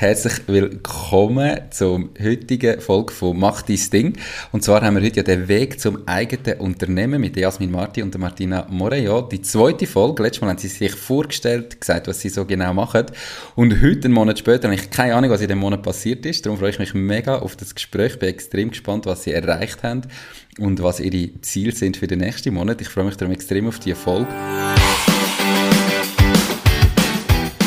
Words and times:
Herzlich 0.00 0.48
willkommen 0.48 1.58
zur 1.68 2.08
heutigen 2.18 2.80
Folge 2.80 3.12
von 3.12 3.38
Mach 3.38 3.60
dein 3.60 3.78
Ding. 3.92 4.16
Und 4.50 4.64
zwar 4.64 4.80
haben 4.80 4.96
wir 4.96 5.02
heute 5.02 5.16
ja 5.16 5.22
den 5.22 5.46
Weg 5.46 5.78
zum 5.78 6.08
eigenen 6.08 6.58
Unternehmen 6.58 7.20
mit 7.20 7.36
Jasmin 7.36 7.70
Marti 7.70 8.02
und 8.02 8.16
Martina 8.16 8.66
Morejo. 8.70 9.20
Die 9.20 9.42
zweite 9.42 9.86
Folge. 9.86 10.22
Letztes 10.22 10.40
Mal 10.40 10.48
haben 10.48 10.58
sie 10.58 10.68
sich 10.68 10.94
vorgestellt, 10.94 11.78
gesagt, 11.78 12.08
was 12.08 12.18
sie 12.18 12.30
so 12.30 12.46
genau 12.46 12.72
machen. 12.72 13.04
Und 13.56 13.82
heute, 13.82 14.06
einen 14.06 14.14
Monat 14.14 14.38
später, 14.38 14.68
habe 14.68 14.74
ich 14.74 14.88
keine 14.88 15.16
Ahnung, 15.16 15.28
was 15.28 15.42
in 15.42 15.48
dem 15.48 15.58
Monat 15.58 15.82
passiert 15.82 16.24
ist. 16.24 16.46
Darum 16.46 16.58
freue 16.58 16.70
ich 16.70 16.78
mich 16.78 16.94
mega 16.94 17.38
auf 17.38 17.56
das 17.56 17.74
Gespräch. 17.74 18.18
Bin 18.18 18.30
extrem 18.30 18.70
gespannt, 18.70 19.04
was 19.04 19.24
sie 19.24 19.32
erreicht 19.32 19.82
haben 19.82 20.04
und 20.58 20.82
was 20.82 21.00
ihre 21.00 21.38
Ziele 21.42 21.72
sind 21.72 21.98
für 21.98 22.06
den 22.06 22.20
nächsten 22.20 22.54
Monat. 22.54 22.80
Ich 22.80 22.88
freue 22.88 23.04
mich 23.04 23.18
darum 23.18 23.34
extrem 23.34 23.68
auf 23.68 23.78
die 23.78 23.92
Folge. 23.92 24.28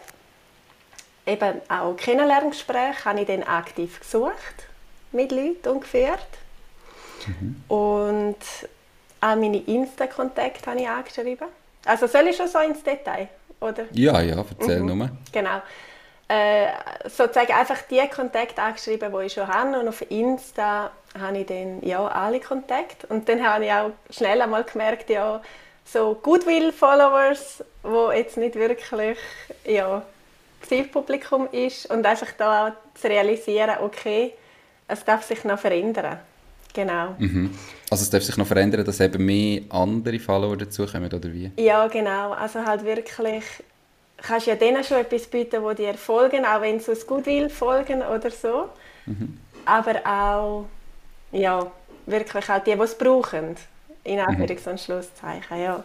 eben 1.26 1.62
auch 1.70 1.96
Kennenlerngespräche 1.96 3.06
habe 3.06 3.22
ich 3.22 3.28
dann 3.28 3.44
aktiv 3.44 4.00
gesucht 4.00 4.68
mit 5.12 5.32
Leuten 5.32 5.70
und 5.70 5.82
geführt. 5.82 6.28
Mhm. 7.28 7.64
Und 7.68 8.38
auch 9.22 9.36
meine 9.36 9.58
Insta-Kontakte 9.58 10.70
habe 10.70 10.82
ich 10.82 10.90
angeschrieben. 10.90 11.48
Also 11.86 12.08
soll 12.08 12.28
ich 12.28 12.36
schon 12.36 12.48
so 12.48 12.60
ins 12.60 12.84
Detail, 12.84 13.30
oder? 13.60 13.86
Ja, 13.92 14.22
ja, 14.22 14.44
erzähl 14.60 14.80
mhm. 14.80 14.98
nur. 14.98 15.10
Genau. 15.32 15.62
Äh, 16.28 16.68
sozusagen 17.06 17.52
einfach 17.54 17.82
die 17.90 18.02
Kontakte 18.08 18.62
angeschrieben, 18.62 19.14
die 19.14 19.26
ich 19.26 19.34
schon 19.34 19.48
habe. 19.48 19.80
Und 19.80 19.88
auf 19.88 20.10
Insta 20.10 20.92
habe 21.20 21.38
ich 21.38 21.46
dann 21.46 21.82
ja, 21.84 22.06
alle 22.08 22.40
Kontakte. 22.40 23.08
Und 23.08 23.28
dann 23.30 23.46
habe 23.46 23.66
ich 23.66 23.72
auch 23.72 23.92
schnell 24.10 24.42
einmal 24.42 24.64
gemerkt, 24.64 25.10
ja, 25.10 25.42
so 25.86 26.18
Goodwill-Followers, 26.22 27.64
die 27.84 28.18
jetzt 28.18 28.38
nicht 28.38 28.56
wirklich 28.56 29.18
ja, 29.66 30.02
Zielpublikum 30.64 31.48
ist 31.52 31.90
und 31.90 32.06
einfach 32.06 32.32
da 32.38 32.68
auch 32.68 32.72
zu 32.96 33.08
realisieren, 33.08 33.78
okay, 33.82 34.34
es 34.88 35.04
darf 35.04 35.24
sich 35.24 35.44
noch 35.44 35.60
verändern. 35.60 36.20
Genau. 36.74 37.16
Mhm. 37.20 37.58
Also 37.90 38.04
es 38.04 38.10
darf 38.10 38.24
sich 38.24 38.36
noch 38.38 38.48
verändern, 38.48 38.84
dass 38.84 39.00
eben 39.00 39.24
mehr 39.24 39.62
andere 39.70 40.20
Follower 40.20 40.58
dazukommen, 40.58 41.14
oder 41.14 41.32
wie? 41.32 41.52
Ja, 41.58 41.88
genau. 41.88 42.32
Also 42.32 42.66
halt 42.66 42.84
wirklich, 42.84 43.44
kannst 44.18 44.48
ja 44.48 44.56
denen 44.56 44.84
schon 44.84 44.98
etwas 44.98 45.28
bieten, 45.28 45.62
wo 45.62 45.74
dir 45.74 45.94
folgen, 45.94 46.46
auch 46.46 46.62
wenn 46.62 46.80
sie 46.80 46.92
aus 46.92 47.06
Goodwill 47.06 47.50
folgen 47.50 48.02
oder 48.02 48.32
so. 48.32 48.70
Mhm. 49.06 49.38
Aber 49.66 50.00
auch, 50.06 50.66
ja, 51.32 51.72
wirklich 52.08 52.50
auch 52.50 52.64
die, 52.64 52.74
die 52.74 52.82
es 52.82 52.98
brauchen. 52.98 53.56
In 54.04 54.16
mhm. 54.16 54.22
Anführungs- 54.22 54.70
und 54.70 54.80
Schlusszeichen, 54.80 55.62
ja. 55.62 55.84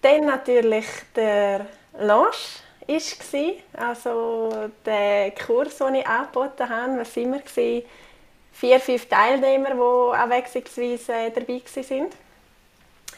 Dann 0.00 0.26
natürlich 0.26 0.86
der 1.14 1.66
Launch 1.98 2.61
war. 2.88 3.88
Also 3.88 4.70
der 4.84 5.30
Kurs, 5.32 5.78
den 5.78 5.96
ich 5.96 6.06
angeboten 6.06 6.68
habe, 6.68 7.00
was 7.00 7.16
immer 7.16 7.40
wir? 7.54 7.82
Vier, 8.54 8.80
fünf 8.80 9.06
Teilnehmer, 9.08 9.70
die 9.70 10.16
abwechslungsweise 10.16 11.32
dabei 11.34 11.62
waren. 11.64 12.10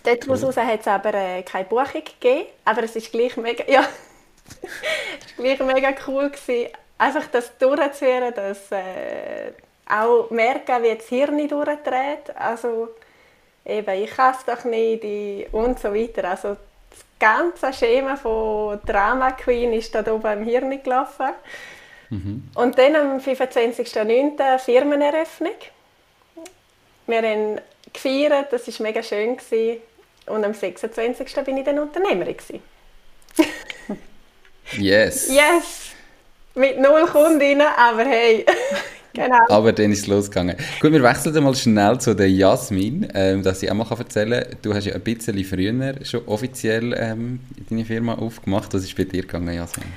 Daraus 0.04 0.42
cool. 0.42 0.54
hat 0.54 0.80
es 0.80 0.86
aber 0.86 1.14
äh, 1.14 1.42
keine 1.42 1.64
Buchung 1.64 2.04
gegeben, 2.04 2.46
aber 2.64 2.82
es 2.84 2.94
ist 2.94 3.10
gleich 3.10 3.36
mega, 3.38 3.64
ja, 3.70 3.80
ist 3.80 5.36
gleich 5.36 5.58
mega 5.60 5.94
cool 6.06 6.30
gewesen, 6.30 6.70
einfach 6.98 7.26
das 7.28 7.56
durchzuführen, 7.58 8.34
dass 8.34 8.70
äh, 8.70 9.52
auch 9.88 10.30
merken, 10.30 10.82
wie 10.82 10.94
das 10.94 11.08
Hirn 11.08 11.48
durchdreht, 11.48 12.36
also 12.36 12.90
eben, 13.64 14.02
ich 14.02 14.10
kann 14.10 14.34
es 14.34 14.44
doch 14.44 14.64
nicht 14.64 15.52
und 15.52 15.80
so 15.80 15.94
weiter, 15.94 16.28
also 16.28 16.56
ganze 17.24 17.72
Schema 17.72 18.16
von 18.16 18.78
Drama 18.84 19.30
Queen 19.32 19.72
ist 19.72 19.94
da 19.94 20.00
oben 20.12 20.40
im 20.40 20.44
Hirn 20.44 20.82
gelaufen. 20.82 21.30
Mhm. 22.10 22.50
Und 22.54 22.78
dann 22.78 22.96
am 22.96 23.18
25.09. 23.18 24.58
Firmeneröffnung. 24.58 25.54
Wir 27.06 27.22
haben 27.22 27.60
gefeiert, 27.92 28.52
das 28.52 28.68
war 28.68 28.86
mega 28.86 29.02
schön. 29.02 29.38
Gewesen. 29.38 29.80
Und 30.26 30.44
am 30.44 30.52
26. 30.52 31.34
bin 31.44 31.56
ich 31.56 31.64
dann 31.64 31.78
Unternehmerin. 31.78 32.36
yes. 34.72 35.28
Yes. 35.28 35.92
Mit 36.54 36.78
null 36.78 37.06
Kundinnen, 37.06 37.66
aber 37.66 38.04
hey, 38.04 38.44
Genau. 39.14 39.38
Aber 39.48 39.72
dann 39.72 39.92
ist 39.92 40.00
es 40.00 40.06
losgegangen. 40.08 40.56
Gut, 40.80 40.92
wir 40.92 41.02
wechseln 41.02 41.42
mal 41.42 41.54
schnell 41.54 41.98
zu 41.98 42.14
der 42.14 42.28
Jasmin, 42.28 43.08
ähm, 43.14 43.42
dass 43.44 43.62
ich 43.62 43.70
auch 43.70 43.74
mal 43.74 43.86
erzählen 43.88 44.44
kann. 44.44 44.56
Du 44.60 44.74
hast 44.74 44.86
ja 44.86 44.94
ein 44.94 45.00
bisschen 45.00 45.42
früher 45.44 45.94
schon 46.04 46.26
offiziell 46.26 46.92
ähm, 46.98 47.40
deine 47.70 47.84
Firma 47.84 48.14
aufgemacht. 48.14 48.74
Was 48.74 48.82
ist 48.82 48.96
bei 48.96 49.04
dir 49.04 49.22
gegangen, 49.22 49.54
Jasmin? 49.54 49.92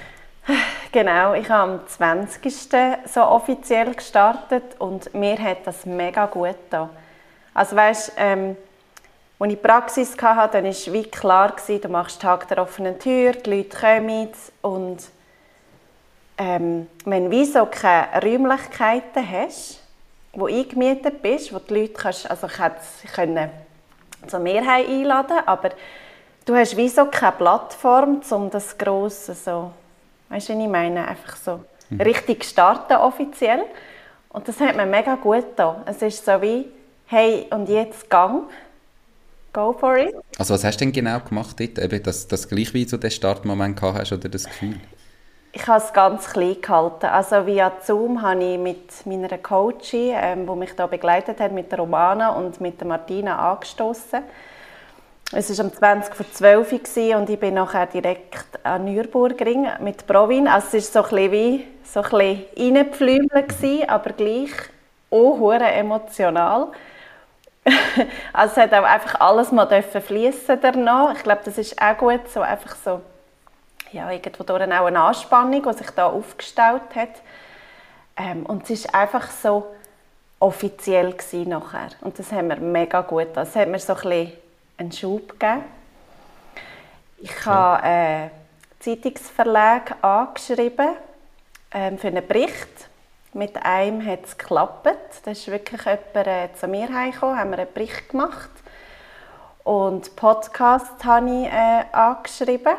Genau, 0.91 1.33
ich 1.33 1.49
habe 1.49 1.73
am 1.73 1.87
20. 1.87 2.51
so 3.11 3.21
offiziell 3.21 3.93
gestartet 3.93 4.63
und 4.79 5.13
mir 5.13 5.37
hat 5.37 5.65
das 5.65 5.85
mega 5.85 6.25
gut 6.27 6.55
getan. 6.69 6.89
Also 7.53 7.75
weißt, 7.75 8.13
ähm, 8.17 8.55
als 9.39 9.53
ich 9.53 9.61
Praxis 9.61 10.15
hatte, 10.19 10.61
dann 10.61 10.65
war 10.65 10.93
wie 10.93 11.03
klar, 11.03 11.55
du 11.67 11.87
machst 11.89 12.21
Tag 12.21 12.47
der 12.47 12.59
offenen 12.59 12.97
Tür, 12.97 13.33
die 13.33 13.49
Leute 13.49 13.77
kommen 13.77 14.29
und 14.61 14.97
ähm, 16.37 16.87
wenn 17.05 17.31
du 17.31 17.45
so 17.45 17.65
keine 17.65 18.21
Räumlichkeiten 18.21 19.29
hast, 19.29 19.79
wo 20.33 20.47
eingemietet 20.47 21.21
bist, 21.21 21.53
wo 21.53 21.59
die 21.59 21.73
Leute 21.73 21.93
kannst, 21.93 22.29
also 22.29 22.47
können 22.47 23.49
zur 24.27 24.39
Mehrheit 24.39 24.87
einladen, 24.87 25.37
aber 25.45 25.71
du 26.45 26.55
hast 26.55 26.77
wie 26.77 26.89
so 26.89 27.05
keine 27.05 27.33
Plattform, 27.33 28.21
um 28.29 28.49
das 28.49 28.77
Grosse 28.77 29.33
so, 29.33 29.71
weißt 30.29 30.49
du, 30.49 30.53
was 30.53 30.63
ich 30.63 30.69
meine, 30.69 31.07
einfach 31.07 31.37
so 31.37 31.59
mhm. 31.89 32.01
richtig 32.01 32.43
starten 32.43 32.97
offiziell. 32.97 33.63
Und 34.29 34.47
das 34.47 34.59
hat 34.59 34.75
mir 34.75 34.85
mega 34.85 35.15
gut 35.15 35.49
getan. 35.49 35.81
Es 35.85 36.01
ist 36.01 36.23
so 36.23 36.41
wie, 36.41 36.65
hey, 37.07 37.47
und 37.49 37.69
jetzt 37.69 38.09
Gang. 38.09 38.43
go 39.53 39.73
for 39.73 39.97
it. 39.97 40.13
Also 40.37 40.53
was 40.53 40.63
hast 40.63 40.77
du 40.79 40.85
denn 40.85 40.91
genau 40.91 41.19
gemacht 41.19 41.59
dort? 41.59 41.79
Eben, 41.79 42.03
dass, 42.03 42.27
dass 42.27 42.47
gleich 42.47 42.73
wie 42.73 42.87
so 42.87 42.97
den 42.97 43.09
Startmoment 43.09 43.79
gehabt 43.79 43.99
hast 43.99 44.11
oder 44.11 44.29
das 44.29 44.45
Gefühl? 44.45 44.75
Ich 45.59 45.65
habe 45.65 45.83
es 45.83 45.91
ganz 45.91 46.29
klein 46.29 46.61
gehalten. 46.61 47.07
Also 47.07 47.47
via 47.47 47.71
Zoom 47.81 48.21
habe 48.21 48.43
ich 48.43 48.59
mit 48.59 49.05
meiner 49.07 49.39
Coachin, 49.39 50.13
ähm, 50.15 50.45
die 50.45 50.55
mich 50.55 50.75
da 50.75 50.85
begleitet 50.85 51.39
hat, 51.39 51.51
mit 51.51 51.71
der 51.71 51.79
Romana 51.79 52.29
und 52.29 52.61
mit 52.61 52.79
der 52.79 52.85
Martina 52.85 53.53
angestoßen. 53.53 54.21
Es 55.31 55.57
war 55.57 55.65
um 55.65 55.73
20 55.73 56.13
vor 56.13 56.31
12 56.31 56.73
Uhr 56.73 57.17
und 57.17 57.29
ich 57.31 57.39
bin 57.39 57.55
nachher 57.55 57.87
direkt 57.87 58.59
an 58.61 58.85
Nürburgring 58.85 59.67
mit 59.79 60.05
Provin. 60.05 60.47
Also 60.47 60.77
es 60.77 60.93
war 60.93 61.05
so 61.05 61.15
ein 61.15 61.31
bisschen 61.31 61.31
wie 61.31 61.65
so 61.83 62.01
ein 62.01 63.47
bisschen 63.47 63.89
aber 63.89 64.11
gleich 64.11 64.51
auch 65.09 65.51
emotional. 65.53 66.67
also 68.31 68.51
es 68.51 68.57
hat 68.57 68.73
auch 68.75 68.83
einfach 68.83 69.19
alles 69.19 69.51
mal 69.51 69.81
fließen 69.81 70.59
danach. 70.61 71.15
Ich 71.15 71.23
glaube, 71.23 71.41
das 71.45 71.57
ist 71.57 71.81
auch 71.81 71.97
gut, 71.97 72.29
so 72.29 72.41
einfach 72.41 72.75
so 72.75 73.01
ja, 73.91 74.11
irgendwo 74.11 74.43
auch 74.53 74.59
eine 74.59 74.99
Anspannung, 74.99 75.63
die 75.63 75.77
sich 75.77 75.89
da 75.91 76.07
aufgestaut 76.07 76.95
hat. 76.95 77.21
Ähm, 78.15 78.45
und 78.45 78.69
es 78.69 78.85
war 78.85 79.01
einfach 79.01 79.29
so 79.29 79.67
offiziell 80.39 81.15
nachher. 81.45 81.89
Und 82.01 82.17
das 82.19 82.31
haben 82.31 82.49
wir 82.49 82.57
mega 82.57 83.01
gut. 83.01 83.29
Das 83.33 83.55
hat 83.55 83.67
mir 83.67 83.79
so 83.79 83.93
ein 83.93 83.99
bisschen 84.01 84.33
einen 84.77 84.91
Schub 84.91 85.39
gegeben. 85.39 85.63
Ich 87.19 87.45
habe 87.45 87.83
einen 87.83 88.31
Zeitungsverlag 88.79 89.95
angeschrieben 90.03 90.89
ähm, 91.71 91.97
für 91.97 92.07
einen 92.07 92.27
Bericht. 92.27 92.89
Mit 93.33 93.55
einem 93.65 94.05
hat 94.05 94.25
es 94.25 94.37
geklappt. 94.37 94.87
Da 95.23 95.31
ist 95.31 95.47
wirklich 95.47 95.81
jemand 95.83 96.27
äh, 96.27 96.49
zu 96.53 96.67
mir 96.67 96.91
heimgekommen, 96.93 97.39
haben 97.39 97.51
wir 97.51 97.59
einen 97.59 97.73
Bericht 97.73 98.09
gemacht. 98.09 98.49
Und 99.63 100.15
Podcast 100.15 101.03
habe 101.03 101.27
ich 101.27 101.47
äh, 101.47 101.85
angeschrieben. 101.91 102.75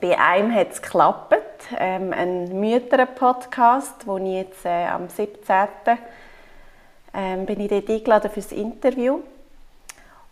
Bei 0.00 0.18
einem 0.18 0.54
hat 0.54 0.72
es 0.72 0.80
geklappt, 0.80 1.36
ähm, 1.78 2.14
ein 2.14 2.58
Mütter-Podcast, 2.58 4.06
wo 4.06 4.16
ich 4.16 4.32
jetzt 4.32 4.64
äh, 4.64 4.86
am 4.86 5.10
17. 5.10 5.66
Ähm, 7.12 7.44
bin 7.44 7.60
ich 7.60 7.68
dort 7.68 7.90
eingeladen 7.90 8.30
für 8.30 8.40
das 8.40 8.52
Interview. 8.52 9.20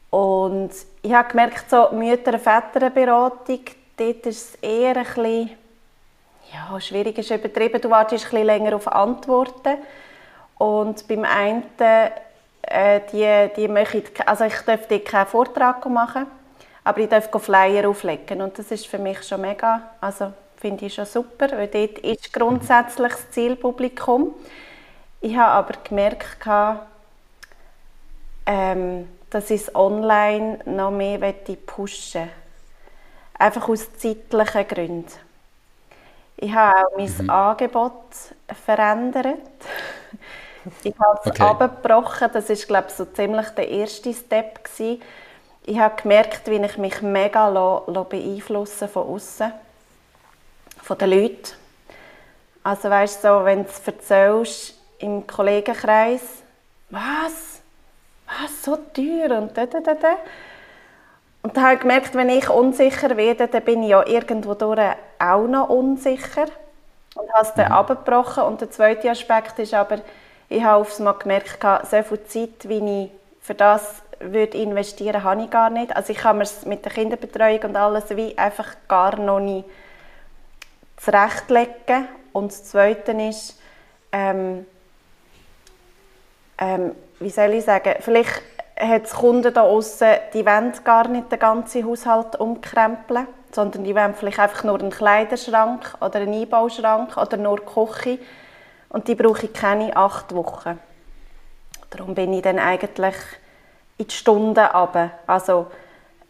Und 0.08 0.70
ich 1.02 1.12
habe 1.12 1.28
gemerkt, 1.28 1.68
so 1.68 1.90
Mütter-Väter-Beratung, 1.92 3.60
dort 3.98 4.26
ist 4.26 4.54
es 4.54 4.54
eher 4.62 4.96
ein 4.96 5.04
bisschen, 5.04 5.50
ja, 6.50 6.80
schwierig 6.80 7.18
ist 7.18 7.30
übertrieben, 7.30 7.78
du 7.78 7.90
wartest 7.90 8.24
ein 8.24 8.30
bisschen 8.30 8.46
länger 8.46 8.74
auf 8.74 8.90
Antworten. 8.90 9.76
Und 10.56 11.06
beim 11.08 11.24
einen, 11.24 11.64
äh, 12.62 13.00
die, 13.12 13.50
die 13.54 13.68
möchte, 13.68 14.26
also 14.26 14.44
ich 14.44 14.58
dürfte 14.60 15.00
keinen 15.00 15.26
Vortrag 15.26 15.84
machen 15.90 16.37
aber 16.88 17.00
ich 17.00 17.08
darf 17.10 17.28
Flyer 17.42 17.86
auflegen 17.86 18.40
und 18.40 18.58
das 18.58 18.70
ist 18.70 18.86
für 18.86 18.96
mich 18.96 19.22
schon 19.22 19.42
mega, 19.42 19.90
also 20.00 20.32
finde 20.56 20.86
ich 20.86 20.94
schon 20.94 21.04
super, 21.04 21.50
weil 21.52 21.68
dort 21.68 21.98
ist 21.98 22.32
grundsätzlich 22.32 23.12
das 23.12 23.30
Zielpublikum. 23.30 24.34
Ich 25.20 25.36
habe 25.36 25.50
aber 25.50 25.74
gemerkt, 25.84 26.38
ähm, 28.46 29.06
dass 29.28 29.50
ich 29.50 29.60
es 29.60 29.74
online 29.74 30.60
noch 30.64 30.90
mehr 30.90 31.18
pushen 31.66 32.22
möchte. 32.22 32.28
Einfach 33.38 33.68
aus 33.68 33.92
zeitlichen 33.98 34.66
Gründen. 34.66 35.12
Ich 36.38 36.54
habe 36.54 36.86
auch 36.86 36.96
mein 36.96 37.12
mhm. 37.18 37.28
Angebot 37.28 37.92
verändert. 38.64 39.36
Ich 40.82 40.94
habe 40.98 41.20
es 41.22 41.30
okay. 41.32 41.42
abgebrochen. 41.42 42.30
Das 42.32 42.48
war, 42.48 42.56
glaube 42.56 42.88
ich, 42.88 42.94
so 42.94 43.04
ziemlich 43.04 43.48
der 43.50 43.68
erste 43.68 44.14
Step. 44.14 44.64
Gewesen 44.64 45.02
ich 45.68 45.78
habe 45.78 46.00
gemerkt, 46.00 46.48
wie 46.50 46.56
ich 46.56 46.78
mich 46.78 47.02
mega 47.02 47.50
beeinflussen 48.08 48.88
von 48.88 49.06
außen, 49.06 49.52
von 50.82 50.96
den 50.98 51.10
Leuten. 51.10 51.52
Also 52.62 52.88
weißt 52.88 53.22
du, 53.22 53.28
so, 53.28 53.44
wenn 53.44 53.64
du 53.64 53.68
es 53.68 53.86
erzählst 53.86 54.74
im 54.98 55.26
Kollegenkreis, 55.26 56.22
was? 56.88 57.60
Was, 58.26 58.62
so 58.62 58.76
teuer 58.76 59.38
und 59.38 59.56
da, 59.56 59.66
da, 59.66 59.80
da, 59.80 59.94
da. 59.94 60.16
Und 61.42 61.56
dann 61.56 61.64
habe 61.64 61.74
ich 61.74 61.80
gemerkt, 61.80 62.14
wenn 62.14 62.30
ich 62.30 62.48
unsicher 62.48 63.16
werde, 63.16 63.48
dann 63.48 63.62
bin 63.62 63.82
ich 63.82 63.90
ja 63.90 64.06
irgendwo 64.06 64.54
durch 64.54 64.80
auch 65.18 65.46
noch 65.46 65.68
unsicher 65.68 66.46
und 67.14 67.32
habe 67.32 67.42
es 67.42 67.54
dann 67.54 67.66
mhm. 67.66 67.72
abgebrochen. 67.72 68.44
Und 68.44 68.62
der 68.62 68.70
zweite 68.70 69.10
Aspekt 69.10 69.58
ist 69.58 69.74
aber, 69.74 69.98
ich 70.48 70.62
habe 70.62 70.80
aufs 70.80 70.98
Mal 70.98 71.12
gemerkt, 71.12 71.58
so 71.90 72.02
viel 72.02 72.24
Zeit, 72.24 72.68
wie 72.68 73.04
ich 73.04 73.10
für 73.42 73.54
das 73.54 74.02
würde 74.20 74.58
investieren, 74.58 75.22
habe 75.22 75.42
ich 75.42 75.50
gar 75.50 75.70
nicht. 75.70 75.94
Also 75.94 76.12
ich 76.12 76.18
kann 76.18 76.38
mir 76.38 76.44
es 76.44 76.64
mit 76.66 76.84
der 76.84 76.92
Kinderbetreuung 76.92 77.60
und 77.62 77.76
alles 77.76 78.16
wie 78.16 78.36
einfach 78.36 78.74
gar 78.88 79.16
noch 79.18 79.40
nicht 79.40 79.64
zurechtlegen. 80.96 82.08
Und 82.32 82.52
das 82.52 82.64
Zweite 82.64 83.12
ist, 83.12 83.60
ähm, 84.12 84.66
ähm, 86.58 86.92
wie 87.20 87.30
soll 87.30 87.54
ich 87.54 87.64
sagen, 87.64 87.94
vielleicht 88.00 88.42
hat 88.78 89.04
es 89.04 89.14
Kunden 89.14 89.52
da 89.52 89.62
außen, 89.62 90.08
die 90.34 90.46
wollen 90.46 90.72
gar 90.84 91.08
nicht 91.08 91.32
den 91.32 91.38
ganzen 91.38 91.84
Haushalt 91.84 92.36
umkrempeln, 92.36 93.26
sondern 93.52 93.84
die 93.84 93.94
wollen 93.94 94.14
vielleicht 94.14 94.38
einfach 94.38 94.64
nur 94.64 94.78
einen 94.78 94.90
Kleiderschrank 94.90 95.96
oder 96.00 96.20
einen 96.20 96.34
Einbauschrank 96.34 97.16
oder 97.16 97.36
nur 97.36 97.64
Küche 97.64 98.18
und 98.88 99.08
die 99.08 99.14
brauche 99.14 99.46
ich 99.46 99.52
keine 99.52 99.96
acht 99.96 100.34
Wochen. 100.34 100.78
Darum 101.90 102.14
bin 102.14 102.32
ich 102.32 102.42
dann 102.42 102.58
eigentlich 102.58 103.16
in 103.98 104.06
die 104.06 104.14
Stunden 104.14 104.58
runter. 104.58 105.10
Also 105.26 105.66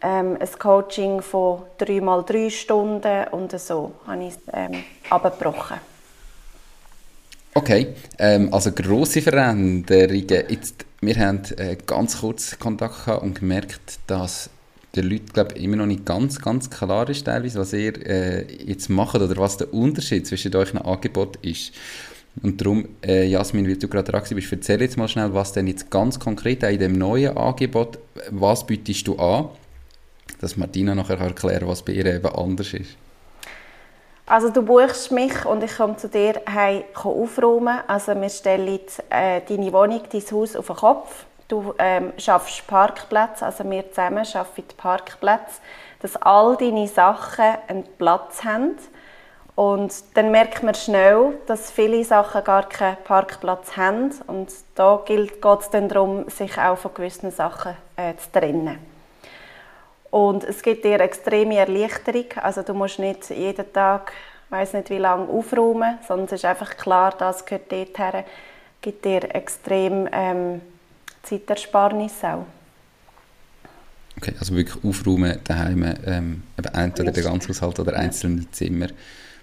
ähm, 0.01 0.37
ein 0.39 0.59
Coaching 0.59 1.21
von 1.21 1.63
drei 1.77 2.01
mal 2.01 2.23
drei 2.23 2.49
Stunden 2.49 3.27
und 3.31 3.57
so 3.59 3.93
habe 4.07 4.23
ich 4.23 4.29
es 4.29 4.39
ähm, 4.53 4.83
abgebrochen. 5.09 5.77
Okay, 7.53 7.95
ähm, 8.17 8.53
also 8.53 8.71
grosse 8.71 9.21
Veränderungen. 9.21 9.85
Jetzt, 9.89 10.85
wir 11.01 11.15
haben 11.15 11.41
äh, 11.57 11.77
ganz 11.85 12.21
kurz 12.21 12.57
Kontakt 12.59 13.05
gehabt 13.05 13.23
und 13.23 13.39
gemerkt, 13.39 13.99
dass 14.07 14.49
der 14.95 15.03
Leuten 15.03 15.27
glaub, 15.33 15.55
immer 15.55 15.75
noch 15.75 15.85
nicht 15.85 16.05
ganz, 16.05 16.39
ganz 16.39 16.69
klar 16.69 17.09
ist, 17.09 17.25
teilweise, 17.25 17.59
was 17.59 17.73
ihr 17.73 17.93
äh, 18.07 18.45
jetzt 18.63 18.89
macht 18.89 19.15
oder 19.15 19.35
was 19.37 19.57
der 19.57 19.73
Unterschied 19.73 20.25
zwischen 20.25 20.55
euch 20.55 20.75
Angebot 20.75 21.37
ist. 21.37 21.73
Und 22.41 22.61
darum, 22.61 22.87
äh, 23.05 23.25
Jasmin, 23.25 23.67
weil 23.67 23.77
du 23.77 23.87
gerade 23.87 24.11
dran 24.11 24.23
bist, 24.29 24.51
erzähl 24.51 24.81
jetzt 24.81 24.97
mal 24.97 25.07
schnell, 25.07 25.33
was 25.33 25.51
denn 25.51 25.67
jetzt 25.67 25.89
ganz 25.89 26.19
konkret 26.19 26.63
in 26.63 26.79
dem 26.79 26.97
neuen 26.97 27.35
Angebot, 27.35 27.99
was 28.29 28.65
bietest 28.65 29.07
du 29.07 29.17
an, 29.17 29.49
dass 30.39 30.55
Martina 30.55 30.95
nachher 30.95 31.19
erklären 31.19 31.67
was 31.67 31.81
bei 31.81 31.93
ihr 31.93 32.05
eben 32.05 32.27
anders 32.27 32.73
ist. 32.73 32.95
Also 34.25 34.49
du 34.49 34.61
buchst 34.61 35.11
mich 35.11 35.43
und 35.45 35.63
ich 35.63 35.75
komme 35.75 35.97
zu 35.97 36.07
dir 36.07 36.39
heim 36.47 36.83
aufräumen. 36.93 37.79
Also 37.87 38.13
wir 38.13 38.29
stellen 38.29 38.79
äh, 39.09 39.41
deine 39.41 39.73
Wohnung, 39.73 40.03
dein 40.11 40.21
Haus 40.31 40.55
auf 40.55 40.67
den 40.67 40.75
Kopf. 40.75 41.25
Du 41.47 41.73
ähm, 41.79 42.13
schaffst 42.17 42.67
Parkplätze, 42.67 43.43
also 43.43 43.67
wir 43.67 43.89
zusammen 43.89 44.23
schaffen 44.23 44.65
Parkplätze, 44.77 45.61
dass 45.99 46.15
all 46.17 46.55
deine 46.57 46.87
Sachen 46.87 47.55
einen 47.67 47.85
Platz 47.97 48.43
haben 48.43 48.75
und 49.59 49.91
dann 50.13 50.31
merkt 50.31 50.63
man 50.63 50.73
schnell, 50.73 51.33
dass 51.45 51.69
viele 51.69 52.01
Sachen 52.05 52.45
gar 52.45 52.69
keinen 52.69 52.95
Parkplatz 53.03 53.75
haben. 53.75 54.09
Und 54.27 54.47
da 54.75 55.03
geht 55.05 55.43
es 55.43 55.69
dann 55.69 55.89
darum, 55.89 56.29
sich 56.29 56.57
auch 56.57 56.77
von 56.77 56.93
gewissen 56.93 57.29
Sachen 57.29 57.75
äh, 57.97 58.13
zu 58.15 58.31
trennen. 58.31 58.77
Und 60.11 60.45
es 60.45 60.61
gibt 60.61 60.85
dir 60.85 61.01
extreme 61.01 61.57
Erleichterung. 61.57 62.27
Also 62.41 62.61
du 62.61 62.73
musst 62.73 62.99
nicht 62.99 63.31
jeden 63.31 63.73
Tag, 63.73 64.13
weiß 64.49 64.75
nicht 64.75 64.91
wie 64.91 64.97
lange, 64.97 65.27
aufräumen, 65.27 65.97
sondern 66.07 66.27
es 66.27 66.31
ist 66.31 66.45
einfach 66.45 66.77
klar, 66.77 67.13
das 67.19 67.45
gehört 67.45 67.69
dorthin. 67.69 68.23
Es 68.23 68.81
gibt 68.81 69.03
dir 69.03 69.35
extrem 69.35 70.07
ähm, 70.13 70.61
Zeitersparnis 71.23 72.13
auch. 72.23 72.45
Okay, 74.15 74.35
also 74.39 74.55
wirklich 74.55 74.81
aufräumen 74.85 75.37
daheim, 75.43 75.95
ähm, 76.05 76.43
entweder 76.55 77.11
der 77.11 77.23
ganze 77.23 77.49
Haushalt 77.49 77.77
oder 77.77 77.97
einzelne 77.97 78.49
Zimmer. 78.51 78.87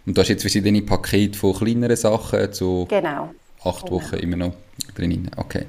Und 0.06 0.16
du 0.16 0.20
hast 0.20 0.28
jetzt 0.28 0.42
verschiedene 0.42 0.82
Pakete 0.82 1.36
von 1.36 1.54
kleineren 1.54 1.96
Sachen 1.96 2.52
zu 2.52 2.86
genau. 2.88 3.34
acht 3.64 3.86
genau. 3.86 3.96
Wochen 3.96 4.16
immer 4.16 4.36
noch 4.36 4.54
drin. 4.94 5.28
Okay. 5.36 5.66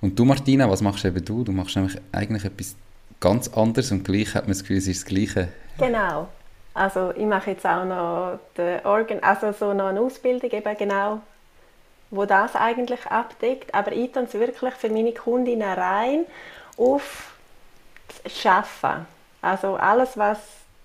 Und 0.00 0.18
du, 0.18 0.24
Martina, 0.24 0.68
was 0.68 0.80
machst 0.80 1.04
eben 1.04 1.24
du? 1.24 1.44
Du 1.44 1.52
machst 1.52 1.76
nämlich 1.76 1.96
eigentlich 2.12 2.44
etwas 2.44 2.74
ganz 3.20 3.48
anderes 3.48 3.90
und 3.90 4.04
gleich 4.04 4.34
hat 4.34 4.44
man 4.44 4.52
das 4.52 4.60
Gefühl, 4.60 4.78
es 4.78 4.86
ist 4.86 5.02
das 5.02 5.06
Gleiche. 5.06 5.48
Genau. 5.78 6.28
Also 6.72 7.12
ich 7.16 7.24
mache 7.24 7.50
jetzt 7.50 7.64
auch 7.64 7.84
noch, 7.84 8.38
die 8.56 8.84
Organ 8.84 9.20
also 9.22 9.52
so 9.52 9.72
noch 9.72 9.86
eine 9.86 10.00
Ausbildung, 10.00 10.50
eben 10.50 10.76
genau, 10.76 11.20
wo 12.10 12.24
das 12.24 12.56
eigentlich 12.56 13.06
abdeckt. 13.06 13.74
Aber 13.74 13.92
ich 13.92 14.10
tue 14.10 14.24
es 14.24 14.34
wirklich 14.34 14.74
für 14.74 14.88
meine 14.88 15.12
Kundinnen 15.12 15.62
rein 15.62 16.24
auf 16.76 17.34
das 18.24 18.36
Schaffen. 18.36 19.06
Also 19.40 19.76
alles, 19.76 20.16
was 20.16 20.38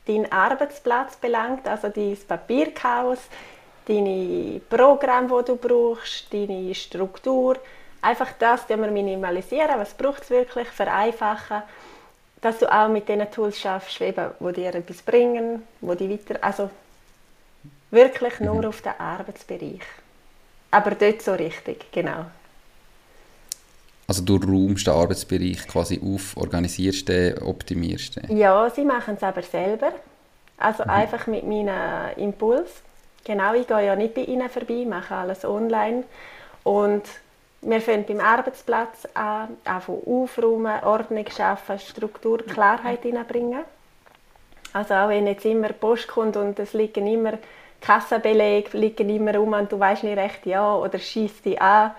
deinen 0.10 0.32
Arbeitsplatz 0.32 1.16
belangt, 1.16 1.68
also 1.68 1.90
dein 1.90 2.18
Papierchaos, 2.28 3.20
deine 3.88 4.60
Programme, 4.70 5.28
die 5.28 5.46
du 5.46 5.56
brauchst, 5.56 6.34
deine 6.34 6.74
Struktur. 6.74 7.58
Einfach 8.02 8.32
das 8.40 8.68
wir 8.68 8.78
minimalisieren, 8.78 9.78
was 9.80 9.94
braucht 9.94 10.24
es 10.24 10.30
wirklich, 10.30 10.68
vereinfachen 10.70 11.64
dass 12.42 12.60
du 12.60 12.72
auch 12.72 12.88
mit 12.88 13.08
diesen 13.08 13.30
Tools 13.32 13.60
schaffst, 13.60 14.00
eben, 14.02 14.32
wo 14.40 14.52
dir 14.52 14.74
etwas 14.74 15.02
bringen, 15.02 15.68
wo 15.82 15.94
die 15.94 16.10
weiter, 16.10 16.42
also 16.42 16.70
wirklich 17.92 18.40
nur 18.40 18.56
mhm. 18.56 18.66
auf 18.66 18.82
den 18.82 18.94
Arbeitsbereich. 18.98 19.82
Aber 20.72 20.92
dort 20.92 21.22
so 21.22 21.34
richtig, 21.34 21.92
genau. 21.92 22.26
Also 24.10 24.24
du 24.24 24.38
räumst 24.38 24.88
den 24.88 24.94
Arbeitsbereich 24.96 25.68
quasi 25.68 26.02
auf, 26.04 26.36
organisierst 26.36 27.08
den, 27.08 27.38
optimierst 27.44 28.16
den? 28.16 28.36
Ja, 28.36 28.68
sie 28.72 28.84
machen 28.84 29.14
es 29.16 29.22
aber 29.22 29.44
selber. 29.44 29.92
Also 30.58 30.84
mhm. 30.84 30.90
einfach 30.90 31.28
mit 31.28 31.48
meinem 31.48 32.18
Impuls. 32.18 32.72
Genau, 33.24 33.54
ich 33.54 33.68
gehe 33.68 33.86
ja 33.86 33.96
nicht 33.96 34.16
bei 34.16 34.22
ihnen 34.22 34.50
vorbei, 34.50 34.84
mache 34.90 35.14
alles 35.14 35.46
online. 35.46 36.06
Und 36.64 37.04
wir 37.62 37.82
fangen 37.82 38.06
beim 38.08 38.20
Arbeitsplatz 38.20 39.08
an, 39.14 39.50
einfach 39.64 39.94
aufräumen, 39.94 40.84
Ordnung 40.84 41.26
schaffen, 41.30 41.78
Struktur, 41.78 42.40
Klarheit 42.40 43.04
hineinbringen. 43.04 43.62
Also 44.74 44.96
auch 44.96 45.10
wenn 45.10 45.28
jetzt 45.28 45.46
immer 45.46 45.70
Post 45.70 46.08
kommt 46.08 46.36
und 46.36 46.58
es 46.58 46.74
liegen 46.74 47.06
immer 47.06 47.34
Kassenbeleg 47.80 48.74
liegen 48.74 49.08
immer 49.10 49.36
rum 49.36 49.54
und 49.54 49.72
du 49.72 49.80
weißt 49.80 50.04
nicht 50.04 50.18
recht, 50.18 50.48
ja, 50.48 50.76
oder 50.76 50.98
schießt 50.98 51.46
die 51.46 51.62
an, 51.62 51.92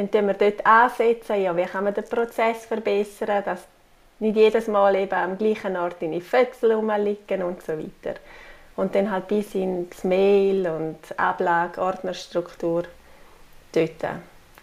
dann 0.00 0.10
tun 0.10 0.26
wir 0.28 0.34
dort 0.34 0.64
ansetzen, 0.64 1.42
ja, 1.42 1.56
wie 1.56 1.64
kann 1.64 1.84
man 1.84 1.94
den 1.94 2.04
Prozess 2.04 2.64
verbessern, 2.64 3.42
dass 3.44 3.60
nicht 4.18 4.36
jedes 4.36 4.66
Mal 4.66 4.94
eben 4.96 5.12
am 5.12 5.36
gleichen 5.36 5.76
Ort 5.76 6.00
in 6.00 6.12
die 6.12 6.20
Fötzel 6.20 6.72
rumliegen 6.72 7.42
und 7.42 7.62
so 7.62 7.72
weiter. 7.72 8.18
Und 8.76 8.94
dann 8.94 9.10
halt 9.10 9.28
bis 9.28 9.54
ins 9.54 10.04
Mail 10.04 10.66
und 10.68 11.18
Ablage, 11.18 11.80
Ordnerstruktur 11.80 12.84
dort. 13.72 14.04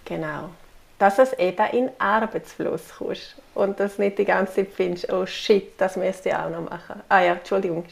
Genau. 0.06 0.50
Dass 0.98 1.20
es 1.20 1.34
eben 1.34 1.68
in 1.72 1.90
Arbeitsfluss 2.00 2.82
kommst 2.98 3.36
und 3.54 3.80
dass 3.80 4.00
nicht 4.00 4.18
die 4.18 4.26
ganze 4.26 4.56
Zeit 4.56 4.70
findest, 4.74 5.12
oh 5.12 5.26
shit, 5.26 5.80
das 5.80 5.96
müsste 5.96 6.30
ich 6.30 6.36
auch 6.36 6.50
noch 6.50 6.68
machen. 6.68 7.02
Ah 7.10 7.22
ja, 7.22 7.34
Entschuldigung. 7.34 7.86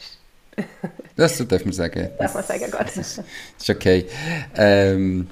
Das 1.16 1.38
darf 1.46 1.64
man 1.64 1.72
sagen. 1.72 2.10
Darf 2.18 2.34
man 2.34 2.42
sagen, 2.42 2.70
Gott. 2.70 2.88
Das 2.94 3.18
ist 3.18 3.70
okay. 3.70 4.06
Ähm, 4.56 5.28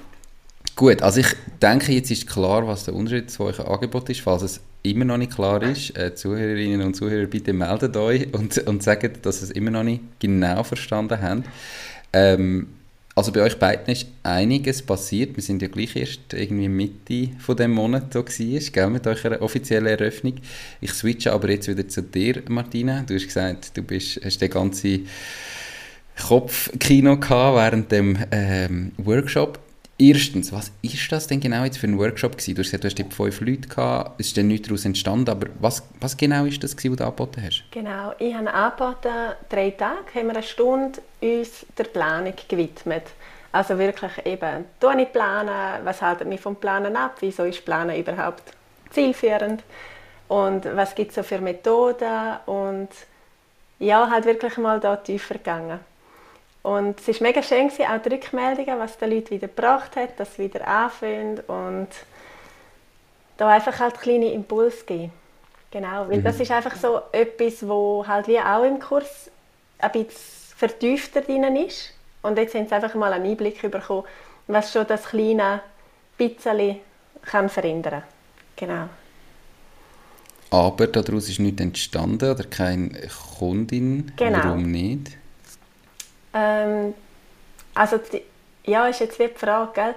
gut, 0.75 1.01
also 1.01 1.19
ich 1.19 1.27
denke, 1.61 1.91
jetzt 1.93 2.11
ist 2.11 2.27
klar, 2.27 2.67
was 2.67 2.85
der 2.85 2.93
Unterschied 2.93 3.31
zu 3.31 3.43
eurem 3.43 3.67
Angebot 3.67 4.09
ist. 4.09 4.21
Falls 4.21 4.43
es 4.43 4.61
immer 4.83 5.05
noch 5.05 5.17
nicht 5.17 5.33
klar 5.33 5.61
ist, 5.63 5.97
äh, 5.97 6.13
Zuhörerinnen 6.13 6.81
und 6.81 6.95
Zuhörer, 6.95 7.25
bitte 7.27 7.53
meldet 7.53 7.97
euch 7.97 8.33
und, 8.33 8.57
und 8.67 8.83
sagt, 8.83 9.25
dass 9.25 9.41
es 9.41 9.51
immer 9.51 9.71
noch 9.71 9.83
nicht 9.83 10.01
genau 10.19 10.63
verstanden 10.63 11.21
habt. 11.21 11.43
Ähm, 12.13 12.67
also 13.15 13.31
bei 13.31 13.41
euch 13.41 13.57
beiden 13.57 13.93
ist 13.93 14.07
einiges 14.23 14.81
passiert. 14.81 15.37
Wir 15.37 15.43
sind 15.43 15.61
ja 15.61 15.69
gleich 15.69 15.95
erst 15.95 16.33
irgendwie 16.33 16.67
Mitte 16.67 17.29
von 17.39 17.55
dem 17.55 17.71
Monat 17.71 18.13
da 18.13 18.21
gewesen, 18.21 18.73
gell, 18.73 18.89
mit 18.89 19.07
eurer 19.07 19.41
offiziellen 19.41 19.87
Eröffnung. 19.87 20.35
Ich 20.81 20.91
switche 20.91 21.31
aber 21.31 21.49
jetzt 21.49 21.69
wieder 21.69 21.87
zu 21.87 22.03
dir, 22.03 22.43
Martina. 22.49 23.03
Du 23.07 23.15
hast 23.15 23.27
gesagt, 23.27 23.77
du 23.77 23.83
bist, 23.83 24.19
hast 24.23 24.41
den 24.41 24.49
ganzen 24.49 25.07
Kopfkino 26.27 27.17
gehabt 27.17 27.55
während 27.55 27.91
dem 27.93 28.17
ähm, 28.31 28.91
Workshop. 28.97 29.59
Erstens, 29.97 30.51
was 30.51 30.73
ist 30.81 31.09
das 31.09 31.27
denn 31.27 31.39
genau 31.39 31.63
jetzt 31.63 31.77
für 31.77 31.87
ein 31.87 31.97
Workshop 31.97 32.33
gewesen? 32.33 32.53
Du 32.55 32.61
hast 32.61 32.71
gesagt, 32.71 32.83
du 32.83 33.05
hast 33.05 33.15
fünf 33.15 33.39
Leute 33.39 33.69
gehabt, 33.69 34.19
es 34.19 34.27
ist 34.27 34.37
dann 34.37 34.47
nichts 34.47 34.67
daraus 34.67 34.83
entstanden, 34.83 35.29
aber 35.29 35.47
was, 35.61 35.83
was 36.01 36.17
genau 36.17 36.43
ist 36.43 36.61
das 36.61 36.75
gewesen, 36.75 36.91
was 36.91 36.97
du 36.97 37.03
angeboten 37.05 37.41
hast? 37.41 37.63
Genau, 37.71 38.13
ich 38.19 38.33
habe 38.33 38.53
angeboten, 38.53 39.35
drei 39.47 39.71
Tage 39.71 40.13
haben 40.13 40.27
wir 40.27 40.35
eine 40.35 40.43
Stunde 40.43 40.99
uns 41.21 41.65
der 41.77 41.85
Planung 41.85 42.33
gewidmet. 42.49 43.03
Also 43.53 43.79
wirklich 43.79 44.11
eben, 44.25 44.65
du 44.81 44.91
nicht 44.91 45.13
planen, 45.13 45.85
was 45.85 46.01
hält 46.01 46.27
mich 46.27 46.41
vom 46.41 46.57
Planen 46.57 46.97
ab, 46.97 47.15
wieso 47.21 47.45
ist 47.45 47.63
Planen 47.63 47.97
überhaupt 47.97 48.43
zielführend 48.89 49.63
und 50.27 50.65
was 50.75 50.93
gibt 50.93 51.11
es 51.11 51.15
so 51.15 51.23
für 51.23 51.39
Methoden 51.39 52.35
und 52.47 52.89
ja, 53.79 54.09
halt 54.09 54.25
wirklich 54.25 54.57
mal 54.57 54.81
da 54.81 54.97
tiefer 54.97 55.35
gegangen. 55.35 55.79
Und 56.65 56.99
es 56.99 57.21
war 57.21 57.27
mega 57.27 57.43
schön, 57.43 57.69
auch 57.69 58.01
die 58.01 58.09
Rückmeldungen, 58.09 58.79
was 58.79 58.97
die 58.97 59.05
Leute 59.05 59.29
wieder 59.29 59.47
gebracht 59.47 59.95
hat, 59.95 60.19
dass 60.19 60.33
sie 60.33 60.45
wieder 60.45 60.67
anfangen 60.67 61.39
und 61.41 61.89
da 63.37 63.49
einfach 63.49 63.79
halt 63.79 64.01
kleine 64.01 64.31
Impulse 64.31 64.83
geben. 64.83 65.11
Genau, 65.69 66.09
weil 66.09 66.17
mhm. 66.17 66.23
das 66.23 66.39
ist 66.39 66.49
einfach 66.49 66.75
so 66.75 67.01
etwas, 67.11 67.67
wo 67.67 68.03
halt 68.07 68.27
wie 68.27 68.39
auch 68.39 68.63
im 68.63 68.79
Kurs 68.79 69.29
ein 69.77 69.91
bisschen 69.91 70.17
vertiefter 70.57 71.21
drin 71.21 71.55
ist. 71.55 71.91
Und 72.23 72.35
jetzt 72.39 72.55
haben 72.55 72.67
sie 72.67 72.73
einfach 72.73 72.95
mal 72.95 73.13
einen 73.13 73.27
Einblick 73.27 73.61
bekommen, 73.69 74.05
was 74.47 74.73
schon 74.73 74.87
das 74.87 75.03
kleine 75.03 75.61
bisschen 76.17 76.77
kann 77.21 77.47
verändern 77.47 78.01
Genau. 78.55 78.89
Aber 80.49 80.87
daraus 80.87 81.29
ist 81.29 81.39
nichts 81.39 81.61
entstanden 81.61 82.31
oder 82.31 82.45
keine 82.45 82.89
Kundin? 83.37 84.13
Genau. 84.17 84.39
Warum 84.45 84.71
nicht? 84.71 85.11
Ähm, 86.35 86.93
also 87.73 87.97
die, 87.97 88.21
ja, 88.65 88.87
ist 88.87 88.99
jetzt 88.99 89.17
wie 89.19 89.27
die 89.27 89.33
Frage, 89.33 89.71
gell? 89.73 89.95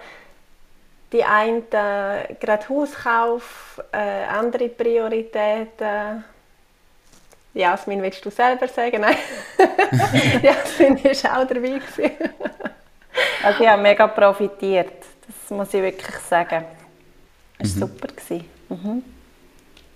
Die 1.12 1.24
einen 1.24 1.62
äh, 1.72 2.34
gerade 2.38 2.68
Hauskauf, 2.68 3.82
äh, 3.92 4.24
andere 4.24 4.68
Prioritäten. 4.68 6.24
Jasmin, 7.54 8.02
willst 8.02 8.24
du 8.24 8.30
selber 8.30 8.68
sagen? 8.68 9.00
Nein. 9.00 9.16
Jasmin 10.42 11.02
war 11.02 11.40
auch 11.42 11.46
dabei. 11.46 11.80
also 13.42 13.62
ich 13.62 13.68
habe 13.68 13.82
mega 13.82 14.06
profitiert, 14.06 14.92
das 15.26 15.50
muss 15.50 15.72
ich 15.74 15.82
wirklich 15.82 16.16
sagen. 16.18 16.64
Es 17.58 17.80
war 17.80 17.88
mhm. 17.88 17.92
super. 17.94 18.08
Mhm. 18.68 19.02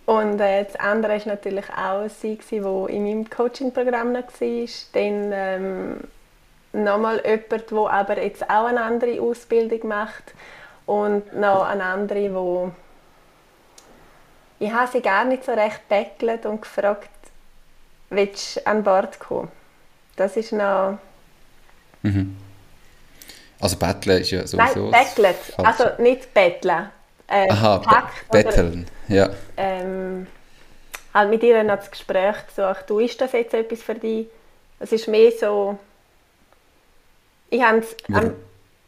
Und 0.07 0.41
äh, 0.41 0.65
das 0.65 0.77
andere 0.77 1.19
war 1.19 1.27
natürlich 1.27 1.67
auch 1.71 2.09
sie, 2.09 2.39
die 2.51 2.57
in 2.57 2.65
meinem 3.05 3.31
Coaching-Programm 3.31 4.15
war. 4.15 4.23
Dann 4.93 5.31
ähm, 5.33 6.01
nochmal 6.73 7.23
jemand, 7.25 7.71
der 7.71 7.79
aber 7.79 8.23
jetzt 8.23 8.49
auch 8.49 8.67
eine 8.67 8.83
andere 8.83 9.21
Ausbildung 9.21 9.89
macht 9.89 10.35
und 10.87 11.35
noch 11.39 11.65
eine 11.65 11.85
andere, 11.85 12.35
wo 12.35 12.73
ich 14.59 14.73
habe 14.73 14.91
sie 14.91 15.01
gar 15.01 15.25
nicht 15.25 15.45
so 15.45 15.53
recht 15.53 15.89
beckelt 15.89 16.47
und 16.47 16.63
gefragt, 16.63 17.11
willst 18.11 18.57
du 18.57 18.67
an 18.67 18.85
Bord 18.85 19.19
kommen? 19.19 19.51
Das 20.15 20.37
ist 20.37 20.53
noch... 20.53 20.99
Mhm. 22.03 22.37
Also 23.61 23.77
betteln 23.77 24.21
ist 24.21 24.31
ja 24.31 24.47
sowieso... 24.47 24.89
Nein, 24.89 25.05
beckelt. 25.17 25.37
Also 25.59 25.85
nicht 25.99 26.33
betteln. 26.33 26.91
Äh, 27.27 27.51
Aha, 27.51 27.79
packt, 27.79 28.29
betteln, 28.31 28.87
ja. 29.09 29.31
Ähm, 29.57 30.27
halt 31.13 31.31
mit 31.31 31.43
ihr 31.43 31.65
noch 31.65 31.77
das 31.77 31.91
Gespräch 31.91 32.37
gesucht, 32.47 32.85
du, 32.89 32.99
ist 33.01 33.21
das 33.21 33.33
jetzt 33.33 33.55
etwas 33.55 33.83
für 33.83 33.95
dich? 33.95 34.29
Es 34.79 34.93
ist 34.93 35.09
mehr 35.09 35.33
so 35.33 35.79
ich 37.53 37.63
habe 37.63 37.87
am, 38.13 38.35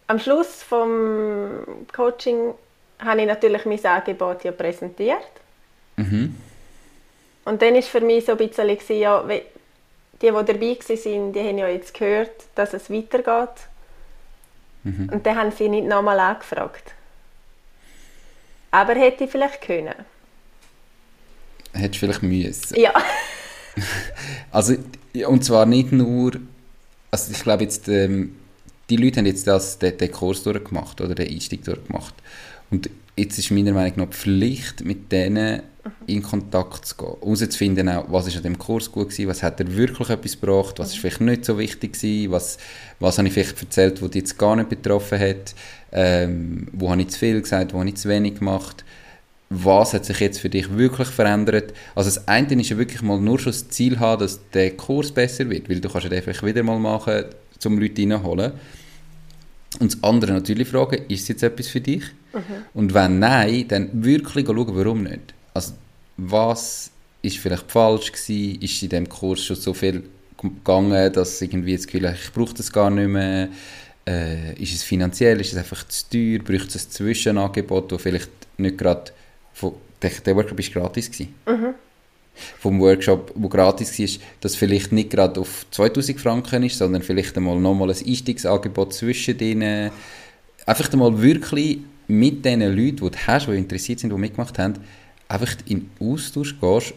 am 0.07 0.19
Schluss 0.19 0.63
vom 0.63 1.87
Coaching 1.95 2.55
habe 2.99 3.21
ich 3.21 3.27
natürlich 3.27 3.65
mein 3.67 3.85
Angebot 3.85 4.43
ja 4.43 4.53
präsentiert. 4.53 5.19
Mhm. 5.97 6.35
Und 7.45 7.61
dann 7.61 7.75
war 7.75 7.83
für 7.83 8.01
mich 8.01 8.25
so 8.25 8.33
ein 8.33 8.39
bisschen, 8.39 8.99
ja, 8.99 9.23
die, 9.23 9.43
die 10.23 10.27
dabei 10.27 10.71
waren, 10.71 11.33
die 11.33 11.41
haben 11.41 11.59
ja 11.59 11.69
jetzt 11.69 11.93
gehört, 11.93 12.33
dass 12.55 12.73
es 12.73 12.91
weitergeht. 12.91 13.69
Mhm. 14.85 15.11
Und 15.13 15.27
dann 15.27 15.37
haben 15.37 15.53
sie 15.53 15.69
nicht 15.69 15.87
nochmal 15.87 16.19
angefragt. 16.19 16.95
Aber 18.71 18.95
hätte 18.95 19.25
ich 19.25 19.31
vielleicht 19.31 19.61
können. 19.61 19.95
Hättest 21.75 22.01
vielleicht 22.01 22.23
müssen. 22.23 22.81
Ja. 22.81 22.95
also, 24.51 24.75
und 25.27 25.45
zwar 25.45 25.67
nicht 25.67 25.93
nur, 25.93 26.33
also 27.11 27.31
ich 27.31 27.43
glaube 27.43 27.65
jetzt, 27.65 27.89
ähm, 27.89 28.37
die 28.91 28.97
Leute 28.97 29.19
haben 29.19 29.27
jetzt 29.27 29.47
das, 29.47 29.79
den, 29.79 29.97
den 29.97 30.11
Kurs 30.11 30.43
durchgemacht 30.43 31.01
oder 31.01 31.15
den 31.15 31.29
Einstieg 31.29 31.65
durchgemacht. 31.65 32.15
Und 32.71 32.91
jetzt 33.17 33.39
ist 33.39 33.51
meiner 33.51 33.73
Meinung 33.73 33.99
nach 33.99 34.07
die 34.07 34.17
Pflicht, 34.17 34.85
mit 34.85 35.11
denen 35.13 35.63
in 36.07 36.23
Kontakt 36.23 36.87
zu 36.87 36.97
gehen. 36.97 37.17
Herauszufinden 37.21 37.89
auch, 37.89 38.07
was 38.09 38.27
ist 38.27 38.37
an 38.37 38.43
dem 38.43 38.59
Kurs 38.59 38.91
gut 38.91 39.11
gewesen, 39.11 39.29
was 39.29 39.43
hat 39.43 39.61
er 39.61 39.77
wirklich 39.77 40.09
etwas 40.09 40.41
gebracht, 40.41 40.79
was 40.79 40.93
ist 40.93 40.99
vielleicht 40.99 41.21
nicht 41.21 41.45
so 41.45 41.59
wichtig 41.59 41.93
gewesen, 41.93 42.33
was, 42.33 42.59
was 43.01 43.19
habe 43.19 43.29
ich 43.29 43.35
vielleicht 43.35 43.61
erzählt, 43.61 44.03
was 44.03 44.11
dich 44.11 44.23
jetzt 44.23 44.39
gar 44.39 44.57
nicht 44.57 44.71
betroffen 44.71 45.19
hat, 45.21 45.55
ähm, 45.93 46.69
wo 46.73 46.91
habe 46.91 47.03
ich 47.03 47.09
zu 47.09 47.19
viel 47.19 47.41
gesagt, 47.41 47.75
wo 47.75 47.81
habe 47.81 47.89
ich 47.89 47.97
zu 47.97 48.09
wenig 48.09 48.39
gemacht, 48.39 48.85
was 49.51 49.93
hat 49.93 50.05
sich 50.05 50.21
jetzt 50.21 50.41
für 50.41 50.49
dich 50.49 50.75
wirklich 50.77 51.09
verändert. 51.09 51.75
Also 51.95 52.09
das 52.09 52.27
eine 52.29 52.61
ist 52.61 52.71
ja 52.71 52.79
wirklich 52.79 53.03
mal 53.03 53.21
nur 53.21 53.39
schon 53.39 53.53
das 53.53 53.69
Ziel 53.69 54.01
haben, 54.01 54.21
dass 54.21 54.41
der 54.51 54.71
Kurs 54.73 55.13
besser 55.13 55.49
wird, 55.51 55.69
weil 55.69 55.81
du 55.81 55.89
kannst 55.89 56.07
ihn 56.07 56.15
einfach 56.15 56.43
wieder 56.43 56.63
mal 56.63 56.79
machen, 56.79 57.27
um 57.67 57.79
Leute 57.79 58.03
reinzuholen. 58.03 58.53
Und 59.81 59.93
das 59.93 60.03
andere 60.03 60.33
natürlich 60.33 60.69
fragen, 60.69 61.03
ist 61.09 61.23
es 61.23 61.29
jetzt 61.29 61.43
etwas 61.43 61.69
für 61.69 61.81
dich? 61.81 62.05
Mhm. 62.33 62.41
Und 62.75 62.95
wenn 62.95 63.19
nein, 63.19 63.67
dann 63.69 63.91
wirklich 64.05 64.47
schauen, 64.47 64.77
warum 64.77 65.03
nicht. 65.03 65.35
Also 65.53 65.73
was 66.17 66.91
ist 67.23 67.39
vielleicht 67.39 67.71
falsch 67.71 68.13
gewesen? 68.13 68.61
Ist 68.61 68.83
in 68.83 68.89
diesem 68.89 69.09
Kurs 69.09 69.43
schon 69.45 69.57
so 69.57 69.75
viel 69.75 70.05
gegangen, 70.41 71.13
dass 71.13 71.41
irgendwie 71.41 71.77
das 71.77 71.87
Gefühl 71.87 72.15
ich 72.15 72.33
brauche 72.33 72.55
das 72.55 72.73
gar 72.73 72.91
nicht 72.91 73.09
mehr? 73.09 73.49
Äh, 74.07 74.61
ist 74.63 74.75
es 74.75 74.83
finanziell? 74.83 75.41
Ist 75.41 75.53
es 75.53 75.59
einfach 75.59 75.89
zu 75.89 76.05
teuer? 76.11 76.39
Braucht 76.39 76.75
es 76.75 76.87
ein 76.87 76.91
Zwischenangebot, 76.91 77.91
das 77.91 78.03
vielleicht 78.03 78.31
nicht 78.59 78.79
gerade... 78.79 79.13
der, 80.03 80.37
Workshop 80.37 80.59
war 80.59 80.83
gratis? 80.83 81.11
Gewesen? 81.11 81.35
Mhm. 81.47 81.75
Vom 82.59 82.81
Workshop, 82.81 83.33
wo 83.35 83.49
gratis 83.49 83.99
war, 83.99 84.23
dass 84.41 84.57
vielleicht 84.57 84.93
nicht 84.93 85.11
gerade 85.11 85.41
auf 85.41 85.67
2000 85.71 86.21
Franken 86.21 86.63
ist, 86.65 86.79
sondern 86.79 87.03
vielleicht 87.03 87.37
einmal 87.37 87.59
nochmal 87.59 87.91
ein 87.91 87.97
Einstiegsangebot 87.97 88.93
zwischen 88.93 89.39
denen. 89.39 89.91
Einfach 90.67 90.93
einmal 90.93 91.21
wirklich 91.21 91.79
mit 92.09 92.45
den 92.45 92.61
Leuten, 92.61 92.97
die 92.97 93.11
du 93.11 93.11
hast, 93.27 93.47
die 93.47 93.53
interessiert 93.53 94.01
sind, 94.01 94.11
die 94.11 94.17
mitgemacht 94.17 94.59
haben, 94.59 94.75
einfach 95.29 95.55
in 95.67 95.91
Austausch 96.01 96.59
gehst, 96.61 96.95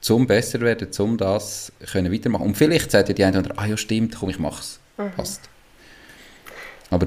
zum 0.00 0.26
besser 0.26 0.60
werden, 0.60 0.88
um 0.98 1.16
das 1.16 1.72
können 1.92 2.12
weitermachen. 2.12 2.46
Und 2.46 2.56
vielleicht 2.56 2.90
sagt 2.90 3.08
ja 3.08 3.14
die 3.14 3.24
eine 3.24 3.38
oder 3.38 3.50
andere, 3.50 3.58
ah 3.58 3.66
ja 3.66 3.76
stimmt, 3.76 4.16
komm, 4.18 4.30
ich 4.30 4.38
mach's. 4.38 4.80
Mhm. 4.96 5.10
Passt. 5.12 5.42
Aber 6.88 7.06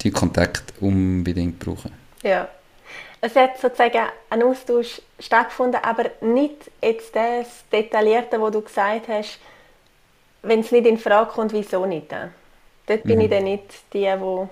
die 0.00 0.10
Kontakt 0.10 0.74
unbedingt 0.80 1.58
brauchen. 1.58 1.92
Ja. 2.22 2.48
Es 3.20 3.34
hat 3.34 3.58
sozusagen 3.58 4.06
ein 4.30 4.42
Austausch 4.42 5.02
stattgefunden, 5.18 5.80
aber 5.82 6.10
nicht 6.20 6.70
jetzt 6.82 7.14
das 7.16 7.64
Detaillierte, 7.72 8.40
wo 8.40 8.50
du 8.50 8.62
gesagt 8.62 9.08
hast, 9.08 9.38
wenn 10.42 10.60
es 10.60 10.70
nicht 10.70 10.86
in 10.86 10.98
Frage 10.98 11.30
kommt, 11.30 11.52
wieso 11.52 11.84
nicht. 11.84 12.12
Dort 12.86 13.04
mhm. 13.04 13.08
bin 13.08 13.20
ich 13.20 13.26
mhm. 13.26 13.30
dann 13.30 13.44
nicht 13.44 13.74
die, 13.92 14.06
wo 14.18 14.48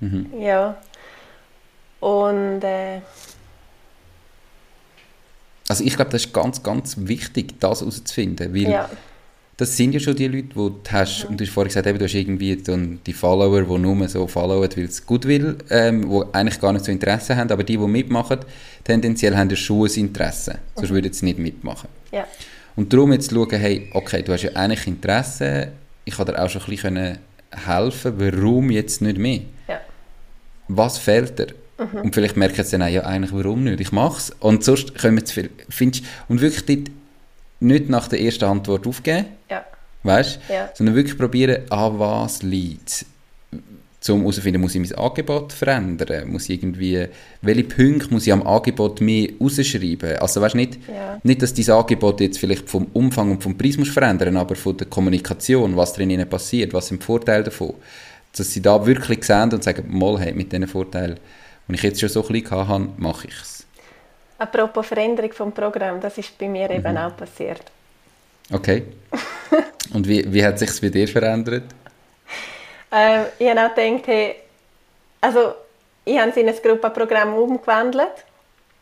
mhm. 0.00 0.32
ja 0.38 0.76
und 2.00 2.62
äh, 2.62 3.00
also 5.68 5.84
ich 5.84 5.96
glaube, 5.96 6.10
das 6.10 6.24
ist 6.24 6.32
ganz, 6.32 6.62
ganz 6.62 6.96
wichtig, 6.96 7.60
das 7.60 7.80
herauszufinden, 7.80 8.54
weil 8.54 8.70
ja. 8.70 8.88
Das 9.58 9.76
sind 9.76 9.92
ja 9.92 9.98
schon 9.98 10.14
die 10.14 10.28
Leute, 10.28 10.48
die 10.48 10.54
du 10.54 10.80
hast, 10.88 11.24
und 11.24 11.38
du 11.38 11.44
hast 11.44 11.52
vorhin 11.52 11.68
gesagt, 11.68 11.86
eben, 11.88 11.98
du 11.98 12.04
hast 12.04 12.14
irgendwie 12.14 12.56
dann 12.56 13.00
die 13.04 13.12
Follower, 13.12 13.60
die 13.62 13.78
nur 13.78 14.08
so 14.08 14.28
followen, 14.28 14.70
weil 14.74 14.84
es 14.84 15.04
gut 15.04 15.24
will, 15.26 15.58
ähm, 15.68 16.08
die 16.08 16.22
eigentlich 16.32 16.60
gar 16.60 16.72
nicht 16.72 16.84
so 16.84 16.92
Interesse 16.92 17.36
haben, 17.36 17.50
aber 17.50 17.64
die, 17.64 17.76
die 17.76 17.86
mitmachen, 17.86 18.38
tendenziell 18.84 19.36
haben 19.36 19.50
ein 19.50 19.86
Interesse, 19.96 20.52
mhm. 20.52 20.56
sonst 20.76 20.90
würden 20.90 21.12
sie 21.12 21.24
nicht 21.26 21.40
mitmachen. 21.40 21.88
Ja. 22.12 22.24
Und 22.76 22.92
darum 22.92 23.12
jetzt 23.12 23.32
schauen, 23.32 23.50
hey, 23.50 23.90
okay, 23.94 24.22
du 24.22 24.32
hast 24.32 24.42
ja 24.42 24.52
eigentlich 24.52 24.86
Interesse, 24.86 25.72
ich 26.04 26.16
kann 26.16 26.26
dir 26.26 26.40
auch 26.40 26.48
schon 26.48 26.62
ein 26.62 26.68
bisschen 26.68 27.18
helfen, 27.50 28.14
warum 28.16 28.70
jetzt 28.70 29.02
nicht 29.02 29.18
mehr? 29.18 29.40
Ja. 29.66 29.80
Was 30.68 30.98
fehlt 30.98 31.36
dir? 31.36 31.48
Mhm. 31.78 32.02
Und 32.02 32.14
vielleicht 32.14 32.36
merken 32.36 32.62
sie 32.62 32.70
dann 32.70 32.82
auch, 32.82 32.92
ja, 32.92 33.02
eigentlich, 33.02 33.32
warum 33.32 33.64
nicht? 33.64 33.80
Ich 33.80 33.90
mache 33.90 34.18
es. 34.18 34.30
Und 34.38 34.62
sonst 34.62 34.94
können 34.94 35.24
zu 35.24 35.34
viel. 35.34 35.50
Findest, 35.68 36.04
und 36.28 36.40
wirklich 36.40 36.64
dort 36.64 36.96
nicht 37.60 37.88
nach 37.88 38.08
der 38.08 38.20
ersten 38.20 38.44
Antwort 38.44 38.86
aufgeben. 38.86 39.26
Ja. 39.50 39.64
Weißt 40.02 40.40
ja. 40.48 40.70
Sondern 40.74 40.94
wirklich 40.94 41.18
probieren, 41.18 41.70
an 41.70 41.98
was 41.98 42.42
liegt 42.42 43.06
um 44.08 44.20
herauszufinden, 44.20 44.60
muss 44.62 44.74
ich 44.74 44.80
mein 44.80 44.98
Angebot 44.98 45.52
verändern? 45.52 46.30
Muss 46.30 46.48
ich 46.48 46.62
irgendwie, 46.62 47.06
welche 47.42 47.64
Punkte 47.64 48.12
muss 48.12 48.26
ich 48.26 48.32
am 48.32 48.46
Angebot 48.46 49.00
mehr 49.00 49.28
rausschreiben? 49.40 50.16
Also 50.16 50.40
weißt 50.40 50.54
nicht, 50.54 50.78
ja. 50.88 51.18
nicht, 51.22 51.42
dass 51.42 51.52
dieses 51.52 51.74
Angebot 51.74 52.20
jetzt 52.20 52.38
vielleicht 52.38 52.68
vom 52.68 52.86
Umfang 52.92 53.30
und 53.32 53.42
vom 53.42 53.58
Preis 53.58 53.76
muss 53.76 53.88
verändern, 53.88 54.36
aber 54.36 54.54
von 54.54 54.76
der 54.76 54.86
Kommunikation, 54.86 55.76
was 55.76 55.92
drin 55.92 56.24
passiert, 56.28 56.72
was 56.72 56.88
sind 56.88 57.02
die 57.02 57.06
Vorteile 57.06 57.44
davon? 57.44 57.74
Dass 58.36 58.52
sie 58.52 58.62
da 58.62 58.86
wirklich 58.86 59.24
sehen 59.24 59.52
und 59.52 59.64
sagen, 59.64 59.84
mal, 59.88 60.18
hey, 60.20 60.32
mit 60.32 60.52
diesen 60.52 60.68
Vorteilen 60.68 61.18
und 61.66 61.74
ich 61.74 61.82
jetzt 61.82 62.00
schon 62.00 62.08
so 62.08 62.26
ein 62.26 62.32
bisschen 62.32 62.68
hatte, 62.68 62.88
mache 62.96 63.28
ich 63.28 63.34
es. 63.34 63.57
Apropos 64.38 64.86
Veränderung 64.86 65.32
vom 65.32 65.52
Programm, 65.52 66.00
das 66.00 66.16
ist 66.18 66.38
bei 66.38 66.48
mir 66.48 66.68
mhm. 66.68 66.76
eben 66.76 66.96
auch 66.96 67.16
passiert. 67.16 67.62
Okay. 68.52 68.84
Und 69.94 70.06
wie, 70.06 70.32
wie 70.32 70.44
hat 70.44 70.58
sich 70.58 70.80
bei 70.80 70.88
dir 70.88 71.08
verändert? 71.08 71.64
Ähm, 72.90 73.26
ich 73.38 73.48
habe 73.48 73.66
auch 73.66 73.74
gedacht, 73.74 74.06
hey, 74.06 74.36
also 75.20 75.54
ich 76.04 76.18
habe 76.18 76.30
es 76.30 76.36
in 76.36 76.48
ein 76.48 76.54
Gruppenprogramm 76.62 77.34
umgewandelt. 77.34 78.24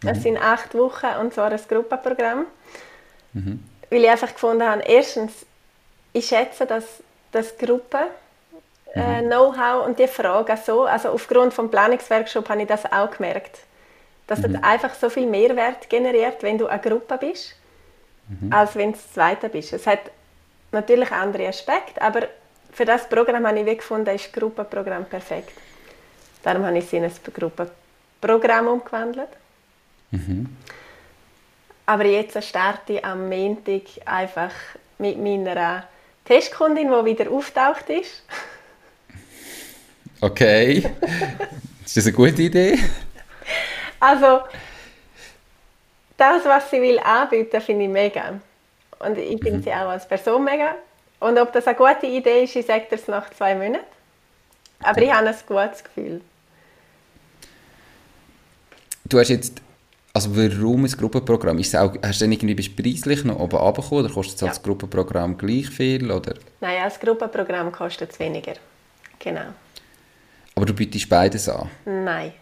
Es 0.04 0.18
mhm. 0.18 0.22
sind 0.22 0.38
acht 0.38 0.75
Wochen 0.75 1.06
und 1.20 1.34
zwar 1.34 1.50
ein 1.50 1.60
Gruppenprogramm. 1.68 2.46
Mhm. 3.32 3.64
Weil 3.90 4.04
ich 4.04 4.10
einfach 4.10 4.32
gefunden 4.32 4.62
habe, 4.62 4.82
erstens, 4.82 5.32
ich 6.12 6.26
schätze, 6.26 6.66
dass, 6.66 6.84
dass 7.32 7.56
Gruppen 7.56 8.06
äh, 8.95 9.23
mhm. 9.23 9.28
Know-how 9.28 9.86
und 9.86 9.99
die 9.99 10.06
Fragen 10.06 10.56
so. 10.64 10.84
Also 10.84 11.10
aufgrund 11.10 11.54
vom 11.54 11.71
Planungsworkshop 11.71 12.49
habe 12.49 12.62
ich 12.62 12.69
das 12.69 12.84
auch 12.90 13.10
gemerkt. 13.10 13.58
Dass 14.26 14.41
mhm. 14.41 14.54
das 14.54 14.62
einfach 14.62 14.95
so 14.95 15.08
viel 15.10 15.26
Mehrwert 15.26 15.89
generiert, 15.89 16.43
wenn 16.43 16.58
du 16.58 16.67
eine 16.67 16.80
Gruppe 16.80 17.19
bist, 17.19 17.54
mhm. 18.28 18.52
als 18.52 18.75
wenn 18.75 18.93
du 18.93 18.99
das 18.99 19.12
Zweite 19.12 19.49
bist. 19.49 19.73
Es 19.73 19.86
hat 19.86 20.10
natürlich 20.73 21.10
andere 21.12 21.49
Aspekte, 21.49 22.00
aber 22.02 22.28
für 22.73 22.84
das 22.84 23.08
Programm 23.08 23.47
habe 23.47 23.60
ich 23.60 23.67
wie 23.67 23.76
gefunden, 23.76 24.15
ist 24.15 24.26
das 24.26 24.32
Gruppenprogramm 24.32 25.06
perfekt. 25.06 25.52
Darum 26.43 26.65
habe 26.65 26.78
ich 26.78 26.84
es 26.84 26.93
in 26.93 27.04
ein 27.04 27.12
Gruppenprogramm 27.32 28.69
umgewandelt. 28.69 29.30
Mhm. 30.10 30.56
Aber 31.86 32.04
jetzt 32.04 32.43
starte 32.45 32.95
ich 32.95 33.04
am 33.04 33.28
Montag 33.28 33.82
einfach 34.04 34.52
mit 34.99 35.19
meiner 35.19 35.84
Testkundin, 36.25 36.89
die 36.89 37.04
wieder 37.04 37.30
auftaucht 37.30 37.89
ist. 37.89 38.23
Okay. 40.21 40.78
ist 41.84 41.97
das 41.97 42.06
eine 42.06 42.17
gute 42.17 42.43
Idee? 42.43 42.78
Also, 44.00 44.41
das, 46.17 46.45
was 46.45 46.71
sie 46.71 46.80
will 46.80 46.99
anbieten, 46.99 47.61
finde 47.61 47.85
ich 47.85 47.91
mega. 47.91 48.41
Und 48.99 49.19
ich 49.19 49.43
finde 49.43 49.59
mhm. 49.59 49.63
sie 49.63 49.73
auch 49.73 49.89
als 49.89 50.09
Person 50.09 50.45
mega. 50.45 50.75
Und 51.21 51.39
ob 51.39 51.52
das 51.52 51.67
eine 51.67 51.76
gute 51.76 52.06
Idee 52.06 52.45
ist, 52.45 52.56
ich 52.56 52.67
sage 52.67 52.87
das 52.91 53.09
nach 53.09 53.30
zwei 53.30 53.54
Monaten. 53.54 53.85
Aber 54.80 55.00
ich 55.00 55.13
habe 55.13 55.26
ein 55.26 55.35
gutes 55.47 55.82
Gefühl. 55.82 56.21
Du 59.09 59.19
hast 59.19 59.28
jetzt, 59.28 59.63
also 60.13 60.37
warum 60.37 60.85
ein 60.85 60.91
Gruppenprogramm? 60.91 61.59
Ist 61.59 61.75
auch, 61.76 61.95
hast 62.02 62.21
du 62.21 62.25
dann 62.25 62.32
irgendwie 62.32 62.54
bist 62.54 62.76
preislich 62.76 63.25
noch 63.25 63.39
oben 63.39 63.56
runtergekommen 63.56 64.04
oder 64.04 64.15
kostet 64.15 64.35
es 64.37 64.41
ja. 64.43 64.49
als 64.49 64.63
Gruppenprogramm 64.63 65.39
gleich 65.39 65.69
viel? 65.69 66.11
Oder? 66.11 66.35
Nein, 66.61 66.82
als 66.82 66.99
Gruppenprogramm 66.99 67.73
kostet 67.73 68.13
es 68.13 68.19
weniger. 68.19 68.54
Genau. 69.19 69.54
Aber 70.54 70.67
du 70.67 70.75
bietest 70.75 71.09
beides 71.09 71.49
an? 71.49 71.71
Nein. 71.85 72.32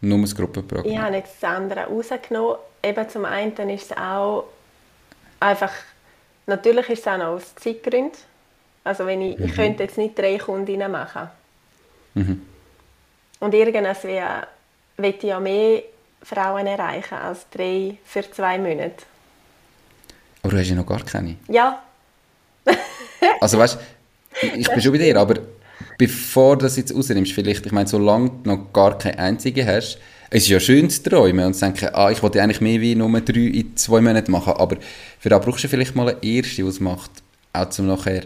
Nur 0.00 0.20
das 0.20 0.34
Gruppenprogramm? 0.34 0.90
Ich 0.90 0.98
habe 0.98 1.16
jetzt 1.16 1.42
das 1.42 1.50
andere 1.50 1.84
rausgenommen. 1.84 2.56
Eben 2.82 3.08
zum 3.08 3.24
einen 3.24 3.70
ist 3.70 3.90
es 3.90 3.96
auch 3.96 4.44
einfach, 5.40 5.72
natürlich 6.46 6.88
ist 6.90 7.00
es 7.00 7.06
auch 7.06 7.18
noch 7.18 7.26
aus 7.26 7.54
Zeitgründen. 7.56 8.18
Also 8.84 9.06
wenn 9.06 9.22
ich, 9.22 9.38
mhm. 9.38 9.44
ich 9.46 9.54
könnte 9.54 9.82
jetzt 9.82 9.96
nicht 9.96 10.18
drei 10.18 10.36
Kundinnen 10.36 10.90
machen. 10.90 11.28
Mhm. 12.14 12.42
Und 13.40 13.54
irgendwas 13.54 14.04
will 14.04 14.20
ich 14.96 15.22
ja 15.22 15.40
mehr 15.40 15.82
Frauen 16.22 16.66
erreichen 16.66 17.14
als 17.14 17.48
drei 17.50 17.96
für 18.04 18.30
zwei 18.30 18.58
Monate. 18.58 19.04
Aber 20.42 20.52
du 20.52 20.58
hast 20.58 20.68
ja 20.68 20.74
noch 20.74 20.86
gar 20.86 21.02
keine. 21.02 21.36
Ja. 21.48 21.82
also 23.40 23.58
weißt 23.58 23.74
du, 23.74 24.46
ich, 24.46 24.54
ich 24.54 24.68
bin 24.68 24.80
schon 24.80 24.92
bei 24.92 24.98
dir, 24.98 25.16
aber 25.16 25.36
bevor 25.98 26.56
du 26.56 26.64
das 26.64 26.76
jetzt 26.76 26.94
rausnimmst, 26.94 27.32
vielleicht, 27.32 27.64
ich 27.66 27.72
meine, 27.72 27.88
solange 27.88 28.30
du 28.42 28.50
noch 28.50 28.72
gar 28.72 28.98
keine 28.98 29.18
einzige 29.18 29.66
hast, 29.66 29.98
es 30.30 30.44
ist 30.44 30.48
ja 30.48 30.58
schön 30.58 30.90
zu 30.90 31.02
träumen 31.02 31.46
und 31.46 31.54
zu 31.54 31.60
denken, 31.60 31.90
ah, 31.92 32.10
ich 32.10 32.22
wollte 32.22 32.42
eigentlich 32.42 32.60
mehr 32.60 32.80
wie 32.80 32.94
nur 32.94 33.20
drei 33.20 33.40
in 33.40 33.76
zwei 33.76 34.00
Monaten 34.00 34.32
machen, 34.32 34.54
aber 34.54 34.76
für 35.20 35.28
das 35.28 35.44
brauchst 35.44 35.64
du 35.64 35.68
vielleicht 35.68 35.94
mal 35.94 36.08
eine 36.08 36.22
erste, 36.22 36.62
es 36.64 36.80
macht, 36.80 37.10
auch 37.52 37.68
zum 37.70 37.86
nachher 37.86 38.22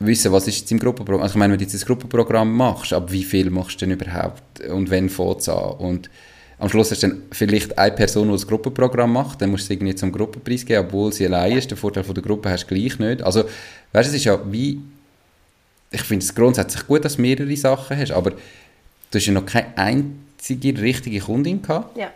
wissen, 0.00 0.32
was 0.32 0.48
ist 0.48 0.60
jetzt 0.60 0.72
im 0.72 0.78
Gruppenprogramm. 0.78 1.22
Also 1.22 1.34
ich 1.34 1.38
meine, 1.38 1.52
wenn 1.52 1.58
du 1.58 1.64
jetzt 1.64 1.74
ein 1.74 1.86
Gruppenprogramm 1.86 2.52
machst, 2.52 2.92
ab 2.92 3.12
wie 3.12 3.22
viel 3.22 3.50
machst 3.50 3.80
du 3.80 3.86
denn 3.86 3.98
überhaupt 3.98 4.60
und 4.68 4.90
wann 4.90 5.08
fängt 5.08 5.48
an? 5.48 5.76
Und 5.78 6.10
am 6.58 6.68
Schluss 6.68 6.90
hast 6.90 7.02
du 7.02 7.08
dann 7.08 7.22
vielleicht 7.30 7.78
eine 7.78 7.94
Person, 7.94 8.28
die 8.28 8.32
das 8.32 8.46
Gruppenprogramm 8.46 9.12
macht, 9.12 9.40
dann 9.40 9.50
musst 9.50 9.64
du 9.64 9.68
sie 9.68 9.74
irgendwie 9.74 9.94
zum 9.94 10.12
Gruppenpreis 10.12 10.64
geben, 10.64 10.86
obwohl 10.86 11.12
sie 11.12 11.26
allein 11.26 11.58
ist. 11.58 11.70
Den 11.70 11.78
Vorteil 11.78 12.04
von 12.04 12.14
der 12.14 12.22
Gruppe 12.22 12.50
hast 12.50 12.64
du 12.64 12.74
gleich 12.74 12.98
nicht. 12.98 13.22
Also, 13.22 13.44
weißt 13.92 14.08
du, 14.08 14.10
es 14.10 14.14
ist 14.14 14.24
ja 14.24 14.40
wie 14.50 14.80
ich 15.94 16.02
finde 16.02 16.24
es 16.24 16.34
grundsätzlich 16.34 16.86
gut, 16.86 17.04
dass 17.04 17.16
du 17.16 17.22
mehrere 17.22 17.56
Sachen 17.56 17.96
hast, 17.96 18.10
aber 18.10 18.30
du 18.30 18.38
hast 19.14 19.26
ja 19.26 19.32
noch 19.32 19.46
keine 19.46 19.76
einzige 19.76 20.80
richtige 20.80 21.20
Kundin 21.20 21.62
gehabt. 21.62 21.96
Ja. 21.96 22.10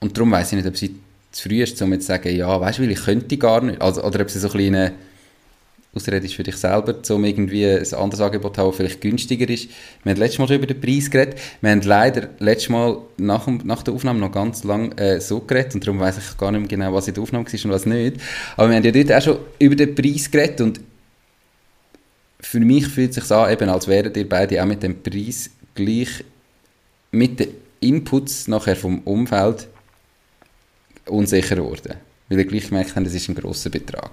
Und 0.00 0.16
darum 0.16 0.30
weiß 0.30 0.52
ich 0.52 0.56
nicht, 0.56 0.68
ob 0.68 0.76
sie 0.76 0.96
zu 1.32 1.48
früh 1.48 1.62
ist, 1.62 1.80
um 1.82 1.92
jetzt 1.92 2.02
zu 2.02 2.08
sagen, 2.08 2.34
ja, 2.34 2.60
weißt 2.60 2.78
du, 2.78 2.82
weil 2.82 2.90
ich 2.90 3.04
könnte 3.04 3.36
gar 3.36 3.60
nicht. 3.62 3.80
Also, 3.80 4.02
oder 4.02 4.20
ob 4.20 4.30
sie 4.30 4.38
so 4.38 4.48
ein 4.48 4.52
kleine 4.52 4.92
Ausrede 5.94 6.26
ist 6.26 6.34
für 6.34 6.42
dich 6.42 6.56
selber, 6.56 6.94
um 7.10 7.24
irgendwie 7.24 7.66
ein 7.66 7.94
anderes 7.94 8.20
Angebot 8.20 8.54
zu 8.54 8.60
haben, 8.60 8.68
das 8.68 8.76
vielleicht 8.76 9.00
günstiger 9.00 9.48
ist. 9.48 9.68
Wir 10.02 10.12
haben 10.12 10.18
letztes 10.18 10.38
Mal 10.38 10.46
schon 10.46 10.56
über 10.56 10.66
den 10.66 10.80
Preis 10.80 11.10
geredet. 11.10 11.38
Wir 11.60 11.70
haben 11.70 11.80
leider 11.82 12.28
letztes 12.38 12.68
Mal 12.68 12.98
nach, 13.16 13.46
nach 13.46 13.82
der 13.82 13.94
Aufnahme 13.94 14.20
noch 14.20 14.32
ganz 14.32 14.62
lange 14.64 14.96
äh, 14.98 15.20
so 15.20 15.40
geredet 15.40 15.74
und 15.74 15.86
darum 15.86 15.98
weiß 16.00 16.18
ich 16.18 16.36
gar 16.36 16.52
nicht 16.52 16.60
mehr 16.60 16.68
genau, 16.68 16.92
was 16.92 17.08
in 17.08 17.14
der 17.14 17.22
Aufnahme 17.22 17.46
war 17.46 17.64
und 17.64 17.70
was 17.70 17.86
nicht. 17.86 18.16
Aber 18.56 18.68
wir 18.68 18.76
haben 18.76 18.84
ja 18.84 18.92
dort 18.92 19.12
auch 19.12 19.22
schon 19.22 19.38
über 19.58 19.74
den 19.74 19.94
Preis 19.94 20.30
geredet 20.30 20.60
und 20.60 20.80
für 22.40 22.60
mich 22.60 22.86
fühlt 22.88 23.10
es 23.10 23.16
sich 23.16 23.32
an, 23.32 23.52
eben, 23.52 23.68
als 23.68 23.88
wären 23.88 24.14
ihr 24.14 24.28
beide 24.28 24.62
auch 24.62 24.66
mit 24.66 24.82
dem 24.82 25.02
Preis 25.02 25.50
gleich 25.74 26.24
mit 27.10 27.40
den 27.40 27.48
Inputs 27.80 28.48
nachher 28.48 28.76
vom 28.76 29.00
Umfeld 29.00 29.68
unsicher 31.06 31.56
geworden. 31.56 31.94
Weil 32.28 32.38
ihr 32.38 32.44
gleich 32.44 32.68
gemerkt 32.68 32.94
habt, 32.94 33.06
das 33.06 33.14
ist 33.14 33.28
ein 33.28 33.34
grosser 33.34 33.70
Betrag. 33.70 34.10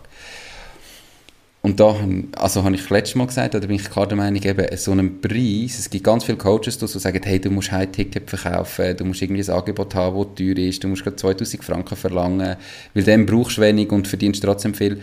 und 1.62 1.80
da 1.80 1.96
also 2.36 2.64
habe 2.64 2.76
ich 2.76 2.90
letztes 2.90 3.16
Mal 3.16 3.26
gesagt, 3.26 3.56
oder 3.56 3.68
bin 3.68 3.78
ich 3.78 3.90
klar 3.90 4.06
der 4.06 4.18
Meinung, 4.18 4.44
eben 4.44 4.78
so 4.78 4.92
einen 4.92 5.22
Preis, 5.22 5.80
es 5.80 5.90
gibt 5.90 6.04
ganz 6.04 6.26
viele 6.26 6.38
Coaches, 6.38 6.78
die 6.78 6.88
sagen, 6.88 7.22
hey, 7.24 7.40
du 7.40 7.50
musst 7.50 7.72
ein 7.72 7.92
Ticket 7.92 8.30
verkaufen, 8.30 8.98
du 8.98 9.06
musst 9.06 9.22
irgendwie 9.22 9.44
ein 9.44 9.50
Angebot 9.50 9.96
haben, 9.96 10.18
das 10.18 10.36
teuer 10.36 10.58
ist, 10.58 10.84
du 10.84 10.90
musst 10.90 11.04
gerade 11.04 11.16
2000 11.16 11.64
Franken 11.64 11.96
verlangen, 11.96 12.58
weil 12.94 13.04
dann 13.04 13.26
brauchst 13.26 13.58
du 13.58 13.62
wenig 13.62 13.92
und 13.92 14.08
verdienst 14.08 14.44
trotzdem 14.44 14.74
viel. 14.74 15.02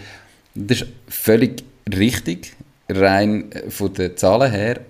Das 0.54 0.82
ist 0.82 0.88
völlig 1.08 1.64
richtig, 1.92 2.54
rein 2.90 3.50
äh, 3.52 3.70
von 3.70 3.92
den 3.94 4.16
Zahlen 4.16 4.50
her, 4.50 4.80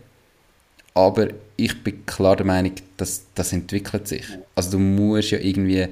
aber 0.94 1.28
ich 1.56 1.82
bin 1.82 2.04
klar 2.06 2.36
der 2.36 2.46
Meinung, 2.46 2.72
dass 2.96 3.24
das 3.34 3.52
entwickelt 3.52 4.08
sich. 4.08 4.24
Also 4.54 4.72
du 4.72 4.78
musst 4.78 5.30
ja 5.30 5.38
irgendwie 5.38 5.88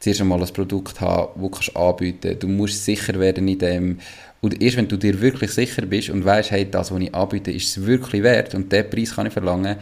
zuerst 0.00 0.20
einmal 0.20 0.42
ein 0.42 0.52
Produkt 0.52 1.00
haben, 1.00 1.50
das 1.50 1.66
du 1.66 1.76
anbieten 1.76 2.20
kannst. 2.22 2.42
Du 2.42 2.48
musst 2.48 2.84
sicher 2.84 3.18
werden 3.18 3.48
in 3.48 3.58
dem 3.58 3.98
und 4.40 4.60
erst 4.60 4.76
wenn 4.76 4.88
du 4.88 4.96
dir 4.96 5.20
wirklich 5.20 5.52
sicher 5.52 5.82
bist 5.82 6.10
und 6.10 6.24
weißt, 6.24 6.50
hey, 6.50 6.68
das, 6.68 6.90
was 6.90 7.00
ich 7.00 7.14
anbiete, 7.14 7.52
ist 7.52 7.76
es 7.76 7.86
wirklich 7.86 8.24
wert 8.24 8.54
und 8.54 8.72
den 8.72 8.90
Preis 8.90 9.14
kann 9.14 9.26
ich 9.26 9.32
verlangen, 9.32 9.76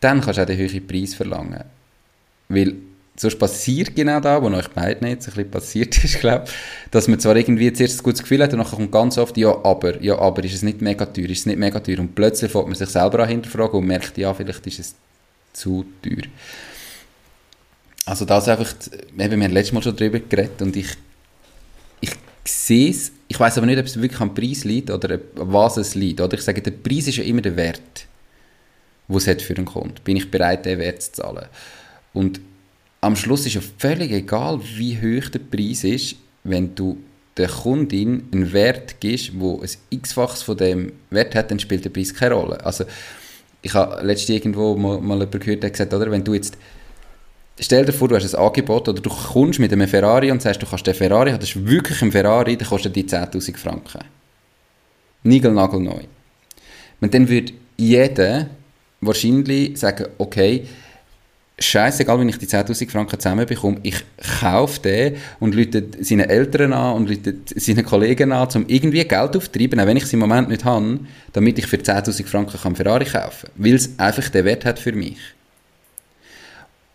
dann 0.00 0.20
kannst 0.22 0.38
du 0.38 0.42
auch 0.42 0.46
den 0.46 0.56
höheren 0.56 0.86
Preis 0.86 1.14
verlangen. 1.14 1.64
Weil 2.48 2.74
sonst 3.16 3.38
passiert 3.38 3.94
genau 3.94 4.20
da, 4.20 4.42
wo 4.42 4.48
euch 4.48 4.68
beiden 4.68 5.06
jetzt 5.06 5.28
ein 5.28 5.34
bisschen 5.34 5.50
passiert 5.50 6.04
ist, 6.04 6.20
glaube 6.20 6.44
dass 6.90 7.08
man 7.08 7.20
zwar 7.20 7.36
irgendwie 7.36 7.72
zuerst 7.72 8.00
ein 8.00 8.02
gutes 8.02 8.22
Gefühl 8.22 8.42
hat 8.42 8.52
und 8.52 8.58
dann 8.60 8.68
kommt 8.68 8.92
ganz 8.92 9.18
oft, 9.18 9.36
ja, 9.36 9.54
aber, 9.64 10.02
ja, 10.02 10.18
aber, 10.18 10.44
ist 10.44 10.54
es 10.54 10.62
nicht 10.62 10.80
mega 10.80 11.06
teuer, 11.06 11.28
ist 11.28 11.40
es 11.40 11.46
nicht 11.46 11.58
mega 11.58 11.80
teuer 11.80 11.98
und 11.98 12.14
plötzlich 12.14 12.50
fängt 12.50 12.66
man 12.66 12.74
sich 12.74 12.88
selber 12.88 13.20
an 13.20 13.28
hinterfragen 13.28 13.78
und 13.78 13.86
merkt, 13.86 14.16
ja, 14.18 14.32
vielleicht 14.32 14.66
ist 14.66 14.78
es 14.78 14.94
zu 15.52 15.84
teuer. 16.02 16.24
Also 18.04 18.24
das 18.24 18.48
einfach, 18.48 18.74
eben, 18.92 19.38
wir 19.40 19.44
haben 19.44 19.52
letztes 19.52 19.72
Mal 19.72 19.82
schon 19.82 19.96
darüber 19.96 20.18
geredet 20.18 20.60
und 20.60 20.74
ich, 20.76 20.88
ich 22.00 22.12
sehe 22.44 22.90
es 22.90 23.12
ich 23.32 23.40
weiß 23.40 23.56
aber 23.56 23.66
nicht, 23.66 23.78
ob 23.78 23.86
es 23.86 24.00
wirklich 24.00 24.20
am 24.20 24.34
Preis 24.34 24.64
liegt 24.64 24.90
oder 24.90 25.18
was 25.36 25.78
es 25.78 25.94
liegt. 25.94 26.20
Oder 26.20 26.34
ich 26.34 26.42
sage, 26.42 26.60
der 26.60 26.70
Preis 26.70 27.08
ist 27.08 27.16
ja 27.16 27.24
immer 27.24 27.40
der 27.40 27.56
Wert, 27.56 28.06
den 29.08 29.16
es 29.16 29.26
hat 29.26 29.40
für 29.40 29.56
einen 29.56 29.64
Kunden. 29.64 29.94
Bin 30.04 30.18
ich 30.18 30.30
bereit, 30.30 30.66
den 30.66 30.78
Wert 30.78 31.02
zu 31.02 31.12
zahlen? 31.12 31.46
Und 32.12 32.42
am 33.02 33.16
Schluss 33.16 33.44
ist 33.44 33.54
ja 33.54 33.60
völlig 33.78 34.12
egal, 34.12 34.60
wie 34.76 34.96
hoch 34.96 35.28
der 35.28 35.40
Preis 35.40 35.84
ist, 35.84 36.16
wenn 36.44 36.74
du 36.74 36.98
der 37.36 37.48
Kundin 37.48 38.28
einen 38.32 38.52
Wert 38.52 39.00
gibst, 39.00 39.38
wo 39.38 39.60
ein 39.60 39.68
x-faches 39.90 40.42
von 40.42 40.56
dem 40.56 40.92
Wert 41.10 41.34
hat, 41.34 41.50
dann 41.50 41.58
spielt 41.58 41.84
der 41.84 41.90
Preis 41.90 42.14
keine 42.14 42.34
Rolle. 42.34 42.64
Also 42.64 42.84
ich 43.60 43.74
habe 43.74 44.06
letztens 44.06 44.30
irgendwo 44.30 44.76
mal, 44.76 45.00
mal 45.00 45.18
jemanden 45.18 45.40
gehört, 45.40 45.62
der 45.62 45.70
gesagt 45.70 45.92
oder 45.92 46.10
wenn 46.10 46.24
du 46.24 46.34
jetzt 46.34 46.56
stell 47.58 47.84
dir 47.84 47.92
vor, 47.92 48.08
du 48.08 48.16
hast 48.16 48.34
ein 48.34 48.40
Angebot 48.40 48.88
oder 48.88 49.00
du 49.00 49.10
kommst 49.10 49.58
mit 49.58 49.72
einem 49.72 49.88
Ferrari 49.88 50.30
und 50.30 50.40
sagst, 50.40 50.62
du 50.62 50.66
kannst 50.66 50.86
den 50.86 50.94
Ferrari 50.94 51.32
das 51.32 51.50
ist 51.50 51.66
wirklich 51.66 52.00
ein 52.02 52.12
Ferrari, 52.12 52.56
der 52.56 52.66
kostet 52.66 52.94
die 52.94 53.04
10'000 53.04 53.56
Franken. 53.56 54.04
Nigelnagelneu. 55.24 56.02
Und 57.00 57.14
dann 57.14 57.28
würde 57.28 57.52
jeder 57.76 58.48
wahrscheinlich 59.00 59.78
sagen, 59.78 60.06
okay, 60.18 60.66
scheißegal, 61.64 62.18
wenn 62.20 62.28
ich 62.28 62.38
die 62.38 62.46
10'000 62.46 62.90
Franken 62.90 63.18
zusammenbekomme, 63.18 63.78
ich 63.82 63.96
kaufe 64.40 64.80
den 64.80 65.16
und 65.40 65.54
lüte 65.54 65.84
seine 66.00 66.28
Eltern 66.28 66.72
an 66.72 66.96
und 66.96 67.08
lüte 67.08 67.36
seine 67.54 67.82
Kollegen 67.82 68.32
an, 68.32 68.48
um 68.54 68.64
irgendwie 68.68 69.04
Geld 69.04 69.36
aufzutreiben, 69.36 69.80
auch 69.80 69.86
wenn 69.86 69.96
ich 69.96 70.04
es 70.04 70.12
im 70.12 70.18
Moment 70.18 70.48
nicht 70.48 70.64
habe, 70.64 71.00
damit 71.32 71.58
ich 71.58 71.66
für 71.66 71.76
10'000 71.76 72.26
Franken 72.26 72.60
kann 72.60 72.76
Ferrari 72.76 73.04
kaufen 73.04 73.48
kann. 73.48 73.64
Weil 73.64 73.74
es 73.74 73.98
einfach 73.98 74.28
den 74.28 74.44
Wert 74.44 74.64
hat 74.64 74.78
für 74.78 74.92
mich. 74.92 75.18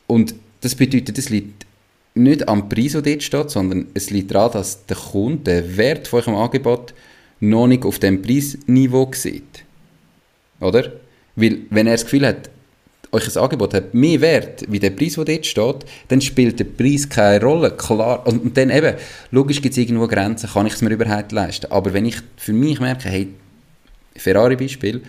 Und 0.07 0.35
das 0.61 0.75
bedeutet, 0.75 1.17
es 1.17 1.29
liegt 1.29 1.65
nicht 2.13 2.47
am 2.47 2.69
Preis, 2.69 2.93
der 2.93 3.01
dort 3.01 3.23
steht, 3.23 3.49
sondern 3.51 3.87
es 3.93 4.09
liegt 4.09 4.31
daran, 4.31 4.51
dass 4.53 4.85
der 4.85 4.97
Kunde 4.97 5.61
den 5.61 5.77
Wert 5.77 6.07
von 6.07 6.19
eurem 6.21 6.35
Angebot 6.35 6.93
noch 7.39 7.67
nicht 7.67 7.85
auf 7.85 7.99
dem 7.99 8.21
Preisniveau 8.21 9.11
sieht. 9.13 9.63
Oder? 10.59 10.93
Weil, 11.35 11.59
wenn 11.69 11.85
er 11.85 11.93
das 11.93 12.03
Gefühl 12.03 12.25
hat, 12.25 12.49
euch 13.11 13.27
ein 13.27 13.41
Angebot 13.41 13.73
hat 13.73 13.93
mehr 13.93 14.21
Wert 14.21 14.65
wie 14.67 14.79
der 14.79 14.89
Preis, 14.89 15.13
der 15.13 15.25
dort 15.25 15.45
steht, 15.45 15.85
dann 16.09 16.21
spielt 16.21 16.59
der 16.59 16.65
Preis 16.65 17.07
keine 17.07 17.43
Rolle. 17.43 17.71
Klar. 17.71 18.25
Und 18.27 18.57
dann 18.57 18.69
eben, 18.69 18.95
logisch 19.31 19.61
gibt 19.61 19.73
es 19.73 19.77
irgendwo 19.77 20.07
Grenzen, 20.07 20.49
kann 20.49 20.67
ich 20.67 20.73
es 20.73 20.81
mir 20.81 20.89
überhaupt 20.89 21.31
leisten. 21.31 21.71
Aber 21.71 21.93
wenn 21.93 22.05
ich 22.05 22.17
für 22.35 22.53
mich 22.53 22.79
merke, 22.79 23.09
hey, 23.09 23.29
Ferrari-Beispiel, 24.15 25.01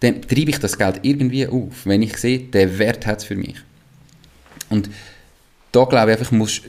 dann 0.00 0.22
treibe 0.22 0.50
ich 0.50 0.58
das 0.58 0.76
Geld 0.78 1.00
irgendwie 1.02 1.46
auf, 1.46 1.84
wenn 1.84 2.02
ich 2.02 2.16
sehe, 2.16 2.40
der 2.40 2.78
Wert 2.78 3.06
hat 3.06 3.18
es 3.20 3.24
für 3.24 3.36
mich. 3.36 3.56
Und 4.68 4.90
da 5.72 5.84
glaube 5.84 6.12
ich 6.12 6.18
einfach, 6.18 6.32
muss, 6.32 6.62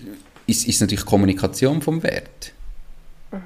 ist, 0.48 0.68
ist 0.68 0.82
natürlich 0.82 1.06
Kommunikation 1.06 1.82
vom 1.82 2.04
Wert. 2.04 2.54
Mhm. 3.32 3.40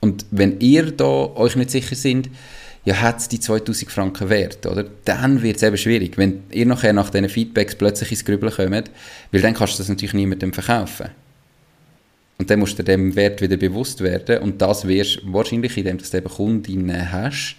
Und 0.00 0.26
wenn 0.30 0.60
ihr 0.60 0.90
da 0.90 1.04
euch 1.04 1.56
nicht 1.56 1.70
sicher 1.70 1.94
sind, 1.94 2.28
ja, 2.84 3.00
hat 3.00 3.18
es 3.18 3.28
die 3.28 3.38
2000 3.38 3.90
Franken 3.90 4.28
wert, 4.28 4.66
oder? 4.66 4.84
Dann 5.04 5.42
wird 5.42 5.56
es 5.56 5.62
eben 5.62 5.76
schwierig, 5.76 6.18
wenn 6.18 6.42
ihr 6.50 6.66
nachher 6.66 6.92
nach 6.92 7.10
diesen 7.10 7.28
Feedbacks 7.28 7.76
plötzlich 7.76 8.10
ins 8.10 8.24
Grübeln 8.24 8.52
kommt, 8.52 8.90
weil 9.30 9.40
dann 9.40 9.54
kannst 9.54 9.74
du 9.74 9.78
das 9.78 9.88
natürlich 9.88 10.14
niemandem 10.14 10.52
verkaufen. 10.52 11.10
Und 12.38 12.50
dann 12.50 12.58
musst 12.58 12.78
du 12.78 12.82
dem 12.82 13.14
Wert 13.14 13.40
wieder 13.40 13.56
bewusst 13.56 14.00
werden 14.00 14.38
und 14.38 14.60
das 14.60 14.88
wirst 14.88 15.20
wahrscheinlich, 15.24 15.76
indem 15.76 15.98
du 15.98 16.16
eben 16.16 16.28
Kundinnen 16.28 17.12
hast, 17.12 17.56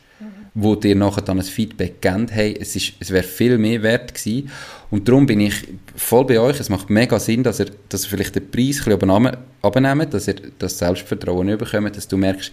wo 0.55 0.75
dir 0.75 0.95
nachher 0.95 1.21
dann 1.21 1.39
ein 1.39 1.45
Feedback 1.45 2.01
geben, 2.01 2.27
hey, 2.29 2.55
es, 2.59 2.75
es 2.75 3.09
wäre 3.09 3.23
viel 3.23 3.57
mehr 3.57 3.81
wert 3.81 4.13
gewesen. 4.13 4.51
Und 4.91 5.07
darum 5.07 5.25
bin 5.25 5.39
ich 5.39 5.55
voll 5.95 6.25
bei 6.25 6.39
euch. 6.39 6.59
Es 6.59 6.69
macht 6.69 6.89
mega 6.89 7.19
Sinn, 7.19 7.43
dass 7.43 7.59
ihr, 7.59 7.67
dass 7.89 8.03
ihr 8.03 8.09
vielleicht 8.09 8.35
den 8.35 8.51
Preis 8.51 8.85
ein 8.85 8.99
bisschen 8.99 9.37
abnehmt, 9.61 10.13
dass 10.13 10.27
ihr 10.27 10.35
das 10.59 10.77
Selbstvertrauen 10.77 11.57
bekommt, 11.57 11.97
dass 11.97 12.07
du 12.07 12.17
merkst, 12.17 12.51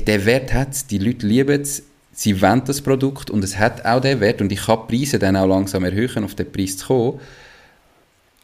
der 0.00 0.24
Wert 0.24 0.52
hat 0.52 0.72
es, 0.72 0.86
die 0.86 0.98
Leute 0.98 1.26
lieben 1.26 1.60
es, 1.60 1.82
sie 2.12 2.40
wollen 2.40 2.62
das 2.64 2.80
Produkt 2.80 3.30
und 3.30 3.44
es 3.44 3.58
hat 3.58 3.84
auch 3.84 4.00
den 4.00 4.20
Wert 4.20 4.40
und 4.40 4.50
ich 4.52 4.66
kann 4.66 4.80
die 4.88 4.96
Preise 4.96 5.18
dann 5.18 5.36
auch 5.36 5.46
langsam 5.46 5.84
erhöhen, 5.84 6.24
auf 6.24 6.34
den 6.34 6.50
Preis 6.50 6.78
zu 6.78 6.86
kommen. 6.86 7.20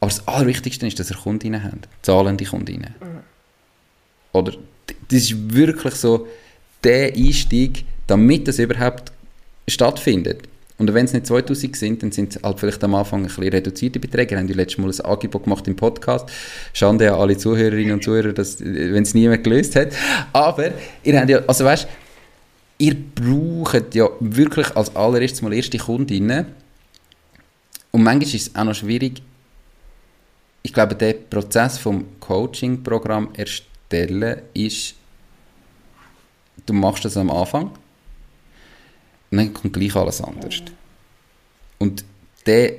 Aber 0.01 0.11
das 0.11 0.27
Allerwichtigste 0.29 0.87
ist, 0.87 0.99
dass 1.01 1.11
ihr 1.11 1.17
Kundinnen 1.17 1.63
habt, 1.63 1.89
zahlende 2.03 2.45
Kundinnen. 2.45 2.95
Mhm. 3.01 3.21
Oder, 4.33 4.53
das 5.09 5.23
ist 5.23 5.55
wirklich 5.55 5.95
so 5.95 6.29
der 6.85 7.15
Einstieg, 7.15 7.85
damit 8.07 8.47
das 8.47 8.59
überhaupt 8.59 9.13
stattfindet. 9.67 10.49
Und 10.79 10.95
wenn 10.95 11.05
es 11.05 11.13
nicht 11.13 11.27
2000 11.27 11.77
sind, 11.77 12.03
dann 12.03 12.13
sind 12.13 12.37
es 12.37 12.43
halt 12.43 12.61
vielleicht 12.61 12.83
am 12.85 12.95
Anfang 12.95 13.23
ein 13.23 13.27
bisschen 13.27 13.49
reduzierte 13.49 13.99
Beträge. 13.99 14.31
Wir 14.31 14.39
haben 14.39 14.49
ja 14.49 14.55
letztes 14.55 14.79
Mal 14.79 14.91
ein 14.91 15.01
Angebot 15.01 15.43
gemacht 15.43 15.67
im 15.67 15.75
Podcast. 15.75 16.31
Schande 16.73 17.13
an 17.13 17.21
alle 17.21 17.37
Zuhörerinnen 17.37 17.95
und 17.95 18.05
Zuhörer, 18.05 18.33
wenn 18.37 19.03
es 19.03 19.13
niemand 19.13 19.43
gelöst 19.43 19.75
hat. 19.75 19.89
Aber 20.33 20.71
ihr 21.03 21.19
habt 21.19 21.29
ja, 21.29 21.41
also 21.47 21.65
weißt, 21.65 21.89
ihr 22.79 22.95
braucht 22.95 23.93
ja 23.97 24.09
wirklich 24.21 24.77
als 24.77 24.95
allererstes 24.95 25.43
mal 25.43 25.53
erste 25.53 25.79
Kundinnen. 25.79 26.47
Und 27.91 28.05
manchmal 28.05 28.35
ist 28.35 28.49
es 28.49 28.55
auch 28.55 28.65
noch 28.65 28.75
schwierig, 28.75 29.21
ich 30.63 30.73
glaube, 30.73 30.95
der 30.95 31.15
Prozess 31.15 31.79
vom 31.79 32.05
Coaching-Programm 32.21 33.31
erstellen 33.35 34.43
ist, 34.55 34.95
du 36.67 36.73
machst 36.73 37.05
das 37.05 37.17
am 37.17 37.31
Anfang 37.31 37.73
dann 39.31 39.53
kommt 39.53 39.75
gleich 39.75 39.95
alles 39.95 40.23
anders. 40.23 40.63
Und 41.79 42.05
der 42.47 42.73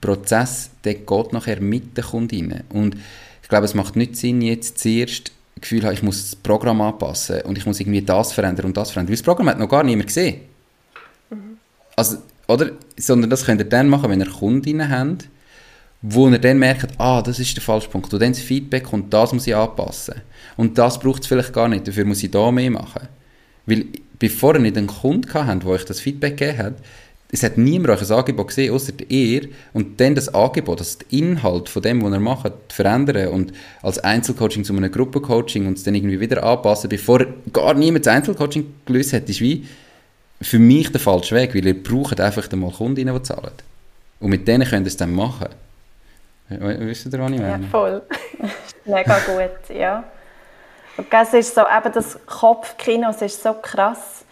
Prozess, 0.00 0.70
der 0.84 0.94
geht 0.94 1.32
nachher 1.32 1.60
mit 1.60 1.96
den 1.96 2.04
Kundinnen. 2.04 2.64
Und 2.70 2.96
ich 3.42 3.48
glaube, 3.48 3.64
es 3.64 3.74
macht 3.74 3.96
nicht 3.96 4.16
Sinn, 4.16 4.42
jetzt 4.42 4.78
zuerst 4.78 5.32
das 5.54 5.62
Gefühl 5.62 5.84
haben, 5.84 5.94
ich 5.94 6.02
muss 6.02 6.30
das 6.30 6.36
Programm 6.36 6.80
anpassen 6.80 7.42
und 7.42 7.58
ich 7.58 7.66
muss 7.66 7.80
irgendwie 7.80 8.02
das 8.02 8.32
verändern 8.32 8.66
und 8.66 8.76
das 8.76 8.90
verändern. 8.90 9.10
Weil 9.10 9.16
das 9.16 9.24
Programm 9.24 9.48
hat 9.48 9.58
noch 9.58 9.68
gar 9.68 9.84
niemand 9.84 10.08
gesehen. 10.08 10.42
Mhm. 11.30 11.58
Also, 11.96 12.18
oder? 12.48 12.70
Sondern 12.96 13.30
das 13.30 13.44
könnt 13.44 13.60
ihr 13.60 13.68
dann 13.68 13.88
machen, 13.88 14.10
wenn 14.10 14.20
ihr 14.20 14.30
Kundinnen 14.30 14.90
habt, 14.90 15.28
wo 16.00 16.28
ihr 16.28 16.38
dann 16.38 16.58
merkt, 16.58 16.98
ah, 16.98 17.22
das 17.22 17.38
ist 17.38 17.56
der 17.56 17.62
falsche 17.62 17.88
Punkt. 17.88 18.12
Und 18.12 18.20
dann 18.20 18.32
das 18.32 18.40
Feedback 18.40 18.84
kommt, 18.84 19.12
das 19.12 19.32
muss 19.32 19.46
ich 19.46 19.54
anpassen. 19.54 20.16
Und 20.56 20.78
das 20.78 20.98
braucht 20.98 21.22
es 21.22 21.28
vielleicht 21.28 21.52
gar 21.52 21.68
nicht, 21.68 21.86
dafür 21.86 22.04
muss 22.04 22.22
ich 22.22 22.30
da 22.30 22.50
mehr 22.50 22.70
machen. 22.70 23.08
Weil 23.66 23.86
bevor 24.22 24.54
ihr 24.54 24.60
nicht 24.60 24.76
einen 24.76 24.86
Kunden 24.86 25.34
habt, 25.34 25.64
der 25.64 25.68
euch 25.68 25.84
das 25.84 25.98
Feedback 25.98 26.36
gegeben 26.36 26.58
hat, 26.58 26.74
es 27.32 27.42
hat 27.42 27.58
niemand 27.58 27.90
euch 27.90 28.08
ein 28.08 28.16
Angebot 28.16 28.48
gesehen, 28.48 28.72
außer 28.72 28.92
ihr, 29.08 29.48
und 29.72 30.00
dann 30.00 30.14
das 30.14 30.32
Angebot, 30.32 30.78
also 30.78 30.98
der 31.00 31.18
Inhalt 31.18 31.68
von 31.68 31.82
dem, 31.82 32.00
was 32.04 32.12
ihr 32.12 32.20
macht, 32.20 32.52
verändern 32.68 33.28
und 33.28 33.52
als 33.82 33.98
Einzelcoaching 33.98 34.62
zu 34.62 34.76
einem 34.76 34.92
Gruppencoaching 34.92 35.66
und 35.66 35.76
es 35.76 35.82
dann 35.82 35.96
irgendwie 35.96 36.20
wieder 36.20 36.44
anpassen, 36.44 36.88
bevor 36.88 37.26
gar 37.52 37.74
niemand 37.74 38.06
das 38.06 38.14
Einzelcoaching 38.14 38.72
gelöst 38.86 39.12
hat, 39.12 39.28
ist 39.28 39.40
wie 39.40 39.66
für 40.40 40.60
mich 40.60 40.92
der 40.92 41.00
falsche 41.00 41.34
Weg, 41.34 41.52
weil 41.52 41.66
ihr 41.66 41.82
braucht 41.82 42.20
einfach 42.20 42.48
mal 42.52 42.70
Kundinnen, 42.70 43.12
die 43.12 43.22
zahlen. 43.24 43.50
Und 44.20 44.30
mit 44.30 44.46
denen 44.46 44.68
könnt 44.68 44.86
ihr 44.86 44.90
es 44.90 44.96
dann 44.96 45.12
machen. 45.12 45.48
Wisst 46.48 47.06
ihr, 47.06 47.18
was 47.18 47.32
ich 47.32 47.40
meine? 47.40 47.64
Ja, 47.64 47.68
voll. 47.70 48.02
Mega 48.84 49.18
gut, 49.26 49.76
ja. 49.76 50.04
Und 50.96 51.06
es 51.10 51.34
ist 51.34 51.54
so, 51.54 51.62
eben 51.62 51.92
das 51.92 52.18
Kopfkino, 52.26 53.10
es 53.10 53.22
ist 53.22 53.42
so 53.42 53.54
krass. 53.54 54.24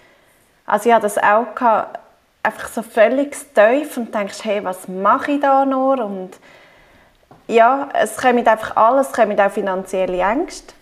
Also 0.66 0.88
ich 0.88 0.94
hatte 0.94 1.04
das 1.04 1.18
auch 1.18 1.54
gehabt, 1.54 1.98
einfach 2.42 2.68
so 2.68 2.82
völlig 2.82 3.36
tief 3.54 3.96
und 3.96 4.14
denkst, 4.14 4.38
hey, 4.42 4.64
was 4.64 4.88
mache 4.88 5.32
ich 5.32 5.40
da 5.40 5.64
nur? 5.64 6.04
Und 6.04 6.30
ja, 7.46 7.88
es 7.94 8.16
kommt 8.16 8.46
einfach 8.46 8.76
alles, 8.76 9.08
es 9.08 9.12
kommen 9.12 9.38
auch 9.40 9.50
finanzielle 9.50 10.20
Ängste. 10.20 10.74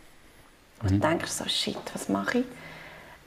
Und 0.82 0.90
mhm. 0.90 1.00
du 1.00 1.08
denkst 1.08 1.30
so, 1.30 1.48
shit, 1.48 1.78
was 1.94 2.08
mache 2.08 2.38
ich? 2.38 2.44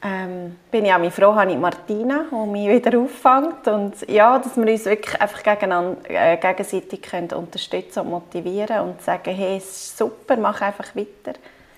ähm, 0.03 0.57
bin 0.71 0.85
ich 0.85 0.93
auch 0.93 1.11
froh, 1.11 1.35
habe 1.35 1.51
ich 1.51 1.57
Martina, 1.57 2.25
die 2.31 2.49
mich 2.49 2.69
wieder 2.69 2.97
auffängt. 2.99 3.67
Und 3.67 4.09
ja, 4.09 4.39
dass 4.39 4.57
wir 4.57 4.67
uns 4.67 4.85
wirklich 4.85 5.21
einfach 5.21 5.45
äh, 5.45 6.37
gegenseitig 6.37 7.01
können 7.03 7.31
unterstützen 7.31 7.99
und 8.01 8.09
motivieren 8.09 8.81
und 8.81 9.01
sagen, 9.01 9.33
hey, 9.35 9.57
es 9.57 9.65
ist 9.65 9.97
super, 9.97 10.37
mach 10.37 10.61
einfach 10.61 10.95
weiter. 10.95 11.37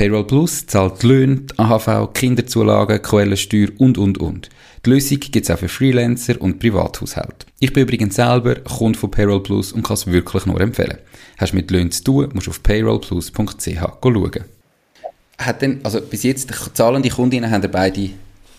Payroll 0.00 0.26
Plus 0.26 0.66
zahlt 0.66 1.02
die 1.02 1.08
Löhne, 1.08 1.40
die 1.40 1.58
AHV, 1.58 2.14
Kinderzulagen, 2.14 3.02
Quellensteuer 3.02 3.68
und, 3.76 3.98
und, 3.98 4.16
und. 4.16 4.48
Die 4.86 4.88
Lösung 4.88 5.20
gibt 5.20 5.36
es 5.36 5.50
auch 5.50 5.58
für 5.58 5.68
Freelancer 5.68 6.40
und 6.40 6.58
Privathaushalte. 6.58 7.44
Ich 7.58 7.70
bin 7.74 7.82
übrigens 7.82 8.14
selber 8.14 8.54
Kunde 8.54 8.98
von 8.98 9.10
Payroll 9.10 9.42
Plus 9.42 9.72
und 9.72 9.82
kann 9.82 9.92
es 9.92 10.06
wirklich 10.06 10.46
nur 10.46 10.58
empfehlen. 10.58 10.96
Hast 11.36 11.52
du 11.52 11.56
mit 11.56 11.70
Löhnen 11.70 11.90
zu 11.90 12.02
tun, 12.02 12.30
musst 12.32 12.46
du 12.46 12.50
auf 12.50 12.62
payrollplus.ch 12.62 13.78
schauen. 14.02 14.44
Hat 15.36 15.60
denn, 15.60 15.80
also 15.82 16.00
bis 16.00 16.22
jetzt, 16.22 16.50
zahlende 16.72 17.10
Kundinnen 17.10 17.50
haben 17.50 17.70
beide 17.70 18.08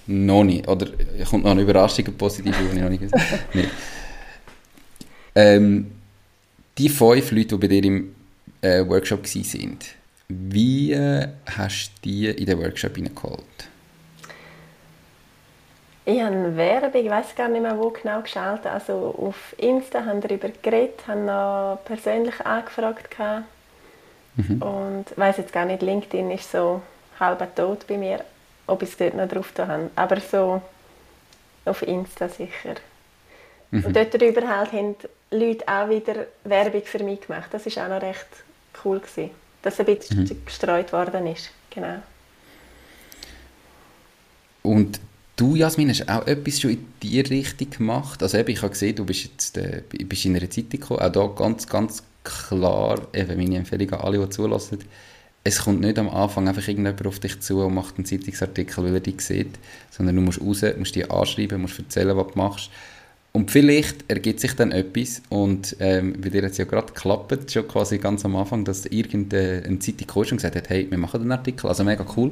noch 0.05 0.43
nicht, 0.43 0.67
oder 0.67 0.85
kommt 1.27 1.45
noch 1.45 1.51
eine 1.53 1.63
Überraschung, 1.63 2.05
eine 2.05 2.13
positive, 2.13 2.55
die 2.55 2.75
ich 2.75 2.83
noch 2.83 2.89
nicht 2.89 3.01
gesagt 3.01 3.25
nee. 3.55 3.65
ähm, 5.33 5.87
Die 6.77 6.87
fünf 6.87 7.31
Leute, 7.31 7.47
die 7.47 7.57
bei 7.57 7.67
dir 7.67 7.83
im 7.83 8.11
äh, 8.61 8.87
Workshop 8.87 9.23
waren, 9.23 9.77
wie 10.49 10.93
äh, 10.93 11.27
hast 11.57 11.91
du 11.97 12.01
die 12.03 12.27
in 12.27 12.45
den 12.45 12.59
Workshop 12.59 12.95
hineingeholt? 12.95 13.41
Ich 16.03 16.19
habe 16.21 16.55
Werbung, 16.57 17.05
ich 17.05 17.09
weiß 17.09 17.35
gar 17.35 17.47
nicht 17.47 17.61
mehr, 17.61 17.77
wo 17.77 17.89
genau 17.89 18.21
geschaltet. 18.21 18.65
Also 18.65 19.15
auf 19.17 19.55
Insta 19.57 20.03
haben 20.03 20.19
darüber 20.19 20.49
geredet, 20.61 20.99
haben 21.07 21.25
noch 21.25 21.79
persönlich 21.85 22.41
angefragt. 22.45 23.15
Mhm. 24.35 24.61
Und 24.61 25.05
ich 25.11 25.17
weiß 25.17 25.37
jetzt 25.37 25.53
gar 25.53 25.65
nicht, 25.65 25.81
LinkedIn 25.81 26.31
ist 26.31 26.51
so 26.51 26.81
halb 27.19 27.55
tot 27.55 27.85
bei 27.87 27.97
mir, 27.97 28.25
ob 28.67 28.81
ich 28.81 28.89
es 28.89 28.97
dort 28.97 29.13
noch 29.13 29.27
drauf 29.27 29.53
habe. 29.57 29.91
Aber 29.95 30.19
so 30.19 30.61
auf 31.65 31.81
Insta 31.83 32.27
sicher. 32.29 32.75
Mhm. 33.69 33.85
Und 33.85 33.95
dort 33.95 34.13
drüber 34.13 34.47
halt 34.47 34.71
haben 34.73 34.95
Leute 35.29 35.67
auch 35.67 35.89
wieder 35.89 36.25
Werbung 36.43 36.83
für 36.83 37.03
mich 37.03 37.21
gemacht. 37.21 37.49
Das 37.51 37.65
war 37.65 37.85
auch 37.85 37.89
noch 37.89 38.01
recht 38.01 38.27
cool, 38.83 38.99
gewesen, 38.99 39.31
dass 39.61 39.79
ein 39.79 39.85
bisschen 39.85 40.23
mhm. 40.23 40.45
gestreut 40.45 40.91
worden 40.93 41.27
ist. 41.27 41.51
Genau. 41.69 42.01
Und 44.63 44.99
Du, 45.41 45.55
Jasmin, 45.55 45.89
hast 45.89 46.07
auch 46.07 46.27
etwas 46.27 46.61
schon 46.61 46.69
in 46.69 46.85
die 47.01 47.19
Richtung 47.19 47.71
gemacht. 47.71 48.21
Also 48.21 48.37
eben, 48.37 48.51
ich 48.51 48.61
habe 48.61 48.69
gesehen, 48.69 48.95
du 48.95 49.05
bist 49.05 49.23
jetzt 49.23 49.57
äh, 49.57 49.81
bist 49.89 50.25
in 50.25 50.35
einer 50.35 50.47
Zeitung 50.47 50.79
gekommen. 50.79 50.99
Auch 50.99 51.11
da 51.11 51.25
ganz, 51.25 51.67
ganz 51.67 52.03
klar, 52.23 53.07
eben 53.11 53.37
meine 53.37 53.57
Empfehlung 53.57 53.91
an 53.93 54.01
alle, 54.01 54.19
die 54.19 54.29
zulassen. 54.29 54.77
Es 55.43 55.63
kommt 55.63 55.81
nicht 55.81 55.97
am 55.97 56.09
Anfang 56.09 56.47
einfach 56.47 56.67
irgendjemand 56.67 57.07
auf 57.07 57.19
dich 57.19 57.39
zu 57.39 57.59
und 57.65 57.73
macht 57.73 57.97
einen 57.97 58.05
Zeitungsartikel, 58.05 58.83
weil 58.83 58.93
er 58.93 58.99
dich 58.99 59.21
sieht, 59.21 59.57
sondern 59.89 60.17
du 60.17 60.21
musst 60.21 60.41
raus, 60.41 60.63
musst 60.77 60.95
dich 60.95 61.09
anschreiben, 61.09 61.59
musst 61.59 61.79
erzählen, 61.79 62.15
was 62.15 62.27
du 62.27 62.37
machst. 62.37 62.69
Und 63.33 63.49
vielleicht 63.49 64.09
ergibt 64.09 64.41
sich 64.41 64.55
dann 64.55 64.73
etwas 64.73 65.21
und 65.29 65.77
ähm, 65.79 66.19
bei 66.21 66.29
dir 66.29 66.43
hat 66.43 66.51
es 66.51 66.57
ja 66.57 66.65
gerade 66.65 66.87
geklappt, 66.87 67.49
schon 67.49 67.65
quasi 67.65 67.97
ganz 67.97 68.25
am 68.25 68.35
Anfang, 68.35 68.65
dass 68.65 68.85
irgendeine 68.85 69.79
Zeitung 69.79 70.07
kam 70.07 70.17
und 70.23 70.31
gesagt 70.31 70.55
hat, 70.57 70.69
hey, 70.69 70.85
wir 70.89 70.97
machen 70.97 71.21
einen 71.21 71.31
Artikel, 71.31 71.67
also 71.67 71.85
mega 71.85 72.05
cool. 72.17 72.31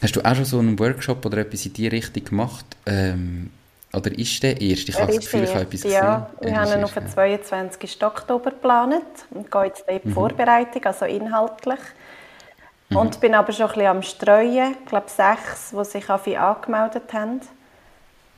Hast 0.00 0.14
du 0.14 0.20
auch 0.20 0.34
schon 0.36 0.44
so 0.44 0.58
einen 0.60 0.78
Workshop 0.78 1.26
oder 1.26 1.38
etwas 1.38 1.66
in 1.66 1.72
diese 1.72 1.90
Richtung 1.90 2.24
gemacht? 2.24 2.66
Ähm, 2.86 3.50
oder 3.92 4.16
ist 4.16 4.42
der 4.42 4.60
erst? 4.60 4.88
Ich 4.88 4.94
habe 4.94 5.12
das 5.12 5.24
Gefühl, 5.24 5.44
ich 5.44 5.50
habe 5.54 5.62
etwas 5.62 5.82
ja, 5.84 6.30
gesehen. 6.38 6.54
wir 6.54 6.60
haben 6.60 6.72
ihn 6.78 6.84
auf 6.84 6.94
den 6.94 7.08
22. 7.08 8.04
Oktober 8.04 8.50
geplant 8.50 9.02
und 9.30 9.50
gehe 9.50 9.64
jetzt 9.64 9.88
in 9.88 10.00
die 10.02 10.08
mhm. 10.08 10.12
Vorbereitung, 10.12 10.84
also 10.84 11.06
inhaltlich. 11.06 11.80
Mhm. 12.90 12.96
Und 12.96 13.20
bin 13.20 13.34
aber 13.34 13.52
schon 13.52 13.66
ein 13.66 13.72
bisschen 13.72 13.86
am 13.86 14.02
Streuen. 14.02 14.76
Ich 14.80 14.86
glaube, 14.86 15.06
sechs, 15.08 15.72
die 15.72 15.84
sich 15.84 16.08
angemeldet 16.08 17.12
haben. 17.12 17.40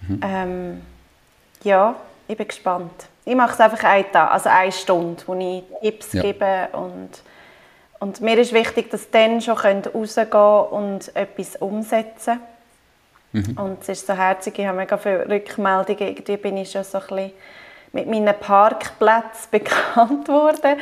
Mhm. 0.07 0.21
Ähm, 0.23 0.81
ja, 1.65 1.95
ich 2.27 2.37
bin 2.37 2.49
gespannt. 2.49 3.07
Ich 3.25 3.35
mache 3.35 3.53
es 3.53 3.61
einfach 3.61 3.85
einen 3.85 4.11
Tag, 4.11 4.31
also 4.31 4.49
eine 4.49 4.73
Stunde, 4.73 5.23
wo 5.27 5.35
ich 5.35 5.65
Tipps 5.81 6.13
ja. 6.13 6.23
gebe 6.23 6.69
und 6.73 7.11
und 8.01 8.21
mir 8.21 8.39
ist 8.39 8.53
wichtig, 8.53 8.91
dass 8.91 9.11
dann 9.11 9.41
schon 9.41 9.57
rausgehen 9.57 10.31
und 10.71 11.17
etwas 11.17 11.57
umsetzen 11.57 12.41
mhm. 13.33 13.59
Und 13.59 13.83
es 13.83 13.89
ist 13.89 14.07
so 14.07 14.13
herzig, 14.15 14.59
ich 14.59 14.67
habe 14.67 14.77
mega 14.77 14.97
viele 14.97 15.29
Rückmeldungen. 15.29 16.01
Irgendwie 16.01 16.37
bin 16.37 16.57
ich 16.59 16.71
schon 16.71 16.85
so 16.85 16.99
ein 16.99 17.07
bisschen 17.09 17.33
mit 17.93 18.07
meinen 18.07 18.35
Parkplätzen 18.39 19.49
bekannt 19.51 20.29
worden. 20.29 20.79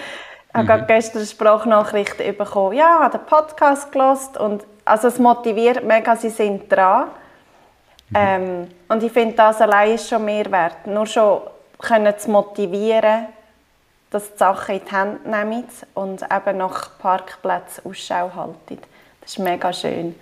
Ich 0.54 0.62
mhm. 0.62 0.68
habe 0.68 0.84
gestern 0.86 1.18
eine 1.18 1.26
Sprachnachricht 1.26 2.18
bekommen. 2.18 2.76
Ja, 2.76 2.96
ich 2.98 3.04
habe 3.04 3.18
den 3.18 3.26
Podcast 3.26 3.92
gelesen 3.92 4.36
und 4.38 4.64
also 4.84 5.08
es 5.08 5.18
motiviert 5.18 5.84
mega, 5.84 6.16
sie 6.16 6.30
sind 6.30 6.70
dran. 6.70 7.08
Mhm. 8.10 8.16
Ähm, 8.16 8.66
und 8.88 9.02
ich 9.02 9.12
finde, 9.12 9.34
das 9.34 9.60
allein 9.60 9.94
ist 9.94 10.08
schon 10.08 10.24
mehr 10.24 10.50
wert. 10.50 10.86
Nur 10.86 11.06
schon 11.06 11.40
können 11.78 12.14
zu 12.18 12.30
motivieren, 12.30 13.26
dass 14.10 14.32
die 14.32 14.38
Sachen 14.38 14.76
in 14.76 14.80
die 14.84 14.92
Hand 14.92 15.26
nehmen 15.26 15.64
und 15.94 16.22
eben 16.22 16.58
nach 16.58 16.98
Parkplätzen 16.98 17.84
Ausschau 17.84 18.32
halten. 18.34 18.78
Das 19.20 19.32
ist 19.32 19.38
mega 19.38 19.72
schön. 19.72 20.14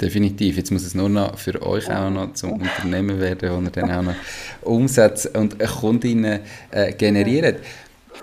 Definitiv. 0.00 0.56
Jetzt 0.56 0.70
muss 0.70 0.84
es 0.84 0.94
nur 0.94 1.08
noch 1.08 1.38
für 1.38 1.60
euch 1.62 1.90
auch 1.90 2.10
noch 2.10 2.32
zum 2.34 2.52
Unternehmen 2.52 3.20
werden, 3.20 3.50
wo 3.50 3.60
ihr 3.60 3.70
dann 3.70 3.90
auch 3.90 4.02
noch 4.02 4.14
Umsätze 4.62 5.30
und 5.30 5.58
Kundinnen 5.58 6.40
äh, 6.70 6.92
generiert. 6.92 7.60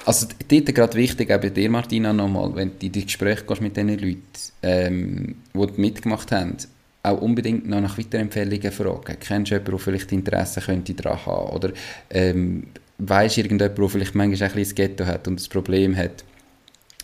Also 0.06 0.28
dort 0.50 0.76
gerade 0.76 0.96
wichtig, 0.96 1.32
auch 1.32 1.40
bei 1.40 1.50
dir 1.50 1.70
Martina 1.70 2.12
nochmal, 2.12 2.56
wenn 2.56 2.78
du 2.78 2.86
in 2.86 2.92
die 2.92 3.06
Gespräche 3.06 3.46
gehst 3.46 3.62
mit 3.62 3.78
den 3.78 3.90
Leuten, 3.90 4.22
ähm, 4.64 5.36
die 5.54 5.82
mitgemacht 5.82 6.32
haben, 6.32 6.58
auch 7.04 7.22
unbedingt 7.22 7.68
noch 7.68 7.82
nach 7.82 7.98
Weiterempfehlungen 7.98 8.72
fragen. 8.72 9.18
Kennst 9.20 9.52
du 9.52 9.56
jemanden, 9.56 9.72
der 9.72 9.80
vielleicht 9.80 10.12
Interesse 10.12 10.62
könnte 10.62 10.94
daran 10.94 11.26
haben? 11.26 11.50
Oder 11.50 11.72
ähm, 12.10 12.68
weisst 12.98 13.38
irgendjemand, 13.38 13.78
der 13.78 13.90
vielleicht 13.90 14.16
manchmal 14.16 14.50
ein 14.50 14.56
bisschen 14.56 14.76
Ghetto 14.76 15.06
hat 15.06 15.28
und 15.28 15.40
das 15.40 15.48
Problem 15.48 15.96
hat, 15.96 16.24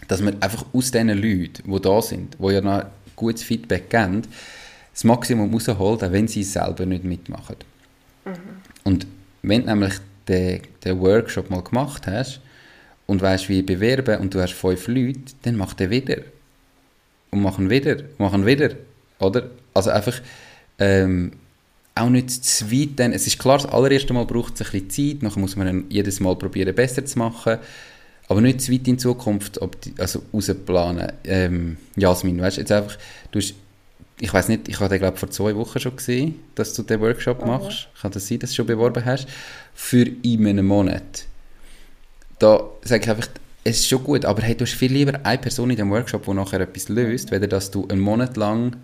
dass 0.08 0.22
man 0.22 0.42
einfach 0.42 0.66
aus 0.74 0.92
diesen 0.92 1.10
Leuten, 1.10 1.72
die 1.72 1.82
da 1.82 2.02
sind, 2.02 2.38
die 2.40 2.52
ja 2.52 2.62
noch 2.62 2.86
gutes 3.16 3.44
Feedback 3.44 3.90
geben, 3.90 4.22
das 4.94 5.04
Maximum 5.04 5.52
rausholt, 5.52 6.04
auch 6.04 6.12
wenn 6.12 6.28
sie 6.28 6.42
es 6.42 6.54
selber 6.54 6.86
nicht 6.86 7.04
mitmachen. 7.04 7.58
Mhm. 8.26 8.32
Und 8.84 9.08
wenn 9.42 9.62
du 9.62 9.68
nämlich 9.68 9.94
den, 10.28 10.62
den 10.84 11.00
Workshop 11.00 11.50
mal 11.50 11.64
gemacht 11.64 12.08
hast 12.08 12.42
und 13.06 13.22
weißt, 13.22 13.50
wie 13.50 13.62
bewerben 13.62 14.20
und 14.20 14.34
du 14.34 14.42
hast 14.42 14.54
fünf 14.54 14.88
Leute, 14.88 15.34
dann 15.44 15.56
mach 15.56 15.74
den 15.74 15.90
wieder. 15.90 16.18
Und 17.32 17.42
machen 17.42 17.70
wieder, 17.70 17.98
machen 18.18 18.46
wieder. 18.46 18.72
Oder? 19.20 19.50
Also 19.78 19.92
einfach, 19.92 20.22
ähm, 20.80 21.32
auch 21.96 22.10
nicht 22.10 22.30
zu 22.30 22.72
weit. 22.72 22.90
Dann, 22.98 23.14
es 23.14 23.28
ist 23.28 23.40
klar, 23.40 23.58
das 23.58 23.68
allererste 23.68 24.14
Mal 24.14 24.26
braucht 24.26 24.56
es 24.56 24.62
ein 24.62 24.72
bisschen 24.72 25.14
Zeit, 25.16 25.24
nachher 25.24 25.40
muss 25.40 25.56
man 25.56 25.86
jedes 25.90 26.20
Mal 26.20 26.36
probieren, 26.36 26.74
besser 26.76 27.06
zu 27.06 27.18
machen. 27.20 27.58
Aber 28.30 28.42
nicht 28.42 28.62
zu 28.62 28.74
weit 28.74 28.88
in 28.88 29.00
Zukunft 29.00 29.62
ob 29.62 29.80
die, 29.82 29.94
also 29.98 30.22
rausplanen. 30.34 31.14
Ähm, 31.24 31.78
Jasmin, 31.96 32.42
weißt 32.42 32.58
jetzt 32.58 32.72
einfach, 32.72 32.98
du 33.32 33.40
hast, 33.40 33.56
ich 34.20 34.34
weiß 34.34 34.50
nicht, 34.50 34.68
ich 34.68 34.80
habe 34.80 34.90
den, 34.90 35.00
glaube 35.00 35.18
vor 35.18 35.30
zwei 35.30 35.56
Wochen 35.56 35.80
schon 35.80 35.96
gesehen, 35.96 36.40
dass 36.56 36.74
du 36.74 36.84
den 36.84 37.00
Workshop 37.00 37.42
mhm. 37.42 37.48
machst. 37.48 37.88
Kann 38.02 38.12
das 38.12 38.28
sein, 38.28 38.40
dass 38.40 38.50
du 38.50 38.58
schon 38.58 38.66
beworben 38.66 39.06
hast? 39.06 39.28
Für 39.74 40.06
in 40.24 40.46
einem 40.46 40.68
Monat. 40.68 41.26
Da 42.40 42.64
sage 42.84 43.04
ich 43.04 43.10
einfach, 43.10 43.30
es 43.64 43.80
ist 43.80 43.88
schon 43.88 44.04
gut, 44.04 44.26
aber 44.26 44.42
hey, 44.42 44.56
du 44.56 44.66
hast 44.66 44.74
viel 44.74 44.92
lieber 44.92 45.20
eine 45.24 45.38
Person 45.38 45.70
in 45.70 45.78
dem 45.78 45.90
Workshop, 45.90 46.26
die 46.26 46.34
nachher 46.34 46.62
etwas 46.62 46.90
löst, 46.90 47.32
weder 47.32 47.48
dass 47.48 47.72
du 47.72 47.88
einen 47.88 48.02
Monat 48.02 48.38
lang 48.38 48.76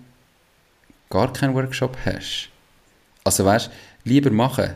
gar 1.13 1.31
keinen 1.31 1.53
Workshop 1.53 1.95
hast. 2.05 2.49
Also 3.23 3.45
weißt, 3.45 3.69
lieber 4.03 4.31
machen, 4.31 4.71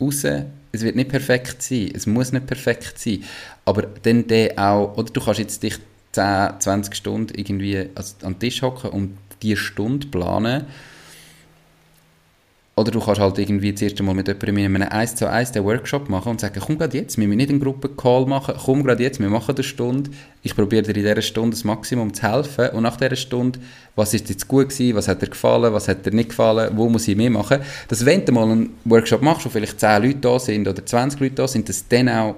raus, 0.00 0.24
es 0.24 0.82
wird 0.82 0.96
nicht 0.96 1.10
perfekt 1.10 1.62
sein, 1.62 1.92
es 1.94 2.06
muss 2.06 2.32
nicht 2.32 2.46
perfekt 2.46 2.98
sein, 2.98 3.22
aber 3.66 3.82
dann 4.02 4.26
der 4.26 4.58
auch, 4.58 4.96
oder 4.96 5.12
du 5.12 5.20
kannst 5.20 5.38
jetzt 5.38 5.62
dich 5.62 5.76
10, 6.12 6.60
20 6.60 6.94
Stunden 6.94 7.34
irgendwie 7.34 7.78
an 7.78 8.32
den 8.32 8.38
Tisch 8.38 8.62
hocken 8.62 8.90
und 8.90 9.18
die 9.42 9.56
Stunde 9.56 10.06
planen 10.06 10.64
oder 12.74 12.90
du 12.90 13.00
kannst 13.00 13.20
halt 13.20 13.38
irgendwie 13.38 13.72
das 13.72 13.82
erste 13.82 14.02
Mal 14.02 14.14
mit 14.14 14.28
jemandem 14.28 14.56
in 14.56 14.76
einem 14.76 14.88
1 14.88 15.16
zu 15.16 15.28
1 15.28 15.52
den 15.52 15.64
Workshop 15.64 16.08
machen 16.08 16.30
und 16.30 16.40
sagen, 16.40 16.58
komm 16.58 16.78
gerade 16.78 16.96
jetzt, 16.96 17.18
wir 17.18 17.28
müssen 17.28 17.36
nicht 17.36 17.50
einen 17.50 17.60
Gruppencall 17.60 18.24
machen, 18.24 18.54
komm 18.64 18.82
gerade 18.82 19.02
jetzt, 19.02 19.20
wir 19.20 19.28
machen 19.28 19.54
eine 19.54 19.62
Stunde, 19.62 20.10
ich 20.42 20.56
probiere 20.56 20.82
dir 20.82 20.96
in 20.96 21.02
dieser 21.02 21.20
Stunde 21.20 21.50
das 21.50 21.64
Maximum 21.64 22.14
zu 22.14 22.22
helfen. 22.22 22.70
Und 22.70 22.84
nach 22.84 22.96
dieser 22.96 23.16
Stunde, 23.16 23.58
was 23.94 24.14
ist 24.14 24.30
jetzt 24.30 24.48
gut 24.48 24.70
gewesen, 24.70 24.96
was 24.96 25.06
hat 25.06 25.20
dir 25.20 25.28
gefallen, 25.28 25.70
was 25.74 25.86
hat 25.86 26.06
dir 26.06 26.12
nicht 26.12 26.30
gefallen, 26.30 26.72
wo 26.74 26.88
muss 26.88 27.06
ich 27.06 27.14
mehr 27.14 27.28
machen, 27.28 27.60
dass 27.88 28.06
wenn 28.06 28.24
du 28.24 28.32
mal 28.32 28.50
einen 28.50 28.70
Workshop 28.86 29.20
machst, 29.20 29.44
wo 29.44 29.50
vielleicht 29.50 29.78
10 29.78 30.02
Leute 30.02 30.18
da 30.20 30.38
sind 30.38 30.66
oder 30.66 30.84
20 30.84 31.20
Leute 31.20 31.34
da 31.34 31.48
sind, 31.48 31.68
dass 31.68 31.86
dann 31.86 32.08
auch 32.08 32.36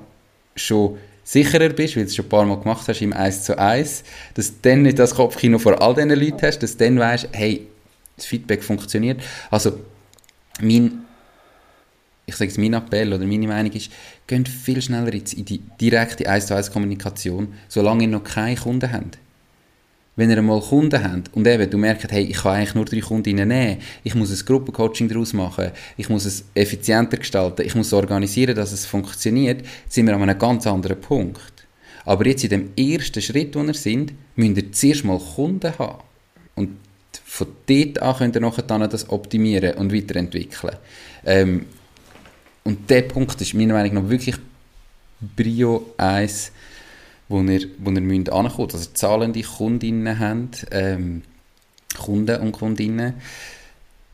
schon 0.57 0.99
sicherer 1.23 1.69
bist, 1.69 1.95
weil 1.95 2.03
du 2.03 2.09
es 2.09 2.17
schon 2.17 2.25
ein 2.25 2.29
paar 2.29 2.45
Mal 2.45 2.59
gemacht 2.59 2.89
hast 2.89 3.01
im 3.01 3.13
1 3.13 3.45
zu 3.45 3.57
1, 3.57 4.03
dass 4.35 4.49
du 4.49 4.55
dann 4.63 4.83
nicht 4.83 4.99
das 4.99 5.15
Kopfkino 5.15 5.59
vor 5.61 5.81
all 5.81 5.95
diesen 5.95 6.11
Leuten 6.11 6.43
hast, 6.43 6.59
dass 6.59 6.77
du 6.77 6.85
dann 6.85 6.99
weißt, 6.99 7.29
hey, 7.31 7.69
das 8.17 8.27
Feedback 8.27 8.65
funktioniert. 8.65 9.21
Also, 9.51 9.79
mein, 10.61 11.05
ich 12.27 12.37
sage 12.37 12.51
es, 12.51 12.59
mein 12.59 12.75
Appell 12.75 13.13
oder 13.13 13.27
meine 13.27 13.47
Meinung 13.47 13.73
ist, 13.73 13.91
geht 14.27 14.49
viel 14.49 14.81
schneller 14.81 15.13
in 15.13 15.45
die 15.45 15.63
direkte 15.81 16.29
1 16.29 16.47
zu 16.47 16.55
1 16.55 16.73
Kommunikation, 16.73 17.55
solange 17.69 18.05
ihr 18.05 18.09
noch 18.09 18.25
keine 18.25 18.57
Kunden 18.57 18.93
habt 18.93 19.19
wenn 20.17 20.31
ihr 20.31 20.39
einmal 20.39 20.61
Kunden 20.61 21.03
habt 21.03 21.35
und 21.35 21.47
eben 21.47 21.69
du 21.69 21.77
merkt, 21.77 22.11
hey, 22.13 22.25
ich 22.25 22.37
kann 22.37 22.53
eigentlich 22.53 22.75
nur 22.75 22.85
drei 22.85 23.01
Kundinnen 23.01 23.49
nehmen, 23.49 23.79
ich 24.03 24.15
muss 24.15 24.31
ein 24.31 24.47
Gruppencoaching 24.47 25.09
daraus 25.09 25.33
machen, 25.33 25.71
ich 25.97 26.09
muss 26.09 26.25
es 26.25 26.45
effizienter 26.55 27.17
gestalten, 27.17 27.63
ich 27.67 27.75
muss 27.75 27.93
organisieren, 27.93 28.55
dass 28.55 28.73
es 28.73 28.87
funktioniert, 28.87 29.65
sind 29.89 30.07
wir 30.07 30.15
an 30.15 30.23
einem 30.23 30.39
ganz 30.39 30.67
anderen 30.67 31.01
Punkt. 31.01 31.53
Aber 32.05 32.27
jetzt 32.27 32.45
in 32.45 32.51
dem 32.51 32.71
ersten 32.77 33.23
Schritt, 33.23 33.57
wo 33.57 33.63
wir 33.63 33.75
sind, 33.75 34.13
müsst 34.37 34.57
ihr 34.57 34.73
zuerst 34.73 35.05
mal 35.05 35.19
Kunden 35.19 35.73
haben. 35.79 36.03
Von 37.35 37.49
dort 37.67 38.01
an 38.01 38.17
könnt 38.17 38.37
ihr 38.37 38.41
nachher 38.41 38.63
das 38.63 39.11
optimieren 39.11 39.75
und 39.75 39.93
weiterentwickeln. 39.93 40.77
Ähm, 41.27 41.67
und 42.63 42.89
der 42.89 43.03
Punkt 43.03 43.41
ist 43.41 43.55
meiner 43.55 43.75
Meinung 43.75 44.05
nach 44.05 44.09
wirklich 44.09 44.37
Brio 45.35 45.95
1 45.97 46.53
wo 47.29 47.43
ihr, 47.43 47.67
wo 47.79 47.91
ihr 47.91 48.01
müsst 48.01 48.31
ankommen 48.31 48.69
müsst. 48.69 48.75
Also 48.77 48.91
zahlende 48.95 49.43
Kundinnen 49.43 50.21
habt, 50.21 50.69
ähm, 50.71 51.23
Kunden 51.99 52.41
und 52.41 52.53
Kundinnen, 52.53 53.15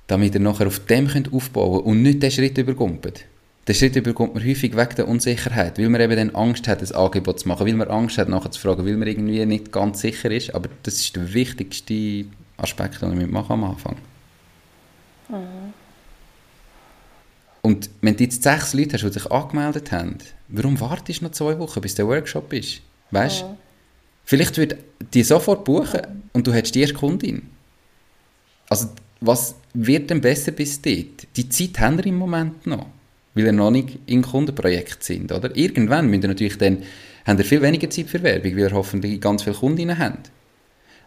damit 0.07 0.33
ihr 0.33 0.41
nachher 0.41 0.67
auf 0.67 0.79
dem 0.87 1.07
könnt 1.09 1.31
aufbauen 1.31 1.83
und 1.83 2.01
nicht 2.01 2.23
den 2.23 2.31
Schritt 2.31 2.57
übergumpelt. 2.57 3.27
Den 3.69 3.75
Schritt 3.75 3.97
überkommt 3.97 4.35
man 4.35 4.43
häufig 4.43 4.75
wegen 4.75 4.97
der 4.97 5.09
Unsicherheit, 5.09 5.79
weil 5.79 5.91
man 5.91 6.01
eben 6.01 6.17
dann 6.17 6.35
Angst 6.35 6.67
hat, 6.69 6.81
ein 6.81 6.95
Angebot 6.95 7.41
zu 7.41 7.49
machen, 7.49 7.67
weil 7.67 7.75
man 7.75 7.89
Angst 7.89 8.17
hat, 8.17 8.31
nachher 8.31 8.51
zu 8.51 8.61
fragen, 8.61 8.87
weil 8.87 8.97
man 8.97 9.09
irgendwie 9.09 9.45
nicht 9.45 9.71
ganz 9.73 10.01
sicher 10.01 10.31
ist. 10.31 10.55
Aber 10.55 10.71
das 10.85 10.95
ist 10.95 11.17
der 11.17 11.35
wichtigste 11.35 12.25
Aspekt, 12.61 13.03
den 13.03 13.17
man 13.17 13.31
machen 13.31 13.53
am 13.53 13.65
Anfang. 13.65 13.97
Mhm. 15.29 15.75
Und 17.63 17.91
wenn 18.01 18.17
du 18.17 18.25
jetzt 18.25 18.43
sechs 18.43 18.73
Leute 18.73 18.95
hast, 18.95 19.03
die 19.03 19.13
sich 19.13 19.31
angemeldet 19.31 19.93
haben, 19.93 20.17
warum 20.49 20.81
wartest 20.81 21.21
du 21.21 21.27
noch 21.27 21.33
zwei 21.33 21.59
Wochen, 21.59 21.81
bis 21.81 21.95
der 21.95 22.07
Workshop 22.07 22.53
ist? 22.53 22.81
Weißt 23.11 23.43
Ja. 23.43 23.57
Vielleicht 24.25 24.57
wird 24.59 24.77
die 25.13 25.25
sofort 25.25 25.65
buchen 25.65 26.01
und 26.33 26.47
du 26.47 26.53
hättest 26.53 26.75
die 26.77 26.83
erste 26.83 26.95
Kundin. 26.95 27.51
Also, 28.69 28.91
was 29.21 29.57
wird 29.75 30.09
denn 30.09 30.21
besser 30.21 30.53
bis 30.53 30.81
dort? 30.81 31.27
Die 31.37 31.49
Zeit 31.49 31.81
haben 31.81 31.99
wir 31.99 32.07
im 32.07 32.17
Moment 32.17 32.65
noch, 32.67 32.87
weil 33.35 33.47
wir 33.47 33.53
noch 33.53 33.73
nicht 33.73 33.99
in 34.07 34.23
Kundenprojekt 34.23 35.03
sind, 35.03 35.33
oder? 35.33 35.55
Irgendwann 35.57 36.09
müsst 36.09 36.23
ihr 36.23 36.29
natürlich 36.29 36.59
dann, 36.59 36.85
haben 37.27 37.39
ihr 37.39 37.45
viel 37.45 37.61
weniger 37.61 37.91
Zeit 37.91 38.07
für 38.07 38.23
Werbung, 38.23 38.53
weil 38.53 38.61
ihr 38.61 38.73
hoffentlich 38.73 39.21
ganz 39.21 39.43
viele 39.43 39.57
Kundinnen 39.57 39.99
habt. 39.99 40.31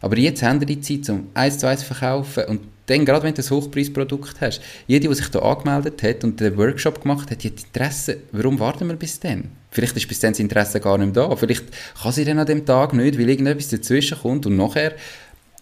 Aber 0.04 0.18
jetzt 0.18 0.44
haben 0.44 0.60
ihr 0.60 0.66
die 0.66 0.82
Zeit, 0.82 1.10
um 1.10 1.30
eins 1.34 1.60
zu 1.60 1.66
eins 1.66 1.80
zu 1.80 1.86
verkaufen 1.86 2.44
und 2.50 2.60
dann, 2.88 3.06
gerade 3.06 3.24
wenn 3.24 3.34
du 3.34 3.42
ein 3.42 3.50
Hochpreisprodukt 3.50 4.42
hast, 4.42 4.60
jede, 4.86 5.08
die 5.08 5.16
sich 5.16 5.30
da 5.30 5.40
angemeldet 5.40 6.04
hat 6.04 6.26
und 6.26 6.42
den 6.42 6.58
Workshop 6.58 7.02
gemacht 7.02 7.32
hat, 7.32 7.46
hat 7.46 7.46
Interesse. 7.46 8.18
Warum 8.34 8.60
warten 8.60 8.90
wir 8.90 8.98
bis 8.98 9.18
dann? 9.18 9.50
Vielleicht 9.72 9.96
ist 9.96 10.10
bis 10.10 10.20
dann 10.20 10.34
das 10.34 10.40
Interesse 10.40 10.82
gar 10.82 10.98
nicht 10.98 11.16
da. 11.16 11.34
Vielleicht 11.38 11.64
kann 12.02 12.12
sie 12.12 12.26
dann 12.26 12.38
an 12.38 12.46
dem 12.46 12.66
Tag 12.66 12.92
nicht, 12.92 13.18
weil 13.18 13.30
irgendetwas 13.30 13.70
dazwischen 13.70 14.18
kommt 14.18 14.46
und 14.46 14.58
nachher 14.58 14.92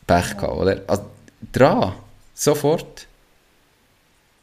Pech 0.07 0.35
gehabt, 0.35 0.57
oder? 0.57 0.81
Also, 0.87 1.03
dran, 1.53 1.93
sofort. 2.33 3.05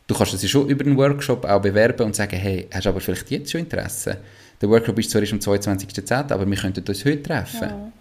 Du 0.06 0.14
kannst 0.14 0.32
es 0.32 0.42
ja 0.42 0.48
schon 0.48 0.68
über 0.68 0.84
einen 0.86 0.96
Workshop 0.96 1.44
auch 1.44 1.60
bewerben 1.60 2.06
und 2.06 2.14
sagen, 2.14 2.36
hey, 2.36 2.68
hast 2.72 2.86
du 2.86 2.90
aber 2.90 3.00
vielleicht 3.00 3.28
jetzt 3.32 3.50
schon 3.50 3.62
Interesse? 3.62 4.18
Der 4.60 4.68
Workshop 4.68 4.96
ist 5.00 5.10
zwar 5.10 5.22
erst 5.22 5.32
am 5.32 5.40
22.10., 5.40 6.32
aber 6.32 6.48
wir 6.48 6.56
könnten 6.56 6.84
uns 6.86 7.04
heute 7.04 7.22
treffen. 7.24 7.68
Ja. 7.68 7.92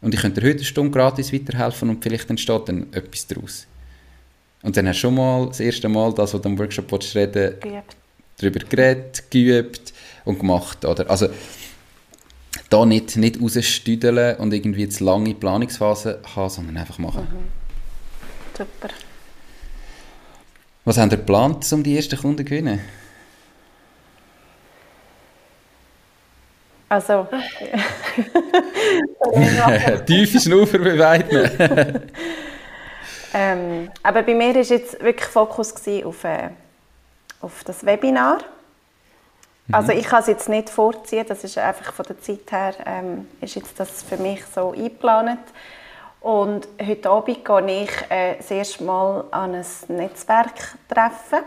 Und 0.00 0.14
ich 0.14 0.20
könnte 0.20 0.40
dir 0.40 0.48
heute 0.48 0.58
eine 0.58 0.64
Stunde 0.64 0.90
gratis 0.90 1.32
weiterhelfen 1.32 1.90
und 1.90 2.02
vielleicht 2.02 2.30
entsteht 2.30 2.68
dann 2.68 2.92
etwas 2.92 3.26
daraus. 3.26 3.66
Und 4.62 4.76
dann 4.76 4.88
hast 4.88 4.96
du 4.96 5.00
schon 5.00 5.14
mal 5.14 5.46
das 5.46 5.60
erste 5.60 5.88
Mal 5.88 6.12
das, 6.14 6.34
was 6.34 6.42
du 6.42 6.48
am 6.48 6.58
Workshop 6.58 6.90
willst 6.90 7.14
reden 7.14 7.60
Geübt. 7.60 7.96
darüber 8.38 8.60
geredet, 8.60 9.30
geübt 9.30 9.92
und 10.24 10.38
gemacht. 10.38 10.84
Oder? 10.84 11.08
Also, 11.10 11.28
da 12.70 12.84
nicht, 12.84 13.16
nicht 13.16 13.40
rausstüdeln 13.40 14.36
und 14.36 14.52
irgendwie 14.52 14.82
jetzt 14.82 15.00
lange 15.00 15.34
Planungsphase 15.34 16.20
haben, 16.34 16.50
sondern 16.50 16.76
einfach 16.76 16.98
machen. 16.98 17.26
Super. 18.56 18.92
Was 20.84 20.98
habt 20.98 21.12
ihr 21.12 21.18
geplant, 21.18 21.72
um 21.72 21.82
die 21.82 21.96
ersten 21.96 22.18
Kunden 22.18 22.38
zu 22.38 22.44
gewinnen? 22.44 22.80
Also, 26.88 27.26
Tiefe 30.06 30.40
Schnaufer 30.40 30.78
beweiden. 30.78 31.50
ähm, 33.34 33.90
aber 34.02 34.22
bei 34.22 34.34
mir 34.34 34.54
war 34.54 34.62
jetzt 34.62 35.02
wirklich 35.02 35.28
Fokus 35.28 35.74
auf, 36.04 36.24
äh, 36.24 36.48
auf 37.42 37.62
das 37.64 37.84
Webinar. 37.84 38.38
Also 39.70 39.92
ich 39.92 40.06
kann 40.06 40.20
es 40.20 40.28
jetzt 40.28 40.48
nicht 40.48 40.70
vorziehen, 40.70 41.26
das 41.28 41.44
ist 41.44 41.58
einfach 41.58 41.92
von 41.92 42.06
der 42.06 42.18
Zeit 42.22 42.50
her, 42.50 42.72
ähm, 42.86 43.28
ist 43.42 43.54
jetzt 43.54 43.78
das 43.78 44.02
für 44.02 44.16
mich 44.16 44.42
so 44.46 44.72
eingeplant. 44.72 45.40
Und 46.20 46.66
heute 46.84 47.10
Abend 47.10 47.44
gehe 47.44 47.82
ich 47.82 48.10
äh, 48.10 48.36
das 48.36 48.50
erste 48.50 48.84
Mal 48.84 49.24
an 49.30 49.54
ein 49.54 49.66
Netzwerktreffen. 49.88 51.40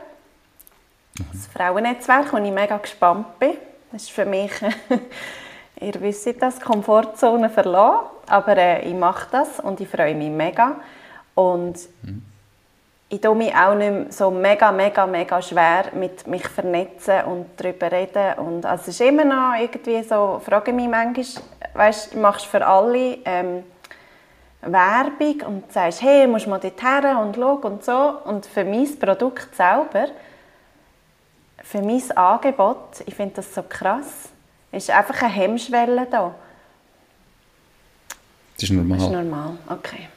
Das 1.33 1.47
Frauennetzwerk, 1.47 2.31
wo 2.31 2.37
ich 2.37 2.51
mega 2.51 2.77
gespannt 2.77 3.39
bin. 3.39 3.57
Das 3.91 4.03
ist 4.03 4.11
für 4.11 4.25
mich, 4.25 4.51
ihr 5.81 6.01
wisst 6.01 6.41
das, 6.41 6.61
Komfortzone 6.61 7.49
verlassen. 7.49 8.05
Aber 8.27 8.55
äh, 8.55 8.87
ich 8.87 8.93
mache 8.93 9.27
das 9.31 9.59
und 9.59 9.81
ich 9.81 9.89
freue 9.89 10.15
mich 10.15 10.29
mega. 10.29 10.77
Und 11.35 11.77
ich 13.09 13.19
tue 13.19 13.35
mich 13.35 13.53
auch 13.53 13.75
nicht 13.75 13.91
mehr 13.91 14.05
so 14.09 14.31
mega, 14.31 14.71
mega, 14.71 15.05
mega 15.05 15.41
schwer 15.41 15.85
mit 15.93 16.25
mich 16.27 16.47
vernetzen 16.47 17.25
und 17.25 17.47
darüber 17.57 17.91
reden. 17.91 18.39
Und 18.39 18.65
also 18.65 18.83
es 18.83 18.99
ist 18.99 19.01
immer 19.01 19.25
noch 19.25 19.59
irgendwie 19.59 20.01
so, 20.03 20.41
frage 20.45 20.71
mich 20.71 20.87
manchmal, 20.87 21.43
weißt, 21.73 22.13
du 22.13 22.19
machst 22.19 22.45
für 22.45 22.65
alle 22.65 23.17
ähm, 23.25 23.63
Werbung 24.61 25.41
und 25.45 25.73
sagst, 25.73 26.01
hey, 26.01 26.25
musst 26.27 26.47
mal 26.47 26.59
dorthin 26.59 27.17
und 27.17 27.35
schau 27.35 27.55
und 27.55 27.83
so. 27.83 28.13
Und 28.23 28.45
für 28.45 28.63
mein 28.63 28.87
Produkt 28.97 29.53
selber, 29.55 30.07
für 31.71 31.81
mein 31.81 32.11
Angebot, 32.17 33.01
ich 33.05 33.15
finde 33.15 33.35
das 33.35 33.55
so 33.55 33.63
krass, 33.63 34.29
ist 34.73 34.89
einfach 34.89 35.21
eine 35.21 35.31
Hemmschwelle 35.31 36.05
da. 36.11 36.35
Das 38.55 38.63
ist 38.63 38.71
normal. 38.71 38.97
Das 38.97 39.07
ist 39.07 39.13
normal, 39.13 39.57
okay. 39.69 40.07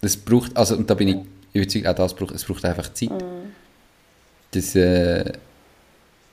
Das 0.00 0.16
braucht, 0.16 0.56
also, 0.56 0.76
und 0.76 0.90
da 0.90 0.94
bin 0.94 1.08
ich 1.08 1.16
überzeugt, 1.52 1.86
auch 1.86 1.94
das 1.94 2.12
braucht, 2.12 2.34
es 2.34 2.44
braucht 2.44 2.64
einfach 2.64 2.92
Zeit. 2.92 3.10
Mhm. 3.10 3.54
Das 4.50 4.74
äh, 4.74 5.32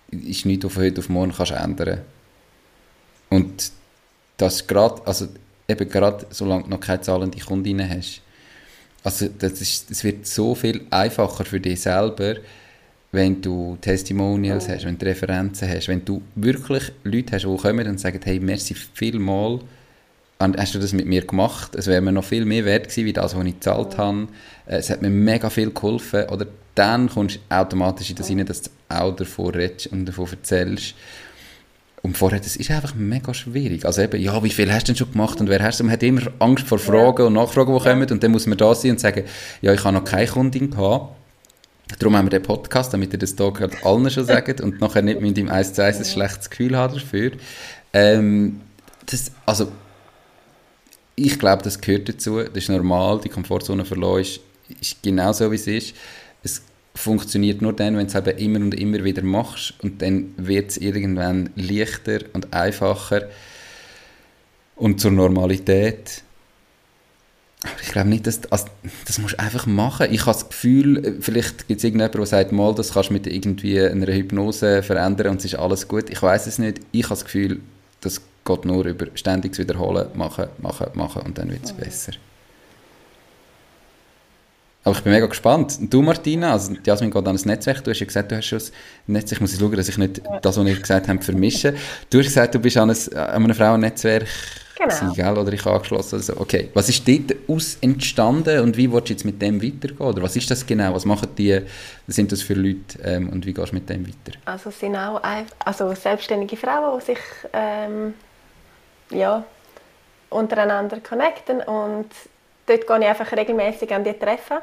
ist 0.09 0.45
nichts, 0.45 0.65
was 0.65 0.73
von 0.73 0.83
heute 0.83 1.01
auf 1.01 1.09
morgen 1.09 1.33
kannst 1.33 1.51
ändern 1.51 2.01
Und 3.29 3.71
das 4.37 4.65
gerade, 4.65 5.05
also 5.05 5.27
eben 5.67 5.87
gerade, 5.87 6.25
solange 6.31 6.63
du 6.63 6.69
noch 6.69 6.79
keine 6.79 7.01
zahlende 7.01 7.39
Kundinnen 7.39 7.87
hast, 7.87 8.21
also 9.03 9.27
das, 9.27 9.61
ist, 9.61 9.91
das 9.91 10.03
wird 10.03 10.25
so 10.25 10.55
viel 10.55 10.87
einfacher 10.89 11.45
für 11.45 11.59
dich 11.59 11.81
selber, 11.81 12.37
wenn 13.13 13.41
du 13.41 13.77
Testimonials 13.79 14.67
hast, 14.67 14.85
wenn 14.85 14.97
du 14.97 15.05
Referenzen 15.05 15.69
hast, 15.69 15.87
wenn 15.87 16.03
du 16.03 16.23
wirklich 16.33 16.91
Leute 17.03 17.33
hast, 17.35 17.43
die 17.43 17.57
kommen 17.57 17.87
und 17.87 17.99
sagen, 17.99 18.19
hey, 18.23 18.39
merci 18.39 18.73
vielmal, 18.73 19.59
hast 20.39 20.73
du 20.73 20.79
das 20.79 20.93
mit 20.93 21.05
mir 21.05 21.21
gemacht? 21.21 21.75
Es 21.75 21.85
wäre 21.85 22.01
mir 22.01 22.11
noch 22.11 22.23
viel 22.23 22.43
mehr 22.43 22.65
wert 22.65 22.89
gewesen, 22.89 23.05
wie 23.05 23.13
das, 23.13 23.37
was 23.37 23.45
ich 23.45 23.53
gezahlt 23.53 23.99
habe. 23.99 24.27
Es 24.65 24.89
hat 24.89 25.03
mir 25.03 25.11
mega 25.11 25.51
viel 25.51 25.71
geholfen. 25.71 26.25
Oder 26.29 26.47
dann 26.73 27.07
kommst 27.07 27.35
du 27.35 27.55
automatisch 27.55 28.09
in 28.09 28.15
das 28.15 28.31
rein, 28.31 28.45
dass 28.45 28.63
du 28.63 28.71
auch 28.89 29.15
davon 29.15 29.51
redest 29.51 29.87
und 29.87 30.05
davon 30.05 30.27
erzählst. 30.31 30.95
Und 32.01 32.17
vorher, 32.17 32.39
das 32.39 32.55
ist 32.55 32.71
einfach 32.71 32.95
mega 32.95 33.31
schwierig. 33.33 33.85
Also 33.85 34.01
eben, 34.01 34.19
ja, 34.19 34.43
wie 34.43 34.49
viel 34.49 34.73
hast 34.73 34.87
du 34.87 34.91
denn 34.91 34.97
schon 34.97 35.11
gemacht 35.11 35.39
und 35.39 35.49
wer 35.49 35.61
hast 35.61 35.79
du? 35.79 35.83
Man 35.83 35.93
hat 35.93 36.03
immer 36.03 36.23
Angst 36.39 36.67
vor 36.67 36.79
Fragen 36.79 37.27
und 37.27 37.33
Nachfragen, 37.33 37.73
die 37.77 37.83
kommen. 37.83 38.11
Und 38.11 38.23
dann 38.23 38.31
muss 38.31 38.47
man 38.47 38.57
da 38.57 38.73
sein 38.73 38.91
und 38.91 38.99
sagen, 38.99 39.23
ja, 39.61 39.71
ich 39.71 39.83
habe 39.83 39.95
noch 39.95 40.03
keine 40.03 40.27
Kundin 40.27 40.71
gehabt. 40.71 41.15
Darum 41.99 42.15
haben 42.15 42.25
wir 42.25 42.31
den 42.31 42.43
Podcast, 42.43 42.93
damit 42.93 43.13
ihr 43.13 43.19
das 43.19 43.35
hier 43.37 43.51
gerade 43.51 43.77
allen 43.83 44.09
schon 44.09 44.25
sagt 44.25 44.61
und 44.61 44.81
nachher 44.81 45.01
nicht 45.01 45.21
mit 45.21 45.37
im 45.37 45.49
1 45.49 45.73
zu 45.73 45.83
1 45.83 45.99
ein 45.99 46.05
schlechtes 46.05 46.49
Gefühl 46.49 46.75
haben 46.77 46.93
dafür. 46.93 47.31
Ähm, 47.93 48.61
das, 49.05 49.31
also, 49.45 49.71
ich 51.15 51.37
glaube, 51.37 51.63
das 51.63 51.79
gehört 51.79 52.09
dazu. 52.09 52.41
Das 52.41 52.55
ist 52.55 52.69
normal. 52.69 53.21
Die 53.23 53.29
Komfortzone 53.29 53.85
verloren 53.85 54.21
ist, 54.21 54.39
ist 54.81 55.03
genau 55.03 55.31
so, 55.33 55.51
wie 55.51 55.55
es 55.55 55.67
ist. 55.67 55.95
Es 56.41 56.61
funktioniert 56.95 57.61
nur 57.61 57.73
dann, 57.73 57.97
wenn 57.97 58.07
du 58.07 58.17
es 58.17 58.27
eben 58.27 58.55
immer 58.55 58.65
und 58.65 58.75
immer 58.75 59.03
wieder 59.03 59.23
machst. 59.23 59.73
Und 59.83 60.01
dann 60.01 60.33
wird 60.37 60.71
es 60.71 60.77
irgendwann 60.77 61.51
leichter 61.55 62.19
und 62.33 62.53
einfacher 62.53 63.29
und 64.75 64.99
zur 64.99 65.11
Normalität. 65.11 66.23
Aber 67.63 67.81
ich 67.81 67.91
glaube 67.91 68.09
nicht, 68.09 68.27
dass 68.27 68.41
also, 68.51 68.65
das 69.05 69.19
musst 69.19 69.35
du 69.35 69.39
einfach 69.39 69.65
machen. 69.65 70.07
Ich 70.11 70.21
habe 70.21 70.33
das 70.33 70.49
Gefühl, 70.49 71.17
vielleicht 71.21 71.67
gibt 71.67 71.77
es 71.77 71.83
irgendjemanden, 71.83 72.19
der 72.19 72.25
sagt, 72.27 72.51
mal, 72.51 72.75
das 72.75 72.93
kannst 72.93 73.09
du 73.09 73.13
mit 73.13 73.25
irgendwie 73.25 73.79
einer 73.79 74.07
Hypnose 74.07 74.83
verändern 74.83 75.27
und 75.27 75.37
es 75.37 75.45
ist 75.45 75.55
alles 75.55 75.87
gut. 75.87 76.09
Ich 76.09 76.21
weiß 76.21 76.47
es 76.47 76.59
nicht. 76.59 76.81
Ich 76.91 77.03
habe 77.05 77.15
das 77.15 77.23
Gefühl, 77.23 77.61
das 78.01 78.21
geht 78.43 78.65
nur 78.65 78.85
über 78.85 79.07
ständiges 79.15 79.59
Wiederholen, 79.59 80.07
machen, 80.13 80.47
machen, 80.57 80.87
machen 80.93 81.21
und 81.21 81.37
dann 81.37 81.49
wird 81.49 81.63
es 81.63 81.73
mhm. 81.73 81.77
besser. 81.77 82.11
Aber 84.83 84.97
ich 84.97 85.01
bin 85.01 85.13
mega 85.13 85.27
gespannt. 85.27 85.77
Du, 85.79 86.01
Martina, 86.01 86.51
also 86.51 86.73
Jasmin 86.85 87.09
geht 87.09 87.25
an 87.25 87.35
das 87.35 87.45
Netzwerk. 87.45 87.81
Du 87.85 87.91
hast 87.91 87.99
ja 88.01 88.05
gesagt, 88.05 88.29
du 88.29 88.35
hast 88.35 88.45
schon 88.45 88.59
ein 88.59 89.13
Netzwerk. 89.13 89.41
Ich 89.41 89.41
muss 89.41 89.57
schauen, 89.57 89.71
dass 89.77 89.87
ich 89.87 89.97
nicht 89.97 90.21
das, 90.41 90.57
was 90.57 90.67
ich 90.67 90.81
gesagt 90.81 91.07
habe, 91.07 91.21
vermische. 91.21 91.73
Du 92.09 92.19
hast 92.19 92.25
gesagt, 92.25 92.53
du 92.53 92.59
bist 92.59 92.75
an, 92.75 92.89
ein, 92.89 93.13
an 93.13 93.43
einem 93.45 93.55
Frauennetzwerk 93.55 94.27
genau. 94.75 95.13
gell? 95.13 95.37
oder 95.37 95.53
ich 95.53 95.65
angeschlossen. 95.65 96.15
Also, 96.15 96.37
okay. 96.37 96.69
Was 96.73 96.89
ist 96.89 97.07
dort 97.07 97.35
aus 97.47 97.77
entstanden 97.81 98.59
und 98.61 98.77
wie 98.77 98.91
willst 98.91 99.09
du 99.09 99.13
jetzt 99.13 99.25
mit 99.25 99.41
dem 99.41 99.61
weitergehen? 99.61 99.97
Oder 100.07 100.21
was 100.21 100.35
ist 100.35 100.49
das 100.49 100.65
genau? 100.65 100.93
Was 100.93 101.05
machen 101.05 101.29
die? 101.37 101.61
Was 102.07 102.15
sind 102.15 102.31
das 102.31 102.41
für 102.41 102.53
Leute 102.53 102.99
ähm, 103.03 103.29
und 103.29 103.45
wie 103.45 103.53
gehst 103.53 103.71
du 103.71 103.75
mit 103.75 103.89
dem 103.89 104.05
weiter? 104.07 104.37
Also 104.45 104.69
es 104.69 104.79
sind 104.79 104.95
auch 104.95 105.21
also 105.65 105.93
selbstständige 105.93 106.57
Frauen, 106.57 106.99
die 106.99 107.05
sich 107.05 107.19
ähm, 107.53 108.13
ja, 109.09 109.43
untereinander 110.29 110.99
connecten 110.99 111.61
und 111.61 112.09
dort 112.65 112.87
gehe 112.87 112.99
ich 112.99 113.05
einfach 113.05 113.31
regelmäßig 113.31 113.93
an 113.93 114.03
die 114.03 114.13
Treffen. 114.13 114.57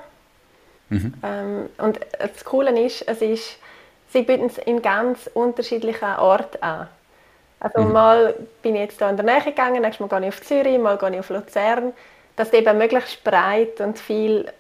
Mhm. 0.89 1.15
Ähm, 1.23 1.69
und 1.79 2.01
das 2.19 2.45
Coole 2.45 2.79
ist, 2.85 3.03
es 3.07 3.23
ist, 3.23 3.59
sie 4.13 4.23
bieten 4.23 4.47
es 4.47 4.59
in 4.59 4.83
ganz 4.83 5.31
unterschiedlichen 5.35 6.17
Orten 6.17 6.63
an. 6.63 6.89
Also 7.61 7.83
mhm. 7.83 7.93
mal 7.93 8.35
bin 8.63 8.75
ich 8.75 8.83
jetzt 8.83 8.99
hier 8.99 9.11
in 9.11 9.17
der 9.17 9.25
Nähe 9.25 9.43
gegangen, 9.43 9.83
nächstes 9.83 10.01
Mal 10.01 10.19
gehe 10.19 10.29
ich 10.29 10.35
auf 10.35 10.43
Zürich, 10.43 10.79
mal 10.79 10.97
gehe 10.97 11.11
ich 11.11 11.19
auf 11.19 11.29
Luzern, 11.29 11.93
dass 12.37 12.51
du 12.51 12.57
eben 12.57 12.79
möglichst 12.79 13.23
breit 13.23 13.81
und 13.81 13.99
viel 13.99 14.51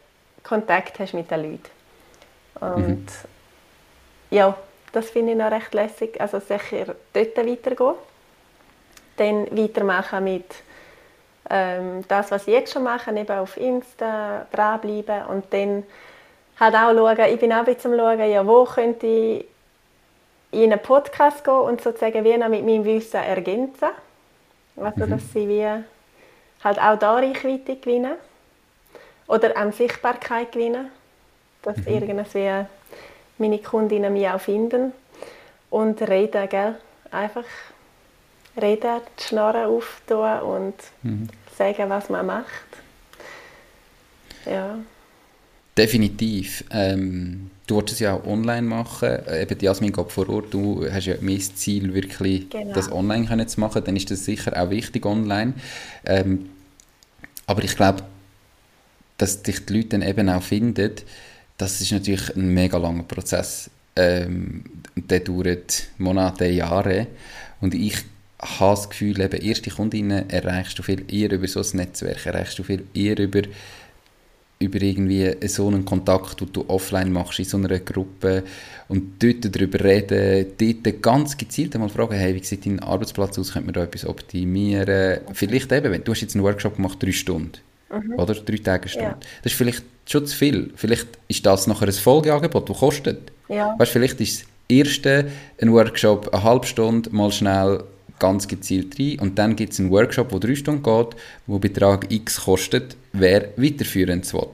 Kontakt 0.44 0.98
hast 0.98 1.14
mit 1.14 1.30
den 1.30 1.42
Leuten. 1.42 1.70
Und 2.60 3.06
mhm. 3.06 3.06
ja, 4.30 4.54
das 4.92 5.10
finde 5.10 5.32
ich 5.32 5.38
noch 5.38 5.50
recht 5.50 5.72
lässig. 5.72 6.20
Also 6.20 6.40
sicher 6.40 6.94
dort 7.12 7.36
weitergehen. 7.36 7.94
Dann 9.16 9.46
weitermachen 9.56 10.24
mit 10.24 10.54
ähm, 11.48 12.04
das, 12.08 12.30
was 12.30 12.46
ich 12.46 12.54
jetzt 12.54 12.72
schon 12.72 12.84
mache, 12.84 13.10
eben 13.10 13.38
auf 13.38 13.56
Insta 13.56 14.46
dranbleiben 14.52 15.26
und 15.26 15.52
dann 15.52 15.84
halt 16.58 16.74
auch 16.74 16.92
schauen, 16.92 17.32
ich 17.32 17.40
bin 17.40 17.52
auch 17.52 17.58
ein 17.58 17.64
bisschen 17.64 17.92
am 17.92 17.98
schauen, 17.98 18.30
ja, 18.30 18.46
wo 18.46 18.64
könnte 18.64 19.06
ich 19.06 19.46
in 20.52 20.72
einen 20.72 20.82
Podcast 20.82 21.44
gehen 21.44 21.54
und 21.54 21.80
sozusagen 21.80 22.24
wie 22.24 22.36
noch 22.36 22.48
mit 22.48 22.64
meinem 22.64 22.84
Wissen 22.84 23.22
ergänzen. 23.22 23.90
Also, 24.76 25.06
mhm. 25.06 25.10
dass 25.10 25.32
sie 25.32 25.48
wie 25.48 25.84
halt 26.64 26.78
auch 26.80 26.98
da 26.98 27.14
Reichweite 27.14 27.76
gewinnen. 27.76 28.14
Oder 29.26 29.56
auch 29.56 29.72
Sichtbarkeit 29.72 30.52
gewinnen. 30.52 30.90
Dass 31.62 31.76
mhm. 31.78 31.86
irgendwie 31.86 32.66
meine 33.38 33.58
Kundinnen 33.58 34.12
mich 34.12 34.28
auch 34.28 34.40
finden. 34.40 34.92
Und 35.70 36.02
reden, 36.02 36.48
gell? 36.48 36.76
Einfach 37.10 37.44
reden, 38.60 39.00
die 39.18 39.22
Schnorren 39.22 39.66
auftun 39.66 40.40
und 40.40 40.74
mhm. 41.02 41.28
sagen, 41.56 41.88
was 41.88 42.08
man 42.08 42.26
macht. 42.26 42.46
Ja. 44.46 44.78
Definitiv. 45.76 46.64
Ähm, 46.70 47.50
du 47.66 47.76
wolltest 47.76 47.94
es 47.94 48.00
ja 48.00 48.14
auch 48.14 48.26
online 48.26 48.62
machen. 48.62 49.08
Äh, 49.08 49.42
eben 49.42 49.58
Jasmin 49.60 49.92
geht 49.92 50.10
vor 50.10 50.28
Ort. 50.28 50.52
Du 50.52 50.84
hast 50.90 51.06
ja 51.06 51.14
mein 51.20 51.40
Ziel, 51.40 51.94
wirklich 51.94 52.50
genau. 52.50 52.74
das 52.74 52.90
online 52.90 53.26
können 53.26 53.48
zu 53.48 53.60
machen. 53.60 53.82
Dann 53.84 53.96
ist 53.96 54.10
das 54.10 54.24
sicher 54.24 54.60
auch 54.60 54.70
wichtig 54.70 55.06
online. 55.06 55.54
Ähm, 56.04 56.50
aber 57.46 57.64
ich 57.64 57.76
glaube, 57.76 58.02
dass 59.18 59.42
dich 59.42 59.64
die 59.66 59.74
Leute 59.74 59.88
dann 59.90 60.02
eben 60.02 60.28
auch 60.28 60.42
finden, 60.42 60.92
das 61.58 61.80
ist 61.80 61.92
natürlich 61.92 62.34
ein 62.36 62.54
mega 62.54 62.78
langer 62.78 63.02
Prozess. 63.02 63.70
Ähm, 63.94 64.64
der 64.96 65.20
dauert 65.20 65.88
Monate, 65.98 66.46
Jahre. 66.46 67.06
Und 67.60 67.74
ich 67.74 67.96
habe 68.38 68.76
das 68.76 68.88
Gefühl, 68.88 69.20
eben 69.20 69.40
erste 69.40 69.70
Kundinnen 69.70 70.30
erreichst 70.30 70.78
du 70.78 70.82
viel 70.82 71.04
eher 71.12 71.30
über 71.32 71.46
so 71.46 71.60
ein 71.60 71.76
Netzwerk, 71.76 72.24
erreichst 72.24 72.58
du 72.58 72.62
viel 72.62 72.84
eher 72.94 73.18
über 73.18 73.42
über 74.60 74.82
irgendwie 74.82 75.34
so 75.48 75.68
einen 75.68 75.86
Kontakt, 75.86 76.40
den 76.40 76.52
du 76.52 76.64
offline 76.68 77.10
machst 77.10 77.38
in 77.38 77.46
so 77.46 77.56
einer 77.56 77.78
Gruppe 77.78 78.44
und 78.88 79.22
dort 79.22 79.54
darüber 79.56 79.82
reden, 79.82 80.52
dort 80.58 81.02
ganz 81.02 81.36
gezielt 81.36 81.74
einmal 81.74 81.88
fragen, 81.88 82.14
hey, 82.14 82.34
wie 82.34 82.44
sieht 82.44 82.66
dein 82.66 82.78
Arbeitsplatz 82.78 83.38
aus, 83.38 83.54
könnte 83.54 83.66
man 83.66 83.74
da 83.74 83.84
etwas 83.84 84.04
optimieren? 84.04 85.20
Vielleicht 85.32 85.72
eben, 85.72 85.90
wenn 85.90 86.04
du 86.04 86.12
hast 86.12 86.20
jetzt 86.20 86.34
einen 86.34 86.44
Workshop 86.44 86.76
gemacht, 86.76 87.02
drei 87.02 87.12
Stunden, 87.12 87.52
mhm. 87.90 88.18
oder? 88.18 88.34
Drei 88.34 88.58
Tage 88.58 88.88
Stunde. 88.90 89.08
Ja. 89.08 89.18
Das 89.42 89.52
ist 89.52 89.58
vielleicht 89.58 89.82
schon 90.06 90.26
zu 90.26 90.36
viel. 90.36 90.70
Vielleicht 90.76 91.08
ist 91.28 91.46
das 91.46 91.66
nachher 91.66 91.88
ein 91.88 91.92
Folgeangebot, 91.94 92.68
das 92.68 92.78
kostet. 92.78 93.32
Ja. 93.48 93.74
Weißt, 93.78 93.92
vielleicht 93.92 94.20
ist 94.20 94.42
das 94.42 94.48
erste 94.68 95.30
ein 95.58 95.72
Workshop 95.72 96.34
eine 96.34 96.42
halbe 96.42 96.66
Stunde, 96.66 97.08
mal 97.10 97.32
schnell 97.32 97.82
ganz 98.20 98.46
gezielt 98.46 98.98
rein. 99.00 99.18
Und 99.18 99.38
dann 99.38 99.56
gibt 99.56 99.72
es 99.72 99.80
einen 99.80 99.90
Workshop, 99.90 100.28
der 100.28 100.38
drei 100.38 100.54
Stunden 100.54 100.84
geht, 100.84 101.16
wo 101.48 101.58
Betrag 101.58 102.06
X 102.12 102.42
kostet, 102.42 102.96
wer 103.12 103.48
weiterführen 103.56 104.22
will. 104.32 104.48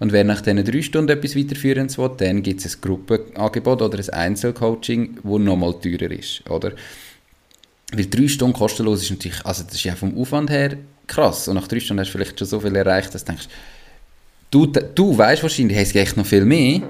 Und 0.00 0.12
wer 0.12 0.24
nach 0.24 0.40
diesen 0.40 0.64
drei 0.64 0.82
Stunden 0.82 1.10
etwas 1.10 1.36
weiterführen 1.36 1.94
will, 1.96 2.10
dann 2.16 2.42
gibt 2.42 2.64
es 2.64 2.74
ein 2.74 2.80
Gruppenangebot 2.80 3.82
oder 3.82 3.98
ein 3.98 4.08
Einzelcoaching, 4.08 5.18
das 5.22 5.38
nochmal 5.40 5.74
teurer 5.74 6.10
ist. 6.10 6.48
Oder? 6.48 6.72
Weil 7.92 8.06
drei 8.06 8.28
Stunden 8.28 8.56
kostenlos 8.56 9.02
ist 9.02 9.10
natürlich, 9.10 9.44
also 9.44 9.62
das 9.62 9.74
ist 9.74 9.84
ja 9.84 9.94
vom 9.94 10.16
Aufwand 10.18 10.50
her 10.50 10.76
krass. 11.06 11.48
Und 11.48 11.56
nach 11.56 11.68
drei 11.68 11.80
Stunden 11.80 12.00
hast 12.00 12.08
du 12.08 12.18
vielleicht 12.18 12.38
schon 12.38 12.48
so 12.48 12.60
viel 12.60 12.74
erreicht, 12.74 13.14
dass 13.14 13.24
du 13.24 13.32
denkst, 13.32 13.48
du, 14.50 14.66
du 14.66 15.16
weißt 15.16 15.42
wahrscheinlich, 15.42 15.78
hast 15.78 15.94
echt 15.94 16.16
noch 16.16 16.26
viel 16.26 16.44
mehr. 16.44 16.82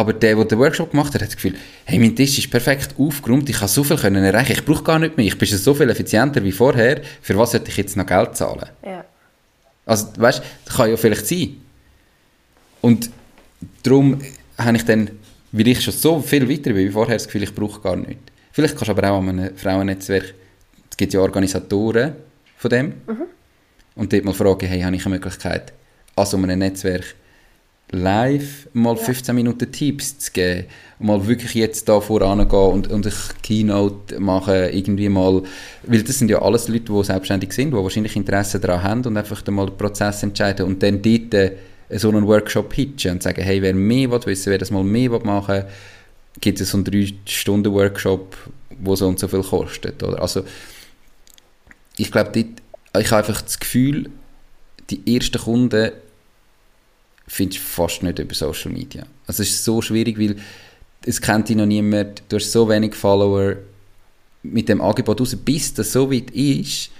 Aber 0.00 0.14
der, 0.14 0.34
der 0.34 0.44
den 0.46 0.58
Workshop 0.58 0.92
gemacht 0.92 1.12
hat, 1.12 1.20
hat 1.20 1.28
das 1.28 1.36
Gefühl, 1.36 1.56
hey, 1.84 1.98
mein 1.98 2.16
Tisch 2.16 2.38
ist 2.38 2.50
perfekt 2.50 2.94
aufgeräumt, 2.96 3.46
ich 3.50 3.58
kann 3.58 3.68
so 3.68 3.84
viel 3.84 3.98
können 3.98 4.24
erreichen, 4.24 4.52
ich 4.52 4.64
brauche 4.64 4.82
gar 4.82 4.98
nicht 4.98 5.14
mehr, 5.18 5.26
ich 5.26 5.36
bin 5.36 5.46
so 5.46 5.74
viel 5.74 5.90
effizienter 5.90 6.42
wie 6.42 6.52
vorher, 6.52 7.02
für 7.20 7.36
was 7.36 7.50
sollte 7.50 7.68
ich 7.68 7.76
jetzt 7.76 7.98
noch 7.98 8.06
Geld 8.06 8.34
zahlen? 8.34 8.64
Ja. 8.82 9.04
Also, 9.84 10.06
weißt 10.16 10.38
du, 10.38 10.42
das 10.64 10.74
kann 10.74 10.88
ja 10.88 10.96
vielleicht 10.96 11.26
sein. 11.26 11.56
Und 12.80 13.10
darum 13.82 14.22
habe 14.56 14.78
ich 14.78 14.86
dann, 14.86 15.10
weil 15.52 15.68
ich 15.68 15.82
schon 15.82 15.92
so 15.92 16.22
viel 16.22 16.48
weiter 16.48 16.72
bin 16.72 16.88
wie 16.88 16.88
vorher, 16.88 17.16
das 17.16 17.26
Gefühl, 17.26 17.42
ich 17.42 17.54
brauche 17.54 17.82
gar 17.82 17.96
nichts. 17.96 18.22
Vielleicht 18.52 18.76
kannst 18.76 18.88
du 18.88 18.92
aber 18.92 19.10
auch 19.10 19.18
an 19.18 19.28
einem 19.28 19.54
Frauennetzwerk, 19.54 20.32
es 20.90 20.96
gibt 20.96 21.12
ja 21.12 21.20
Organisatoren 21.20 22.14
von 22.56 22.70
dem, 22.70 22.86
mhm. 23.06 23.26
und 23.96 24.10
dort 24.10 24.24
mal 24.24 24.32
fragen, 24.32 24.66
hey, 24.66 24.80
habe 24.80 24.96
ich 24.96 25.04
eine 25.04 25.16
Möglichkeit, 25.16 25.74
an 26.16 26.24
so 26.24 26.38
einem 26.38 26.58
Netzwerk 26.58 27.16
live 27.92 28.68
mal 28.72 28.96
ja. 28.96 29.02
15 29.02 29.34
Minuten 29.34 29.70
Tipps 29.70 30.18
zu 30.18 30.32
geben 30.32 30.66
mal 31.00 31.26
wirklich 31.26 31.54
jetzt 31.54 31.88
da 31.88 32.00
voran 32.00 32.46
gehen 32.46 32.58
und, 32.58 32.88
und 32.88 33.06
eine 33.06 33.14
Keynote 33.42 34.20
machen, 34.20 34.68
irgendwie 34.70 35.08
mal, 35.08 35.42
weil 35.84 36.02
das 36.02 36.18
sind 36.18 36.30
ja 36.30 36.42
alles 36.42 36.68
Leute, 36.68 36.92
die 36.92 37.04
selbstständig 37.04 37.52
sind, 37.52 37.70
die 37.70 37.76
wahrscheinlich 37.76 38.16
Interesse 38.16 38.60
daran 38.60 38.82
haben 38.82 39.04
und 39.06 39.16
einfach 39.16 39.40
dann 39.40 39.54
mal 39.54 39.66
den 39.66 39.78
Prozess 39.78 40.22
entscheiden 40.22 40.66
und 40.66 40.82
dann 40.82 41.00
dort 41.00 41.34
äh, 41.34 41.56
so 41.92 42.10
einen 42.10 42.26
Workshop 42.26 42.68
pitchen 42.68 43.12
und 43.12 43.22
sagen, 43.22 43.42
hey, 43.42 43.62
wer 43.62 43.74
mehr 43.74 44.10
will 44.10 44.20
wissen, 44.26 44.50
wer 44.50 44.58
das 44.58 44.70
mal 44.70 44.84
mehr 44.84 45.10
will 45.10 45.20
machen 45.20 45.64
gibt 46.40 46.60
es 46.60 46.70
so 46.70 46.78
einen 46.78 46.86
3-Stunden-Workshop, 46.86 48.36
der 48.70 48.96
so 48.96 49.08
und 49.08 49.18
so 49.18 49.28
viel 49.28 49.42
kostet, 49.42 50.02
oder? 50.02 50.22
Also, 50.22 50.44
ich 51.96 52.10
glaube, 52.10 52.38
ich 52.38 53.10
habe 53.10 53.16
einfach 53.16 53.42
das 53.42 53.58
Gefühl, 53.58 54.10
die 54.90 55.16
ersten 55.16 55.38
Kunden 55.38 55.92
findest 57.30 57.60
du 57.60 57.64
fast 57.64 58.02
nicht 58.02 58.18
über 58.18 58.34
Social 58.34 58.72
Media. 58.72 59.06
Also 59.24 59.44
es 59.44 59.50
ist 59.50 59.64
so 59.64 59.80
schwierig, 59.80 60.18
weil 60.18 60.34
es 61.06 61.20
kennt 61.20 61.48
dich 61.48 61.56
noch 61.56 61.64
niemand, 61.64 62.24
du 62.28 62.36
hast 62.36 62.50
so 62.50 62.68
wenig 62.68 62.94
Follower 62.94 63.54
mit 64.42 64.68
dem 64.68 64.80
Angebot 64.80 65.20
raus, 65.20 65.36
bis 65.36 65.72
das 65.72 65.92
so 65.92 66.10
weit 66.10 66.32
ist, 66.32 66.90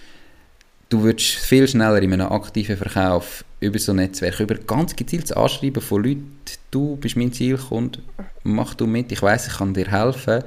du 0.88 1.02
würdest 1.02 1.30
viel 1.30 1.66
schneller 1.66 2.00
in 2.00 2.12
einem 2.12 2.28
aktiven 2.28 2.76
Verkauf 2.76 3.44
über 3.58 3.78
so 3.80 3.90
ein 3.90 3.96
Netzwerk, 3.96 4.38
über 4.38 4.54
ganz 4.54 4.94
gezieltes 4.94 5.32
Anschreiben 5.32 5.82
von 5.82 6.04
Leuten, 6.04 6.38
du 6.70 6.94
bist 6.96 7.16
mein 7.16 7.32
Zielkunde, 7.32 7.98
mach 8.44 8.74
du 8.74 8.86
mit, 8.86 9.10
ich 9.10 9.22
weiß, 9.22 9.48
ich 9.48 9.54
kann 9.54 9.74
dir 9.74 9.90
helfen. 9.90 10.44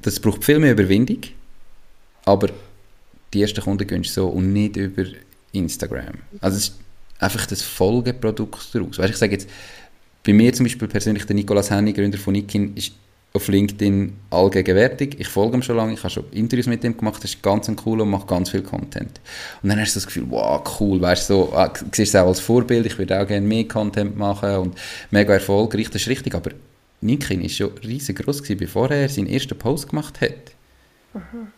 Das 0.00 0.18
braucht 0.20 0.42
viel 0.42 0.58
mehr 0.58 0.72
Überwindung, 0.72 1.20
aber 2.24 2.48
die 3.34 3.42
ersten 3.42 3.60
Kunden 3.60 3.86
gehen 3.86 4.04
so 4.04 4.28
und 4.28 4.54
nicht 4.54 4.76
über 4.76 5.04
Instagram. 5.52 6.14
Also 6.40 6.56
es 6.56 6.68
ist 6.68 6.85
einfach 7.18 7.46
das 7.46 7.62
Folgeprodukt 7.62 8.74
daraus. 8.74 8.98
Weißt, 8.98 9.10
ich 9.10 9.16
sage 9.16 9.32
jetzt, 9.32 9.48
bei 10.24 10.32
mir 10.32 10.52
zum 10.52 10.64
Beispiel 10.64 10.88
persönlich, 10.88 11.24
der 11.24 11.36
Nikolaus 11.36 11.70
Henny, 11.70 11.92
Gründer 11.92 12.18
von 12.18 12.32
Nikin, 12.32 12.74
ist 12.74 12.92
auf 13.32 13.48
LinkedIn 13.48 14.12
allgegenwärtig. 14.30 15.16
Ich 15.18 15.28
folge 15.28 15.56
ihm 15.56 15.62
schon 15.62 15.76
lange, 15.76 15.92
ich 15.92 16.00
habe 16.00 16.10
schon 16.10 16.24
Interviews 16.32 16.66
mit 16.66 16.82
ihm 16.82 16.96
gemacht, 16.96 17.22
das 17.22 17.34
ist 17.34 17.42
ganz 17.42 17.70
cool 17.84 18.00
und 18.00 18.10
macht 18.10 18.26
ganz 18.26 18.50
viel 18.50 18.62
Content. 18.62 19.20
Und 19.62 19.68
dann 19.68 19.78
hast 19.78 19.94
du 19.94 19.98
das 19.98 20.06
Gefühl, 20.06 20.24
wow, 20.28 20.62
cool, 20.80 21.00
weißt 21.00 21.30
du, 21.30 21.34
so, 21.34 21.52
ah, 21.52 21.72
siehst 21.92 22.14
es 22.14 22.20
auch 22.20 22.26
als 22.26 22.40
Vorbild, 22.40 22.86
ich 22.86 22.98
würde 22.98 23.20
auch 23.20 23.26
gerne 23.26 23.46
mehr 23.46 23.68
Content 23.68 24.16
machen 24.16 24.56
und 24.56 24.78
mega 25.10 25.34
erfolgreich, 25.34 25.90
das 25.90 26.02
ist 26.02 26.08
richtig, 26.08 26.34
aber 26.34 26.50
Nikin 27.02 27.42
war 27.42 27.48
schon 27.48 27.70
riesig 27.84 28.16
groß 28.16 28.42
bevor 28.56 28.90
er 28.90 29.08
seinen 29.08 29.28
ersten 29.28 29.56
Post 29.56 29.90
gemacht 29.90 30.20
hat. 30.20 30.52
Mhm. 31.12 31.48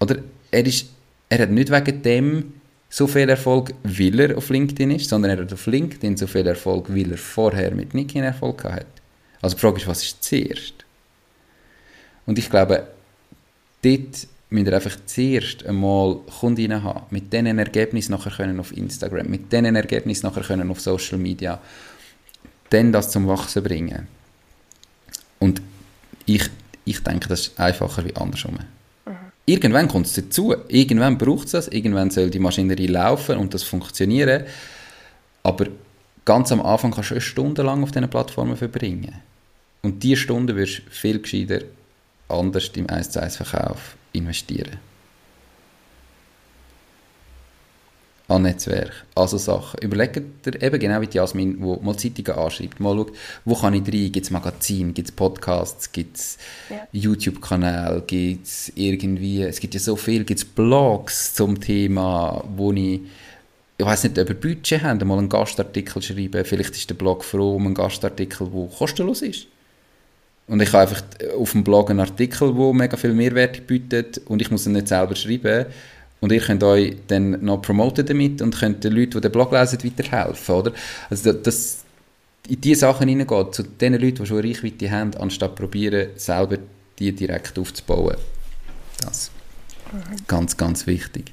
Oder 0.00 0.16
er, 0.50 0.66
ist, 0.66 0.86
er 1.28 1.40
hat 1.40 1.50
nicht 1.50 1.70
wegen 1.70 2.02
dem 2.02 2.52
so 2.90 3.06
viel 3.06 3.28
Erfolg, 3.28 3.74
weil 3.82 4.18
er 4.18 4.36
auf 4.36 4.48
LinkedIn 4.48 4.90
ist, 4.92 5.08
sondern 5.08 5.32
er 5.32 5.44
hat 5.44 5.52
auf 5.52 5.66
LinkedIn 5.66 6.16
so 6.16 6.26
viel 6.26 6.46
Erfolg, 6.46 6.88
weil 6.88 7.10
er 7.12 7.18
vorher 7.18 7.74
mit 7.74 7.94
Nikin 7.94 8.24
Erfolg 8.24 8.64
hat. 8.64 8.86
Also 9.42 9.56
die 9.56 9.60
Frage 9.60 9.76
ist, 9.76 9.86
was 9.86 10.02
ist 10.02 10.22
zuerst? 10.24 10.74
Und 12.26 12.38
ich 12.38 12.50
glaube, 12.50 12.86
dort 13.82 14.26
müsst 14.50 14.66
ihr 14.66 14.74
einfach 14.74 14.96
zuerst 15.06 15.66
einmal 15.66 16.16
Kundinnen 16.40 16.82
haben, 16.82 17.06
mit 17.10 17.32
diesen 17.32 17.58
Ergebnissen 17.58 18.12
nachher 18.12 18.32
können 18.32 18.58
auf 18.58 18.76
Instagram, 18.76 19.28
mit 19.28 19.52
diesen 19.52 19.76
Ergebnissen 19.76 20.26
nachher 20.26 20.42
können 20.42 20.70
auf 20.70 20.80
Social 20.80 21.18
Media, 21.18 21.60
dann 22.70 22.92
das 22.92 23.10
zum 23.10 23.28
Wachsen 23.28 23.62
bringen. 23.62 24.08
Und 25.38 25.62
ich, 26.26 26.48
ich 26.84 27.02
denke, 27.02 27.28
das 27.28 27.40
ist 27.40 27.60
einfacher 27.60 28.04
wie 28.04 28.16
andersrum. 28.16 28.58
Irgendwann 29.48 29.88
kommt 29.88 30.04
es 30.04 30.12
dazu, 30.12 30.54
irgendwann 30.68 31.16
braucht 31.16 31.46
es 31.46 31.52
das, 31.52 31.68
irgendwann 31.68 32.10
soll 32.10 32.28
die 32.28 32.38
Maschinerie 32.38 32.86
laufen 32.86 33.38
und 33.38 33.54
das 33.54 33.62
funktionieren, 33.62 34.44
aber 35.42 35.68
ganz 36.26 36.52
am 36.52 36.60
Anfang 36.60 36.90
kannst 36.90 37.12
du 37.12 37.20
stundenlang 37.22 37.82
auf 37.82 37.90
diesen 37.90 38.10
Plattformen 38.10 38.58
verbringen. 38.58 39.14
Und 39.80 40.02
diese 40.02 40.16
Stunden 40.16 40.54
wirst 40.54 40.80
du 40.80 40.90
viel 40.90 41.18
gescheiter 41.20 41.60
anders 42.28 42.70
im 42.74 42.90
1 42.90 43.10
zu 43.10 43.22
1 43.22 43.38
Verkauf 43.38 43.96
investieren. 44.12 44.76
An 48.28 48.42
Netzwerk, 48.42 48.92
also 49.14 49.38
Sachen. 49.38 49.80
Überlegt 49.80 50.16
dir 50.44 50.62
eben 50.62 50.78
genau 50.78 51.00
wie 51.00 51.06
die 51.06 51.16
Jasmin, 51.16 51.56
wo 51.60 51.76
mal 51.76 51.96
Zeitungen 51.96 52.38
anschreibt, 52.38 52.78
mal 52.78 52.94
schaut, 52.94 53.12
wo 53.46 53.54
kann 53.54 53.72
ich 53.72 53.82
rein, 53.86 54.12
gibt 54.12 54.26
es 54.26 54.30
Magazine, 54.30 54.92
gibt 54.92 55.08
es 55.08 55.14
Podcasts, 55.16 55.90
gibt 55.92 56.18
es 56.18 56.38
ja. 56.68 56.86
YouTube-Kanäle, 56.92 58.02
gibt 58.06 58.46
es 58.46 58.70
irgendwie, 58.74 59.42
es 59.42 59.58
gibt 59.60 59.72
ja 59.72 59.80
so 59.80 59.96
viel, 59.96 60.24
gibt 60.24 60.40
es 60.40 60.44
Blogs 60.44 61.32
zum 61.34 61.58
Thema, 61.58 62.44
wo 62.54 62.70
ich 62.72 63.00
ich 63.80 63.86
weiß 63.86 64.04
nicht, 64.04 64.18
ob 64.18 64.28
ihr 64.28 64.34
Budget 64.34 64.82
habt, 64.82 65.04
mal 65.04 65.18
einen 65.18 65.28
Gastartikel 65.28 66.02
schreiben. 66.02 66.44
Vielleicht 66.44 66.70
ist 66.70 66.90
der 66.90 66.96
Blog 66.96 67.22
froh 67.22 67.54
um 67.54 67.66
einen 67.66 67.74
Gastartikel, 67.74 68.48
der 68.52 68.76
kostenlos 68.76 69.22
ist. 69.22 69.46
Und 70.48 70.60
ich 70.60 70.72
habe 70.72 70.82
einfach 70.82 71.02
auf 71.38 71.52
dem 71.52 71.62
Blog 71.62 71.90
einen 71.90 72.00
Artikel, 72.00 72.52
der 72.52 72.72
mega 72.72 72.96
viel 72.96 73.12
Mehrwert 73.12 73.66
bietet 73.66 74.18
und 74.26 74.42
ich 74.42 74.50
muss 74.50 74.66
ihn 74.66 74.72
nicht 74.72 74.88
selber 74.88 75.14
schreiben. 75.14 75.66
Und 76.20 76.32
ihr 76.32 76.40
könnt 76.40 76.62
euch 76.64 76.96
dann 77.06 77.44
noch 77.44 77.62
promoten 77.62 78.04
damit 78.04 78.42
und 78.42 78.58
könnt 78.58 78.82
den 78.82 78.92
Leuten, 78.92 79.12
die 79.12 79.20
den 79.20 79.32
Blog 79.32 79.52
lesen, 79.52 79.78
weiterhelfen, 79.84 80.54
oder? 80.54 80.72
Also 81.10 81.32
das, 81.32 81.84
in 82.48 82.60
diese 82.60 82.80
Sachen 82.80 83.08
hineingehen, 83.08 83.52
zu 83.52 83.62
den 83.62 83.94
Leuten, 83.94 84.16
die 84.16 84.26
schon 84.26 84.38
eine 84.38 84.48
Reichweite 84.48 84.90
haben, 84.90 85.14
anstatt 85.14 85.54
probieren, 85.54 86.08
selber 86.16 86.58
die 86.98 87.12
direkt 87.12 87.58
aufzubauen. 87.58 88.16
Das 89.00 89.30
ist 90.14 90.26
ganz, 90.26 90.56
ganz 90.56 90.86
wichtig. 90.86 91.32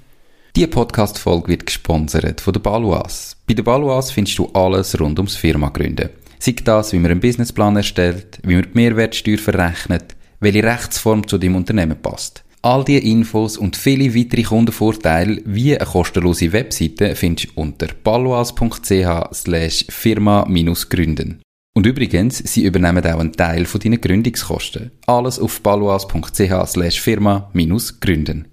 Diese 0.55 0.67
Podcast-Folge 0.67 1.49
wird 1.49 1.65
gesponsert 1.65 2.39
von 2.39 2.53
der 2.53 2.61
Baluas. 2.61 3.36
Bei 3.47 3.53
der 3.53 3.63
Baluas 3.63 4.11
findest 4.11 4.38
du 4.38 4.47
alles 4.53 4.97
rund 4.99 5.19
ums 5.19 5.36
Firma 5.36 5.69
gründen. 5.69 6.09
Sei 6.39 6.55
das, 6.63 6.93
wie 6.93 6.99
man 6.99 7.11
einen 7.11 7.19
Businessplan 7.19 7.75
erstellt, 7.75 8.39
wie 8.43 8.55
man 8.55 8.63
die 8.63 8.69
Mehrwertsteuer 8.73 9.38
verrechnet, 9.38 10.15
welche 10.39 10.63
Rechtsform 10.63 11.27
zu 11.27 11.38
deinem 11.38 11.55
Unternehmen 11.55 12.01
passt. 12.01 12.43
All 12.66 12.84
diese 12.84 13.05
Infos 13.05 13.57
und 13.57 13.76
viele 13.76 14.16
weitere 14.16 14.41
Kundenvorteile 14.41 15.39
wie 15.45 15.78
eine 15.78 15.86
kostenlose 15.86 16.51
Webseite 16.51 17.16
findest 17.16 17.49
du 17.49 17.61
unter 17.61 17.86
paloas.ch 17.86 19.36
slash 19.36 19.86
firma-gründen. 19.88 21.43
Und 21.76 21.86
übrigens, 21.86 22.39
sie 22.39 22.66
übernehmen 22.66 23.05
auch 23.05 23.20
einen 23.20 23.34
Teil 23.34 23.66
von 23.66 23.82
deinen 23.82 24.01
Gründungskosten. 24.01 24.89
Alles 25.05 25.38
auf 25.38 25.61
paloas.ch 25.61 26.66
slash 26.66 26.99
firma-gründen. 27.01 28.47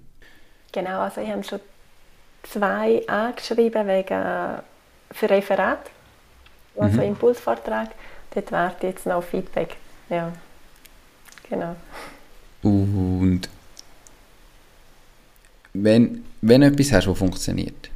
Genau, 0.71 0.99
also 0.99 1.19
ich 1.21 1.29
habe 1.29 1.43
schon 1.43 1.59
zwei 2.43 3.01
angeschrieben 3.07 3.87
wegen 3.87 4.61
für 5.11 5.27
Referat 5.27 5.89
also 6.77 6.97
mhm. 6.97 7.07
Impulsvortrag. 7.07 7.89
Dort 8.35 8.51
warte 8.51 8.85
jetzt 8.85 9.07
noch 9.07 9.23
Feedback. 9.23 9.75
Ja, 10.09 10.31
genau. 11.49 11.75
Und 12.61 13.49
wenn, 15.73 16.23
wenn 16.41 16.61
etwas 16.61 16.91
hast, 16.91 17.07
das 17.07 17.17
funktioniert, 17.17 17.89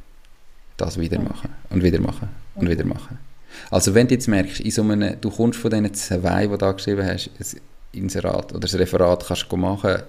das 0.76 0.98
wieder 0.98 1.20
machen 1.20 1.50
und 1.70 1.82
wieder 1.82 2.00
machen 2.00 2.28
und 2.54 2.68
wieder 2.68 2.84
machen. 2.84 3.18
Also 3.70 3.94
wenn 3.94 4.06
du 4.08 4.14
jetzt 4.14 4.28
merkst, 4.28 4.60
in 4.60 4.70
so 4.70 4.82
einem, 4.82 5.20
du 5.20 5.30
kommst 5.30 5.58
von 5.58 5.70
diesen 5.70 5.92
zwei, 5.94 6.42
die 6.42 6.50
du 6.50 6.56
da 6.56 6.72
geschrieben 6.72 7.06
hast, 7.06 7.30
ein 7.38 7.60
Inserat 7.92 8.54
oder 8.54 8.68
ein 8.68 8.76
Referat 8.76 9.26
kannst 9.26 9.46
du 9.50 9.56
machen, 9.56 10.02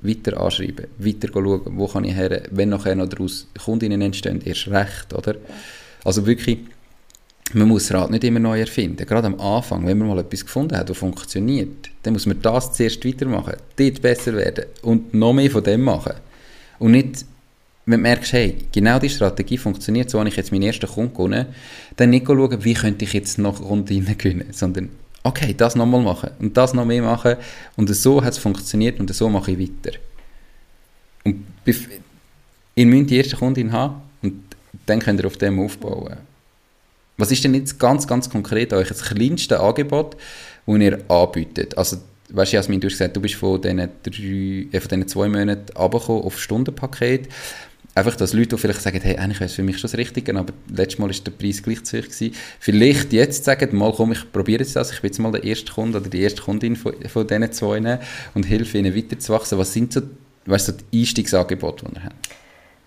weiter 0.00 0.40
anschreiben, 0.40 0.86
weiter 0.98 1.28
schauen, 1.32 1.62
wo 1.66 1.86
kann 1.86 2.04
ich 2.04 2.14
her, 2.14 2.42
wenn 2.50 2.70
nachher 2.70 2.94
noch 2.94 3.08
daraus 3.08 3.46
Kundinnen 3.62 4.02
entstehen, 4.02 4.40
erst 4.44 4.68
recht, 4.68 5.14
oder? 5.14 5.36
Also 6.04 6.26
wirklich 6.26 6.58
man 7.52 7.68
muss 7.68 7.88
das 7.88 7.96
Rad 7.96 8.10
nicht 8.10 8.24
immer 8.24 8.40
neu 8.40 8.58
erfinden. 8.58 9.06
Gerade 9.06 9.26
am 9.26 9.38
Anfang, 9.38 9.86
wenn 9.86 9.98
man 9.98 10.08
mal 10.08 10.18
etwas 10.18 10.44
gefunden 10.44 10.76
hat, 10.76 10.88
das 10.88 10.96
funktioniert, 10.96 11.90
dann 12.02 12.14
muss 12.14 12.26
man 12.26 12.40
das 12.40 12.72
zuerst 12.72 13.04
weitermachen, 13.04 13.54
dort 13.76 14.02
besser 14.02 14.34
werden 14.34 14.64
und 14.82 15.12
noch 15.14 15.32
mehr 15.32 15.50
von 15.50 15.62
dem 15.62 15.82
machen. 15.82 16.14
Und 16.78 16.92
nicht, 16.92 17.24
wenn 17.86 17.98
du 17.98 18.02
merkst, 18.02 18.32
hey, 18.32 18.56
genau 18.72 18.98
diese 18.98 19.16
Strategie 19.16 19.58
funktioniert, 19.58 20.10
so 20.10 20.18
habe 20.18 20.28
ich 20.28 20.36
jetzt 20.36 20.52
meinen 20.52 20.62
ersten 20.62 20.86
Kunden 20.86 21.12
gewonnen, 21.12 21.46
dann 21.96 22.10
nicht 22.10 22.26
schauen, 22.26 22.64
wie 22.64 22.74
könnte 22.74 23.04
ich 23.04 23.12
jetzt 23.12 23.38
noch 23.38 23.62
Kunden 23.62 24.04
gewinnen, 24.04 24.48
sondern 24.52 24.88
okay, 25.22 25.54
das 25.56 25.74
nochmal 25.74 26.02
machen 26.02 26.30
und 26.38 26.56
das 26.56 26.74
noch 26.74 26.84
mehr 26.84 27.02
machen 27.02 27.36
und 27.76 27.88
so 27.94 28.22
hat 28.22 28.34
es 28.34 28.38
funktioniert 28.38 29.00
und 29.00 29.12
so 29.14 29.28
mache 29.28 29.52
ich 29.52 29.58
weiter. 29.58 29.98
Und 31.24 31.44
ihr 32.74 32.86
müsst 32.86 33.10
die 33.10 33.16
erste 33.16 33.36
Kundin 33.36 33.72
haben 33.72 34.02
und 34.22 34.34
dann 34.86 35.00
könnt 35.00 35.20
ihr 35.20 35.26
auf 35.26 35.38
dem 35.38 35.58
aufbauen. 35.58 36.18
Was 37.16 37.30
ist 37.30 37.44
denn 37.44 37.54
jetzt 37.54 37.78
ganz, 37.78 38.06
ganz 38.06 38.28
konkret 38.28 38.72
euch 38.72 38.88
das 38.88 39.02
kleinste 39.02 39.60
Angebot, 39.60 40.16
das 40.66 40.80
ihr 40.80 40.98
anbietet? 41.08 41.78
Also, 41.78 41.98
weißt 42.34 42.52
du, 42.52 42.56
Jasmin, 42.56 42.80
du 42.80 42.88
hast 42.88 42.94
gesagt, 42.94 43.16
du 43.16 43.20
bist 43.20 43.34
von 43.34 43.60
diesen, 43.60 43.78
drei, 43.78 44.68
äh, 44.72 44.80
von 44.80 44.88
diesen 44.88 45.08
zwei 45.08 45.28
Monaten 45.28 45.76
runtergekommen 45.76 46.22
auf 46.22 46.40
Stundenpaket. 46.40 47.28
Einfach, 47.96 48.16
dass 48.16 48.32
Leute 48.32 48.58
vielleicht 48.58 48.80
sagen, 48.80 49.00
hey, 49.00 49.16
eigentlich 49.16 49.38
wäre 49.38 49.46
es 49.46 49.54
für 49.54 49.62
mich 49.62 49.78
schon 49.78 49.88
das 49.88 49.96
Richtige, 49.96 50.36
aber 50.36 50.52
letztes 50.68 50.98
Mal 50.98 51.08
war 51.08 51.14
der 51.14 51.30
Preis 51.30 51.62
gleich 51.62 51.84
zu 51.84 51.96
hoch. 51.96 52.02
Gewesen. 52.02 52.34
Vielleicht 52.58 53.12
jetzt 53.12 53.44
sagen, 53.44 53.76
mal 53.76 53.92
komm, 53.92 54.12
ich 54.12 54.32
probiere 54.32 54.62
jetzt 54.62 54.74
das, 54.74 54.90
ich 54.90 55.00
bin 55.00 55.10
jetzt 55.10 55.18
mal 55.20 55.30
der 55.30 55.44
erste 55.44 55.72
Kunde 55.72 55.98
oder 55.98 56.08
die 56.08 56.20
erste 56.20 56.42
Kundin 56.42 56.74
von, 56.74 56.92
von 57.08 57.26
diesen 57.26 57.52
zwei 57.52 58.00
und 58.34 58.48
helfe 58.48 58.78
ihnen 58.78 58.96
weiterzuwachsen. 58.96 59.58
Was 59.58 59.72
sind 59.72 59.92
so, 59.92 60.02
weißt 60.46 60.68
du, 60.68 60.72
die 60.72 61.00
Einstiegsangebote, 61.00 61.86
die 61.86 61.94
ihr 61.94 62.04
habt? 62.04 62.28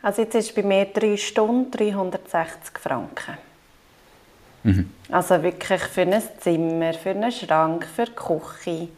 Also 0.02 0.24
jetzt 0.24 0.36
ist 0.36 0.56
bei 0.56 0.64
mir 0.64 0.86
drei 0.86 1.16
Stunden 1.16 1.72
360 1.72 2.78
Franken. 2.78 3.38
Mhm. 4.64 4.90
Also 5.10 5.42
wirklich 5.42 5.82
für 5.82 6.02
ein 6.02 6.22
Zimmer, 6.40 6.94
für 6.94 7.12
einen 7.12 7.32
Schrank, 7.32 7.88
für 7.96 8.06
die 8.06 8.12
Küche. 8.12 8.90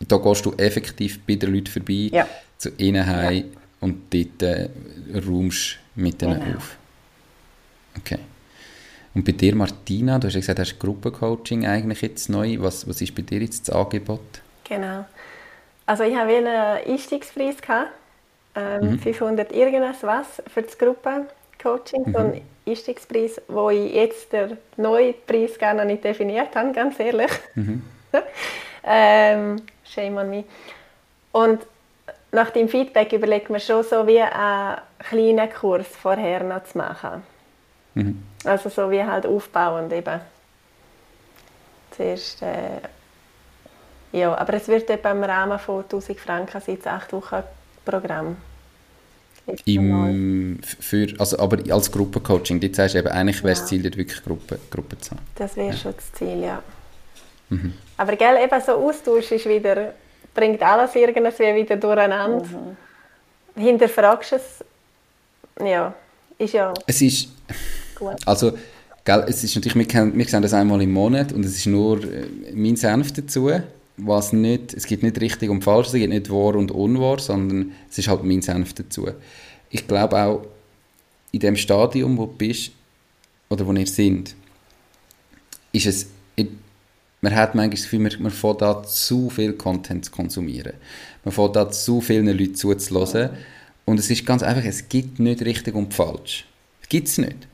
Da 0.00 0.18
gehst 0.18 0.44
du 0.44 0.52
effektiv 0.56 1.20
bei 1.26 1.36
den 1.36 1.54
Leuten 1.54 1.68
vorbei, 1.68 2.10
ja. 2.12 2.28
zu 2.58 2.70
ihnen 2.76 3.06
heim 3.06 3.36
ja. 3.36 3.44
und 3.80 4.12
dort 4.12 4.42
äh, 4.42 4.68
räumst 5.26 5.78
mit 5.94 6.22
ihnen 6.22 6.40
genau. 6.40 6.56
auf. 6.56 6.76
Okay. 7.98 8.18
Und 9.14 9.24
bei 9.24 9.32
dir, 9.32 9.54
Martina, 9.54 10.18
du 10.18 10.26
hast 10.26 10.34
ja 10.34 10.40
gesagt, 10.40 10.58
du 10.58 10.62
hast 10.62 10.78
Gruppencoaching 10.78 11.66
eigentlich 11.66 12.02
jetzt 12.02 12.28
neu. 12.28 12.56
Was, 12.60 12.86
was 12.86 13.00
ist 13.00 13.14
bei 13.14 13.22
dir 13.22 13.40
jetzt 13.40 13.66
das 13.66 13.74
Angebot? 13.74 14.20
Genau. 14.64 15.06
Also 15.86 16.02
ich 16.02 16.14
habe 16.14 16.36
einen 16.36 16.46
Einstiegspreis 16.46 17.62
gehabt, 17.62 17.92
ähm, 18.54 18.90
mhm. 18.90 18.98
500 18.98 19.52
irgendwas 19.52 20.02
was 20.02 20.42
für 20.52 20.62
das 20.62 20.76
Gruppencoaching, 20.76 22.02
mhm. 22.06 22.12
so 22.12 22.18
ein 22.18 22.40
Einstiegspreis, 22.66 23.40
wo 23.48 23.70
ich 23.70 23.94
jetzt 23.94 24.32
den 24.32 24.58
neuen 24.76 25.14
Preis 25.26 25.58
gerne 25.58 25.86
nicht 25.86 26.04
definiert 26.04 26.54
habe, 26.54 26.72
ganz 26.72 26.98
ehrlich. 27.00 27.30
Mhm. 27.54 27.82
ähm, 28.84 29.62
shame 29.96 30.18
on 30.18 30.30
me. 30.30 30.44
Und 31.32 31.66
nach 32.32 32.50
dem 32.50 32.68
Feedback 32.68 33.12
überlegt 33.12 33.50
man 33.50 33.60
schon 33.60 33.82
so 33.82 34.06
wie 34.06 34.20
einen 34.20 34.78
kleinen 34.98 35.50
Kurs 35.50 35.86
vorher 35.86 36.44
noch 36.44 36.64
zu 36.64 36.78
machen. 36.78 37.22
Mhm. 37.94 38.22
Also 38.44 38.68
so 38.68 38.90
wie 38.90 39.02
halt 39.02 39.26
aufbauend 39.26 39.92
eben. 39.92 40.20
Zuerst, 41.90 42.42
äh, 42.42 42.80
ja, 44.12 44.36
aber 44.36 44.54
es 44.54 44.68
wird 44.68 44.88
etwa 44.90 45.12
im 45.12 45.24
Rahmen 45.24 45.58
von 45.58 45.82
1000 45.82 46.20
Franken 46.20 46.60
sein, 46.60 46.78
8 46.84 47.12
Wochen 47.12 47.42
Programm. 47.84 48.36
Im, 49.64 50.58
für, 50.62 51.14
also, 51.18 51.38
aber 51.38 51.58
als 51.72 51.90
Gruppencoaching, 51.90 52.58
dort 52.58 52.74
sagst 52.74 52.94
du 52.94 52.98
eben, 52.98 53.08
eigentlich 53.08 53.44
wäre 53.44 53.54
ja. 53.54 53.60
das 53.60 53.68
Ziel, 53.68 53.82
dort 53.82 53.96
wirklich 53.96 54.22
Gruppen, 54.24 54.58
Gruppen 54.70 55.00
zu 55.00 55.12
haben. 55.12 55.20
Das 55.36 55.56
wäre 55.56 55.68
ja. 55.68 55.76
schon 55.76 55.94
das 55.94 56.12
Ziel, 56.12 56.42
ja. 56.42 56.62
Mhm. 57.48 57.74
Aber 57.96 58.16
gell, 58.16 58.36
eben 58.42 58.60
so 58.60 58.72
Austausch 58.72 59.32
ist 59.32 59.48
wieder, 59.48 59.94
bringt 60.34 60.62
alles 60.62 60.94
irgendwie 60.94 61.54
wieder 61.54 61.76
durcheinander. 61.76 62.44
Mhm. 62.44 63.62
Hinterfragst 63.62 64.34
es, 64.34 64.64
ja, 65.64 65.94
ist 66.38 66.52
ja 66.54 66.74
Es 66.86 67.00
ist, 67.00 67.28
gut. 67.94 68.16
also, 68.26 68.52
gell, 69.04 69.24
es 69.28 69.42
ist 69.42 69.54
natürlich, 69.54 69.76
wir, 69.76 69.88
kennen, 69.88 70.16
wir 70.16 70.24
sehen 70.26 70.42
das 70.42 70.52
einmal 70.52 70.82
im 70.82 70.92
Monat 70.92 71.32
und 71.32 71.44
es 71.44 71.56
ist 71.56 71.66
nur 71.66 72.02
äh, 72.04 72.26
mein 72.52 72.76
Senf 72.76 73.12
dazu 73.12 73.50
was 73.96 74.32
nicht, 74.32 74.74
es 74.74 74.86
gibt 74.86 75.02
nicht 75.02 75.20
richtig 75.20 75.50
und 75.50 75.64
falsch, 75.64 75.88
es 75.88 75.94
gibt 75.94 76.12
nicht 76.12 76.30
wahr 76.30 76.54
und 76.56 76.70
unwahr, 76.70 77.18
sondern 77.18 77.72
es 77.90 77.98
ist 77.98 78.08
halt 78.08 78.24
mein 78.24 78.42
Senf 78.42 78.74
dazu. 78.74 79.08
Ich 79.70 79.86
glaube 79.86 80.16
auch, 80.16 80.46
in 81.32 81.40
dem 81.40 81.56
Stadium, 81.56 82.16
wo 82.16 82.26
du 82.26 82.32
bist, 82.32 82.72
oder 83.48 83.66
wo 83.66 83.72
ihr 83.72 83.86
sind, 83.86 84.34
ist 85.72 85.86
es, 85.86 86.06
man 87.26 87.34
hat 87.34 87.56
manchmal 87.56 87.70
das 87.70 87.82
Gefühl, 87.82 87.98
man, 87.98 88.12
man 88.20 88.30
fängt 88.30 88.62
da 88.62 88.84
zu 88.84 89.30
viel 89.30 89.52
Content 89.54 90.04
zu 90.04 90.12
konsumieren. 90.12 90.74
Man 91.24 91.34
fängt 91.34 91.56
da 91.56 91.68
zu 91.68 92.00
vielen 92.00 92.28
Leuten 92.28 92.54
zuzulassen. 92.54 93.30
Und 93.84 93.98
es 93.98 94.08
ist 94.10 94.24
ganz 94.24 94.44
einfach, 94.44 94.64
es 94.64 94.88
gibt 94.88 95.18
nicht 95.18 95.44
richtig 95.44 95.74
und 95.74 95.92
falsch. 95.92 96.46
Es 96.82 96.88
gibt 96.88 97.08
es 97.08 97.18
nicht. 97.18 97.48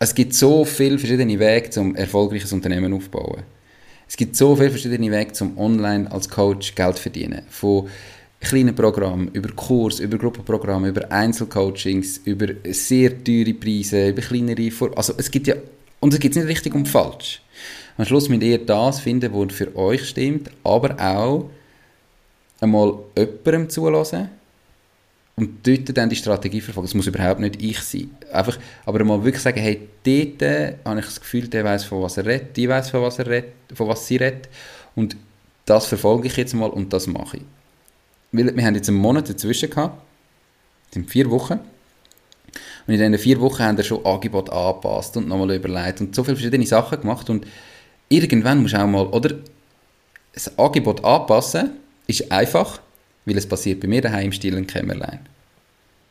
Es 0.00 0.16
gibt 0.16 0.34
so 0.34 0.64
viele 0.64 0.98
verschiedene 0.98 1.38
Wege, 1.38 1.80
um 1.80 1.94
erfolgreiches 1.94 2.52
Unternehmen 2.52 2.92
aufzubauen. 2.92 3.44
Es 4.08 4.16
gibt 4.16 4.34
so 4.34 4.56
viele 4.56 4.70
verschiedene 4.70 5.12
Wege, 5.12 5.32
um 5.42 5.58
online 5.58 6.10
als 6.10 6.28
Coach 6.28 6.74
Geld 6.74 6.96
zu 6.96 7.02
verdienen. 7.02 7.42
Von 7.50 7.88
kleinen 8.40 8.74
Programmen, 8.74 9.28
über 9.32 9.50
Kurs, 9.54 10.00
über 10.00 10.18
Gruppenprogramme, 10.18 10.88
über 10.88 11.10
Einzelcoachings, 11.12 12.18
über 12.24 12.48
sehr 12.64 13.22
teure 13.22 13.54
Preise, 13.54 14.08
über 14.08 14.22
kleinere 14.22 14.72
Vor 14.72 14.90
Also 14.98 15.14
es 15.16 15.30
gibt 15.30 15.46
ja, 15.46 15.54
und 16.00 16.12
es 16.12 16.18
gibt 16.18 16.34
nicht 16.34 16.48
richtig 16.48 16.74
und 16.74 16.88
falsch. 16.88 17.40
Am 17.96 18.04
Schluss 18.04 18.28
müsst 18.28 18.42
ihr 18.42 18.64
das 18.64 19.00
finden, 19.00 19.32
was 19.32 19.54
für 19.54 19.74
euch 19.76 20.08
stimmt, 20.08 20.50
aber 20.64 20.98
auch 20.98 21.50
einmal 22.60 22.98
jemandem 23.16 23.68
zulassen 23.70 24.30
und 25.36 25.66
dort 25.66 25.96
dann 25.96 26.08
die 26.08 26.16
Strategie 26.16 26.60
verfolgen. 26.60 26.88
Es 26.88 26.94
muss 26.94 27.06
überhaupt 27.06 27.40
nicht 27.40 27.62
ich 27.62 27.80
sein. 27.80 28.10
Einfach, 28.32 28.58
aber 28.84 29.04
mal 29.04 29.24
wirklich 29.24 29.42
sagen, 29.42 29.60
hey, 29.60 29.88
dort 30.04 30.42
habe 30.84 31.00
ich 31.00 31.06
das 31.06 31.20
Gefühl, 31.20 31.48
der 31.48 31.64
weiß 31.64 31.84
von 31.84 32.02
was 32.02 32.16
er 32.16 32.26
redet, 32.26 32.56
die 32.56 32.68
weiß 32.68 32.90
von 32.90 33.02
was 33.02 33.18
er 33.18 33.26
redet, 33.26 33.52
von 33.72 33.88
was 33.88 34.06
sie 34.06 34.16
redet 34.16 34.48
und 34.94 35.16
das 35.66 35.86
verfolge 35.86 36.28
ich 36.28 36.36
jetzt 36.36 36.54
mal 36.54 36.70
und 36.70 36.92
das 36.92 37.06
mache 37.06 37.38
ich. 37.38 37.42
Weil 38.32 38.54
wir 38.56 38.64
haben 38.64 38.74
jetzt 38.74 38.88
einen 38.88 38.98
Monat 38.98 39.28
dazwischen 39.28 39.70
gehabt, 39.70 40.00
sind 40.90 41.10
vier 41.10 41.30
Wochen 41.30 41.60
und 42.86 42.94
in 42.94 42.98
diesen 42.98 43.18
vier 43.18 43.40
Wochen 43.40 43.62
haben 43.62 43.76
wir 43.76 43.84
schon 43.84 44.04
Angebot 44.04 44.50
angepasst 44.50 45.16
und 45.16 45.28
nochmal 45.28 45.54
überlegt 45.54 46.00
und 46.00 46.14
so 46.14 46.22
viele 46.22 46.36
verschiedene 46.36 46.66
Sachen 46.66 47.00
gemacht 47.00 47.30
und 47.30 47.46
irgendwann 48.08 48.62
muss 48.62 48.74
auch 48.74 48.86
mal, 48.86 49.06
oder 49.06 49.36
das 50.32 50.58
Angebot 50.58 51.04
anpassen 51.04 51.70
ist 52.06 52.30
einfach, 52.30 52.80
weil 53.24 53.36
es 53.36 53.48
passiert 53.48 53.80
bei 53.80 53.88
mir 53.88 54.02
daheim 54.02 54.26
im 54.26 54.32
stillen 54.32 54.66
Kämmerlein. 54.66 55.20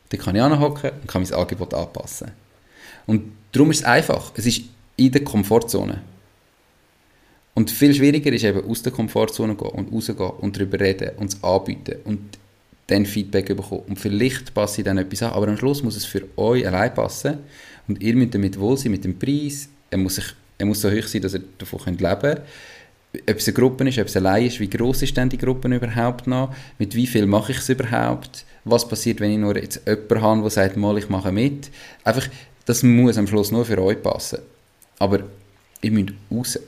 Da 0.08 0.16
kann 0.16 0.36
ich 0.36 0.42
anhocken 0.42 0.90
und 0.90 1.08
kann 1.08 1.22
mein 1.22 1.32
Angebot 1.32 1.74
anpassen. 1.74 2.30
Und 3.06 3.32
darum 3.52 3.70
ist 3.70 3.80
es 3.80 3.84
einfach. 3.84 4.32
Es 4.36 4.46
ist 4.46 4.62
in 4.96 5.12
der 5.12 5.24
Komfortzone. 5.24 6.02
Und 7.54 7.70
viel 7.70 7.94
schwieriger 7.94 8.32
ist 8.32 8.44
eben 8.44 8.68
aus 8.68 8.82
der 8.82 8.92
Komfortzone 8.92 9.54
gehen 9.54 9.68
und 9.68 9.92
rausgehen 9.92 10.30
und 10.40 10.56
darüber 10.56 10.80
reden 10.80 11.10
und 11.18 11.32
es 11.32 11.42
anbieten 11.42 11.96
und 12.04 12.38
dann 12.88 13.06
Feedback 13.06 13.46
bekommen. 13.46 13.82
Und 13.88 13.98
vielleicht 13.98 14.52
passe 14.52 14.80
ich 14.80 14.84
dann 14.84 14.98
etwas 14.98 15.22
an, 15.22 15.32
aber 15.32 15.48
am 15.48 15.56
Schluss 15.56 15.82
muss 15.82 15.96
es 15.96 16.04
für 16.04 16.26
euch 16.36 16.66
allein 16.66 16.92
passen 16.92 17.38
und 17.86 18.02
ihr 18.02 18.14
müsst 18.14 18.34
damit 18.34 18.58
wohl 18.58 18.76
sein 18.76 18.90
mit 18.90 19.04
dem 19.04 19.18
Preis. 19.18 19.68
Er 19.90 19.98
muss, 19.98 20.16
sich, 20.16 20.34
er 20.64 20.66
muss 20.66 20.80
so 20.80 20.90
hoch 20.90 21.06
sein, 21.06 21.22
dass 21.22 21.34
ihr 21.34 21.42
davon 21.58 21.80
leben 21.84 22.20
könnt 22.20 22.40
ob 23.28 23.36
es 23.36 23.46
eine 23.46 23.54
Gruppe 23.54 23.88
ist, 23.88 23.98
ob 23.98 24.06
es 24.06 24.16
allein 24.16 24.46
ist, 24.46 24.60
wie 24.60 24.68
groß 24.68 25.02
ist 25.02 25.16
denn 25.16 25.28
die 25.28 25.38
Gruppe 25.38 25.68
überhaupt 25.68 26.26
noch, 26.26 26.54
mit 26.78 26.94
wie 26.94 27.06
viel 27.06 27.26
mache 27.26 27.52
ich 27.52 27.58
es 27.58 27.68
überhaupt, 27.68 28.44
was 28.64 28.88
passiert, 28.88 29.20
wenn 29.20 29.32
ich 29.32 29.38
nur 29.38 29.56
jetzt 29.56 29.82
jemanden 29.86 30.22
habe, 30.22 30.40
der 30.42 30.50
sagt, 30.50 30.76
mal, 30.76 30.98
ich 30.98 31.08
mache 31.08 31.30
mit. 31.30 31.70
Einfach, 32.02 32.26
das 32.64 32.82
muss 32.82 33.18
am 33.18 33.26
Schluss 33.26 33.50
nur 33.50 33.64
für 33.64 33.80
euch 33.80 34.02
passen. 34.02 34.38
Aber 34.98 35.20
ihr 35.82 35.90
müsst 35.90 36.14
raus. 36.30 36.58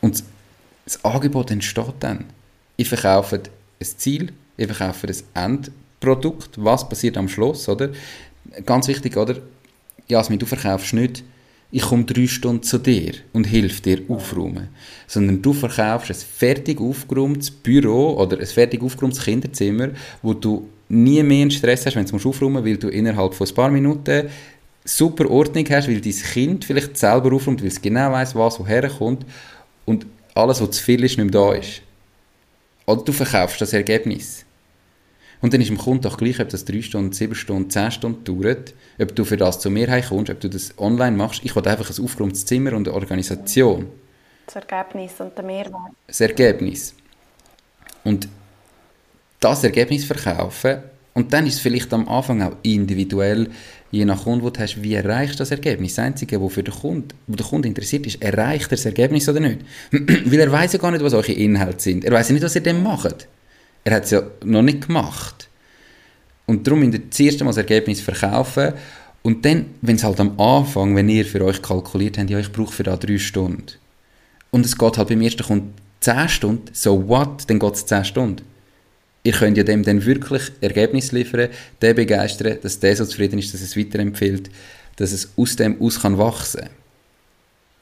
Und 0.00 0.24
das 0.84 1.04
Angebot 1.04 1.50
entsteht 1.50 1.94
dann. 2.00 2.24
Ich 2.76 2.88
verkaufe 2.88 3.36
ein 3.36 3.86
Ziel, 3.86 4.32
ich 4.56 4.66
verkaufe 4.66 5.06
ein 5.06 5.60
Endprodukt, 6.00 6.50
was 6.56 6.88
passiert 6.88 7.16
am 7.16 7.28
Schluss, 7.28 7.68
oder? 7.68 7.90
Ganz 8.64 8.88
wichtig, 8.88 9.16
oder? 9.16 9.36
Jasmin, 10.08 10.38
du 10.38 10.46
verkaufst 10.46 10.94
nicht 10.94 11.22
ich 11.72 11.82
komme 11.82 12.04
drei 12.04 12.26
Stunden 12.26 12.62
zu 12.62 12.78
dir 12.78 13.12
und 13.32 13.44
helfe 13.44 13.82
dir 13.82 14.02
aufräumen. 14.08 14.68
Sondern 15.06 15.40
du 15.40 15.52
verkaufst 15.52 16.10
ein 16.10 16.16
fertig 16.16 16.80
aufgeräumtes 16.80 17.50
Büro 17.50 18.14
oder 18.14 18.38
ein 18.38 18.46
fertig 18.46 18.82
aufgeräumtes 18.82 19.24
Kinderzimmer, 19.24 19.90
wo 20.22 20.34
du 20.34 20.68
nie 20.88 21.22
mehr 21.22 21.42
einen 21.42 21.50
Stress 21.50 21.86
hast, 21.86 21.96
wenn 21.96 22.06
du 22.06 22.16
aufräumen 22.16 22.54
musst, 22.54 22.66
weil 22.66 22.76
du 22.76 22.88
innerhalb 22.88 23.34
von 23.34 23.46
ein 23.46 23.54
paar 23.54 23.70
Minuten 23.70 24.28
super 24.84 25.30
Ordnung 25.30 25.64
hast, 25.70 25.88
weil 25.88 26.00
dein 26.00 26.12
Kind 26.12 26.64
vielleicht 26.64 26.96
selber 26.96 27.32
aufräumt, 27.32 27.60
weil 27.60 27.68
es 27.68 27.80
genau 27.80 28.10
weiß, 28.10 28.34
was 28.34 28.58
woher 28.58 28.88
kommt 28.88 29.24
und 29.84 30.06
alles, 30.34 30.60
was 30.60 30.70
zu 30.72 30.82
viel 30.82 31.04
ist, 31.04 31.18
nicht 31.18 31.32
mehr 31.32 31.40
da 31.42 31.54
ist. 31.54 31.82
Oder 32.86 33.02
du 33.02 33.12
verkaufst 33.12 33.60
das 33.60 33.72
Ergebnis. 33.72 34.44
Und 35.42 35.54
dann 35.54 35.60
ist 35.60 35.70
dem 35.70 35.78
Kunden 35.78 36.02
doch 36.02 36.18
gleich, 36.18 36.40
ob 36.40 36.48
das 36.50 36.64
drei 36.64 36.82
Stunden, 36.82 37.12
sieben 37.12 37.34
Stunden, 37.34 37.70
zehn 37.70 37.90
Stunden 37.90 38.24
dauert, 38.24 38.74
ob 38.98 39.14
du 39.14 39.24
für 39.24 39.36
das 39.36 39.58
zu 39.58 39.70
mir 39.70 39.86
kommst, 40.02 40.30
ob 40.30 40.40
du 40.40 40.48
das 40.48 40.74
online 40.78 41.16
machst. 41.16 41.40
Ich 41.44 41.56
will 41.56 41.66
einfach 41.66 41.90
ein 41.90 42.04
aufgeräumtes 42.04 42.44
Zimmer 42.44 42.74
und 42.74 42.86
eine 42.86 42.94
Organisation. 42.94 43.86
Das 44.46 44.56
Ergebnis 44.56 45.12
und 45.18 45.36
der 45.36 45.44
Mehrwert. 45.44 45.92
Das 46.06 46.20
Ergebnis. 46.20 46.94
Und 48.04 48.28
das 49.40 49.64
Ergebnis 49.64 50.04
verkaufen 50.04 50.82
und 51.12 51.32
dann 51.32 51.46
ist 51.46 51.54
es 51.54 51.60
vielleicht 51.60 51.92
am 51.92 52.08
Anfang 52.08 52.40
auch 52.42 52.56
individuell, 52.62 53.50
je 53.90 54.04
nach 54.04 54.24
Kunde, 54.24 54.44
wo 54.44 54.50
du 54.50 54.60
hast, 54.60 54.82
wie 54.82 54.94
erreichst 54.94 55.34
du 55.34 55.38
das 55.38 55.50
Ergebnis. 55.50 55.96
Das 55.96 56.04
Einzige, 56.04 56.40
was 56.40 56.52
für 56.52 56.62
den 56.62 56.74
Kunden, 56.74 57.08
wo 57.26 57.34
der 57.34 57.46
Kunde 57.46 57.68
interessiert 57.68 58.06
ist, 58.06 58.22
erreicht 58.22 58.66
er 58.66 58.76
das 58.76 58.86
Ergebnis 58.86 59.28
oder 59.28 59.40
nicht? 59.40 59.60
Weil 59.90 60.40
er 60.40 60.52
weiß 60.52 60.72
ja 60.74 60.78
gar 60.78 60.92
nicht, 60.92 61.02
was 61.02 61.12
eure 61.12 61.32
Inhalte 61.32 61.82
sind. 61.82 62.04
Er 62.04 62.12
weiß 62.12 62.28
ja 62.28 62.34
nicht, 62.34 62.44
was 62.44 62.54
ihr 62.54 62.62
dem 62.62 62.82
macht. 62.82 63.26
Er 63.84 63.96
hat 63.96 64.04
es 64.04 64.10
ja 64.10 64.22
noch 64.44 64.62
nicht 64.62 64.86
gemacht. 64.86 65.48
Und 66.46 66.66
darum 66.66 66.80
müsst 66.80 66.94
ihr 66.94 67.00
das 67.08 67.20
erste 67.20 67.44
Mal 67.44 67.50
das 67.50 67.58
Ergebnis 67.58 68.00
verkaufen. 68.00 68.74
Und 69.22 69.44
dann, 69.44 69.66
wenn 69.82 69.96
es 69.96 70.04
halt 70.04 70.20
am 70.20 70.38
Anfang, 70.40 70.96
wenn 70.96 71.08
ihr 71.08 71.24
für 71.24 71.44
euch 71.44 71.60
kalkuliert 71.60 72.18
habt, 72.18 72.30
ja, 72.30 72.38
ich 72.38 72.50
brauche 72.50 72.72
für 72.72 72.82
da 72.82 72.96
drei 72.96 73.18
Stunden. 73.18 73.66
Und 74.50 74.66
es 74.66 74.76
geht 74.76 74.98
halt 74.98 75.08
beim 75.08 75.20
ersten 75.20 75.44
Kunden 75.44 75.74
zehn 76.00 76.28
Stunden, 76.28 76.70
so 76.72 77.08
what, 77.08 77.48
dann 77.48 77.58
geht 77.58 77.74
es 77.74 77.86
zehn 77.86 78.04
Stunden. 78.04 78.44
Ihr 79.22 79.32
könnt 79.32 79.58
ja 79.58 79.64
dem 79.64 79.82
dann 79.82 80.04
wirklich 80.04 80.50
Ergebnis 80.62 81.12
liefern, 81.12 81.50
den 81.82 81.94
begeistern, 81.94 82.56
dass 82.62 82.80
der 82.80 82.96
so 82.96 83.04
zufrieden 83.04 83.38
ist, 83.38 83.52
dass 83.52 83.60
es 83.60 83.76
weiterempfiehlt, 83.76 84.50
dass 84.96 85.12
es 85.12 85.30
aus 85.36 85.56
dem 85.56 85.80
aus 85.80 86.00
kann 86.00 86.16
wachsen. 86.16 86.70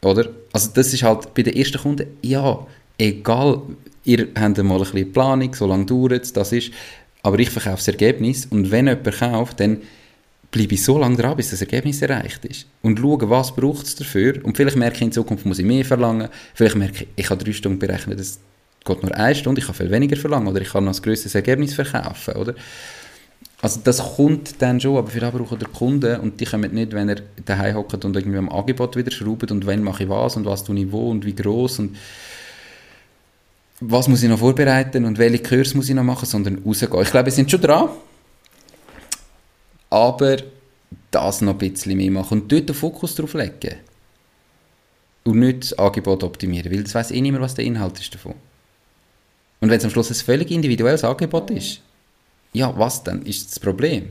Oder? 0.03 0.31
Also 0.53 0.71
das 0.75 0.93
ist 0.93 1.03
halt 1.05 1.33
bei 1.35 1.43
den 1.43 1.57
ersten 1.57 1.79
Kunden, 1.79 2.09
ja, 2.23 2.67
egal, 2.99 3.63
ihr 4.09 4.29
habt 4.39 4.59
mal 4.59 4.75
ein 4.75 4.81
bisschen 4.81 5.13
Planung, 5.13 5.55
so 5.55 5.67
lange 5.67 5.85
dauert 5.85 6.25
es, 6.25 6.33
das 6.33 6.53
ist, 6.53 6.73
aber 7.23 7.39
ich 7.39 7.51
verkaufe 7.51 7.77
das 7.77 7.89
Ergebnis 7.89 8.47
und 8.47 8.71
wenn 8.71 8.87
jemand 8.87 9.19
kauft, 9.19 9.61
dann 9.61 9.79
bleibe 10.51 10.75
ich 10.75 10.83
so 10.83 10.99
lange 10.99 11.17
dran, 11.17 11.37
bis 11.37 11.51
das 11.51 11.61
Ergebnis 11.61 12.01
erreicht 12.01 12.45
ist. 12.47 12.67
Und 12.81 12.99
schaue, 12.99 13.29
was 13.29 13.55
braucht 13.55 13.85
es 13.85 13.97
dafür. 13.97 14.43
Und 14.45 14.57
vielleicht 14.57 14.79
merke 14.79 14.97
ich, 14.97 15.03
in 15.03 15.13
Zukunft 15.13 15.45
muss 15.45 15.59
ich 15.59 15.67
mehr 15.67 15.85
verlangen. 15.85 16.29
Vielleicht 16.55 16.77
merke 16.77 17.05
ich, 17.05 17.09
ich 17.17 17.31
habe 17.31 17.45
drei 17.45 17.53
Stunden 17.53 17.79
berechnet, 17.79 18.19
das 18.19 18.41
geht 18.83 19.03
nur 19.03 19.15
eine 19.15 19.35
Stunde, 19.35 19.61
ich 19.61 19.67
kann 19.67 19.75
viel 19.75 19.91
weniger 19.91 20.17
verlangen 20.17 20.49
oder 20.49 20.63
ich 20.63 20.71
kann 20.71 20.85
noch 20.85 20.95
ein 20.95 21.03
grösseres 21.03 21.35
Ergebnis 21.35 21.75
verkaufen, 21.75 22.35
oder? 22.35 22.55
Also 23.61 23.81
das 23.83 23.99
kommt 24.17 24.63
dann 24.63 24.81
schon, 24.81 24.97
aber 24.97 25.09
für 25.09 25.21
das 25.21 25.33
braucht 25.33 25.61
der 25.61 25.69
Kunde 25.69 26.21
und 26.21 26.41
die 26.41 26.45
kommen 26.45 26.73
nicht, 26.73 26.93
wenn 26.93 27.09
er 27.09 27.17
daheim 27.45 27.75
hockt 27.75 28.05
und 28.05 28.17
irgendwie 28.17 28.39
am 28.39 28.49
Angebot 28.49 28.97
wieder 28.97 29.11
schraubt 29.11 29.51
und 29.51 29.67
wenn 29.67 29.83
mache 29.83 30.05
ich 30.05 30.09
was 30.09 30.37
und 30.37 30.47
was 30.47 30.63
tue 30.63 30.79
ich 30.79 30.93
wo 30.93 31.11
und 31.11 31.27
wie 31.27 31.35
groß 31.35 31.81
und 31.81 31.97
was 33.81 34.09
muss 34.09 34.23
ich 34.23 34.29
noch 34.29 34.39
vorbereiten 34.39 35.05
und 35.05 35.19
welche 35.19 35.43
Kurs 35.43 35.75
muss 35.75 35.89
ich 35.89 35.95
noch 35.95 36.03
machen, 36.03 36.27
sondern 36.27 36.63
rausgehen. 36.65 37.03
Ich 37.03 37.11
glaube, 37.11 37.27
wir 37.27 37.33
sind 37.33 37.51
schon 37.51 37.61
dran, 37.61 37.89
aber 39.91 40.39
das 41.11 41.41
noch 41.41 41.53
ein 41.53 41.59
bisschen 41.59 41.97
mehr 41.97 42.11
machen 42.11 42.43
und 42.43 42.53
dort 42.53 42.69
den 42.69 42.75
Fokus 42.75 43.15
drauf 43.15 43.35
legen. 43.35 43.77
Und 45.25 45.39
nicht 45.41 45.63
das 45.63 45.79
Angebot 45.79 46.25
optimieren, 46.25 46.73
weil 46.73 46.83
das 46.83 46.95
weiß 46.95 47.11
eh 47.11 47.21
nicht 47.21 47.33
mehr, 47.33 47.41
was 47.41 47.55
der 47.55 47.65
Inhalt 47.65 47.99
ist 48.01 48.15
davon. 48.15 48.35
Und 49.61 49.71
wenn 49.71 49.79
es 49.79 49.85
am 49.85 49.91
Schluss 49.91 50.11
ein 50.11 50.15
völlig 50.15 50.51
individuelles 50.51 51.05
Angebot 51.05 51.51
ist, 51.51 51.81
ja, 52.53 52.77
was 52.79 53.05
dann? 53.05 53.23
Ist 53.23 53.51
das 53.51 53.61
Problem? 53.61 54.11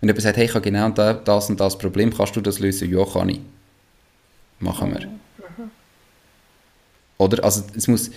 Wenn 0.00 0.08
jemand 0.08 0.22
sagt, 0.22 0.36
hey, 0.36 0.44
ich 0.44 0.54
habe 0.54 0.62
genau 0.62 0.90
das 0.90 1.50
und 1.50 1.58
das 1.58 1.78
Problem, 1.78 2.14
kannst 2.14 2.36
du 2.36 2.40
das 2.40 2.58
lösen? 2.58 2.90
Ja, 2.92 3.04
kann 3.04 3.30
ich. 3.30 3.40
Machen 4.60 4.92
wir. 4.92 5.06
Mhm. 5.06 5.70
Oder? 7.16 7.42
Also, 7.42 7.64
es 7.74 7.88
muss 7.88 8.10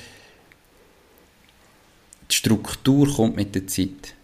die 2.32 2.36
Struktur 2.36 3.14
kommt 3.14 3.36
mit 3.36 3.54
der 3.56 3.68
Zeit. 3.68 4.16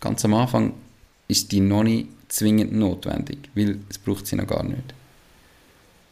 Ganz 0.00 0.24
am 0.24 0.34
Anfang 0.34 0.72
ist 1.28 1.52
die 1.52 1.60
noch 1.60 1.82
nicht 1.82 2.08
zwingend 2.28 2.72
notwendig, 2.72 3.38
weil 3.54 3.78
es 3.88 3.98
braucht 3.98 4.26
sie 4.26 4.36
noch 4.36 4.46
gar 4.46 4.64
nicht. 4.64 4.94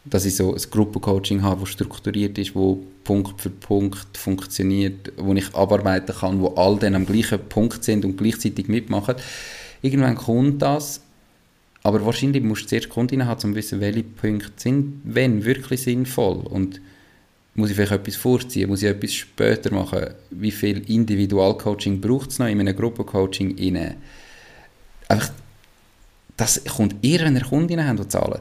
Dass 0.05 0.27
ich 0.27 0.37
so 0.37 0.55
ein 0.55 0.61
Gruppencoaching 0.71 1.43
habe, 1.43 1.61
das 1.61 1.71
strukturiert 1.71 2.37
ist, 2.37 2.55
wo 2.55 2.85
Punkt 3.05 3.41
für 3.41 3.51
Punkt 3.51 4.17
funktioniert, 4.17 5.13
wo 5.17 5.33
ich 5.33 5.55
abarbeiten 5.55 6.15
kann, 6.15 6.41
wo 6.41 6.49
all 6.49 6.79
dann 6.79 6.95
am 6.95 7.07
gleichen 7.07 7.41
Punkt 7.49 7.85
sind 7.85 8.05
und 8.05 8.17
gleichzeitig 8.17 8.69
mitmachen. 8.69 9.17
Irgendwann 9.81 10.17
kommt 10.17 10.61
das, 10.61 11.01
aber 11.83 12.05
wahrscheinlich 12.05 12.43
musst 12.43 12.65
du 12.65 12.69
zuerst 12.69 12.91
Kunden 12.91 13.25
haben, 13.25 13.43
um 13.45 13.51
zu 13.53 13.55
wissen, 13.55 13.81
welche 13.81 14.03
Punkte 14.03 14.53
sind, 14.57 15.01
wenn 15.05 15.45
wirklich 15.45 15.83
sinnvoll 15.83 16.39
und 16.39 16.81
muss 17.55 17.71
ich 17.71 17.77
vielleicht 17.77 17.93
etwas 17.93 18.17
vorziehen? 18.17 18.69
Muss 18.69 18.83
ich 18.83 18.89
etwas 18.89 19.13
später 19.13 19.73
machen? 19.73 20.11
Wie 20.31 20.51
viel 20.51 20.91
Individualcoaching 20.91 22.01
braucht 22.01 22.31
es 22.31 22.39
noch 22.39 22.47
in 22.47 22.61
einem 22.61 22.77
Gruppencoaching? 22.77 23.57
Rein? 23.59 23.97
Einfach, 25.09 25.31
das 26.37 26.65
kommt 26.65 27.05
eher, 27.05 27.25
wenn 27.25 27.37
ihr 27.37 27.45
Kundinnen 27.45 27.87
habt, 27.87 28.01
die 28.01 28.09
zahlen. 28.09 28.41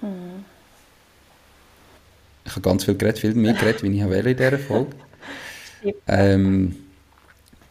Hm. 0.00 0.44
Ich 2.44 2.52
habe 2.52 2.60
ganz 2.62 2.84
viel 2.84 2.96
geredet, 2.96 3.18
viel 3.18 3.34
mehr 3.34 3.54
geredet, 3.54 3.82
wie 3.82 3.98
ich 3.98 4.08
will 4.08 4.26
in 4.26 4.36
dieser 4.36 4.58
Folge. 4.58 4.92
ähm, 6.06 6.76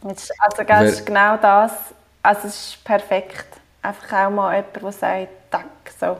also 0.02 0.32
das 0.66 0.92
ist 0.92 1.06
genau 1.06 1.36
das. 1.36 1.72
Also 2.22 2.48
es 2.48 2.54
ist 2.54 2.84
perfekt. 2.84 3.46
Einfach 3.82 4.26
auch 4.26 4.30
mal 4.30 4.56
jemand, 4.56 4.76
der 4.76 4.92
sagt, 4.92 5.28
Tack, 5.50 5.66
so. 5.98 6.16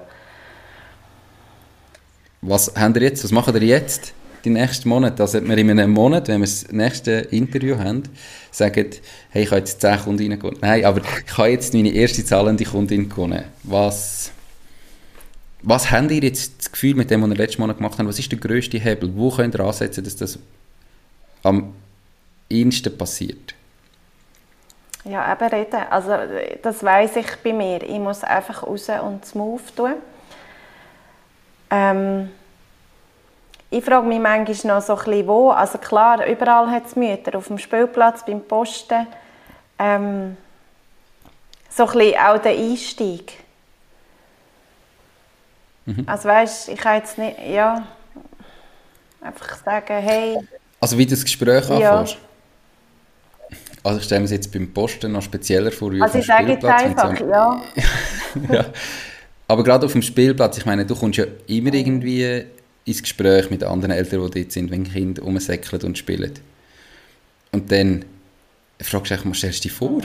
Was 2.43 2.72
habt 2.74 2.97
ihr 2.97 3.03
jetzt, 3.03 3.22
was 3.22 3.32
machen 3.32 3.55
ihr 3.55 3.62
jetzt, 3.62 4.14
die 4.45 4.51
nächsten 4.51 4.88
Monate? 4.88 5.22
Also 5.22 5.47
wir 5.47 5.59
in 5.59 5.70
einem 5.70 5.93
Monat, 5.93 6.28
wenn 6.28 6.41
wir 6.41 6.47
das 6.47 6.72
nächste 6.72 7.12
Interview 7.12 7.76
haben, 7.76 8.05
sagen, 8.51 8.91
hey, 9.30 9.43
ich 9.43 9.51
habe 9.51 9.59
jetzt 9.59 9.80
10 9.80 10.01
Kundinnen 10.01 10.38
gewonnen. 10.38 10.59
Nein, 10.62 10.84
aber 10.84 11.01
ich 11.01 11.36
habe 11.36 11.49
jetzt 11.49 11.74
meine 11.74 11.91
erste 11.91 12.24
zahlende 12.24 12.64
Kundin 12.64 13.09
gewonnen. 13.09 13.45
Was, 13.62 14.32
was 15.62 15.91
habt 15.91 16.11
ihr 16.11 16.22
jetzt 16.22 16.59
das 16.59 16.72
Gefühl 16.72 16.95
mit 16.95 17.11
dem, 17.11 17.22
was 17.22 17.28
ihr 17.28 17.36
letztes 17.36 17.59
Monat 17.59 17.76
gemacht 17.76 17.99
habt? 17.99 18.09
Was 18.09 18.18
ist 18.18 18.32
der 18.32 18.38
grösste 18.38 18.78
Hebel? 18.78 19.12
Wo 19.14 19.30
könnt 19.30 19.55
ihr 19.55 19.61
ansetzen, 19.61 20.03
dass 20.03 20.16
das 20.16 20.38
am 21.43 21.74
ehesten 22.49 22.97
passiert? 22.97 23.55
Ja, 25.05 25.30
eben 25.32 25.49
reden. 25.49 25.80
Also 25.91 26.12
das 26.62 26.82
weiß 26.82 27.16
ich 27.16 27.26
bei 27.45 27.53
mir. 27.53 27.82
Ich 27.82 27.99
muss 27.99 28.24
einfach 28.24 28.62
raus 28.62 28.88
und 29.03 29.22
das 29.22 29.34
Move 29.34 29.62
tun. 29.76 29.95
Ähm, 31.71 32.31
ich 33.71 33.85
frage 33.85 34.07
mich 34.07 34.18
manchmal 34.18 34.77
noch 34.77 34.85
so 34.85 34.97
ein 34.97 35.05
bisschen, 35.05 35.27
wo. 35.29 35.51
Also 35.51 35.79
klar, 35.79 36.27
überall 36.27 36.71
hat 36.71 36.87
es 36.87 36.97
Mütter. 36.97 37.39
Auf 37.39 37.47
dem 37.47 37.59
Spielplatz, 37.59 38.25
beim 38.25 38.41
Posten. 38.41 39.07
Ähm, 39.79 40.37
so 41.68 41.87
ein 41.87 41.93
bisschen 41.93 42.18
auch 42.18 42.39
der 42.39 42.53
Einstieg. 42.53 43.35
Mhm. 45.87 46.05
Also 46.07 46.29
weißt, 46.29 46.68
ich 46.68 46.79
kann 46.79 46.97
jetzt 46.97 47.16
nicht, 47.16 47.37
ja, 47.49 47.87
einfach 49.21 49.57
sagen, 49.64 50.03
hey. 50.03 50.39
Also 50.81 50.99
wie 50.99 51.07
das 51.07 51.23
Gespräch 51.23 51.68
ja. 51.68 52.01
anfängst? 52.01 52.18
Also 53.83 53.99
ich 53.99 54.05
stelle 54.05 54.21
mir 54.21 54.29
jetzt 54.29 54.53
beim 54.53 54.73
Posten 54.73 55.12
noch 55.12 55.23
spezieller 55.23 55.73
vor, 55.73 55.91
wie 55.93 56.03
also 56.03 56.18
auf 56.18 56.25
dem 56.27 56.35
Spielplatz. 56.35 56.73
Also 56.73 56.87
ich 56.89 56.97
sage 56.97 57.12
jetzt 57.12 57.25
einfach, 57.25 57.29
ja. 57.29 57.62
ja. 58.55 58.64
Aber 59.51 59.65
gerade 59.65 59.85
auf 59.85 59.91
dem 59.91 60.03
Spielplatz, 60.03 60.59
ich 60.59 60.65
meine, 60.65 60.87
du 60.87 60.95
kommst 60.95 61.19
ja 61.19 61.25
immer 61.49 61.75
irgendwie 61.75 62.45
ins 62.85 63.03
Gespräch 63.03 63.51
mit 63.51 63.65
anderen 63.65 63.91
Eltern, 63.91 64.31
die 64.31 64.43
dort 64.43 64.53
sind, 64.53 64.71
wenn 64.71 64.85
Kinder 64.85 65.23
rumsäckeln 65.23 65.83
und 65.83 65.99
spielen. 65.99 66.35
Und 67.51 67.73
dann 67.73 68.05
fragst 68.81 69.11
du 69.11 69.29
mal, 69.29 69.35
stellst 69.35 69.65
du 69.65 69.69
dich 69.69 69.73
vor? 69.77 70.03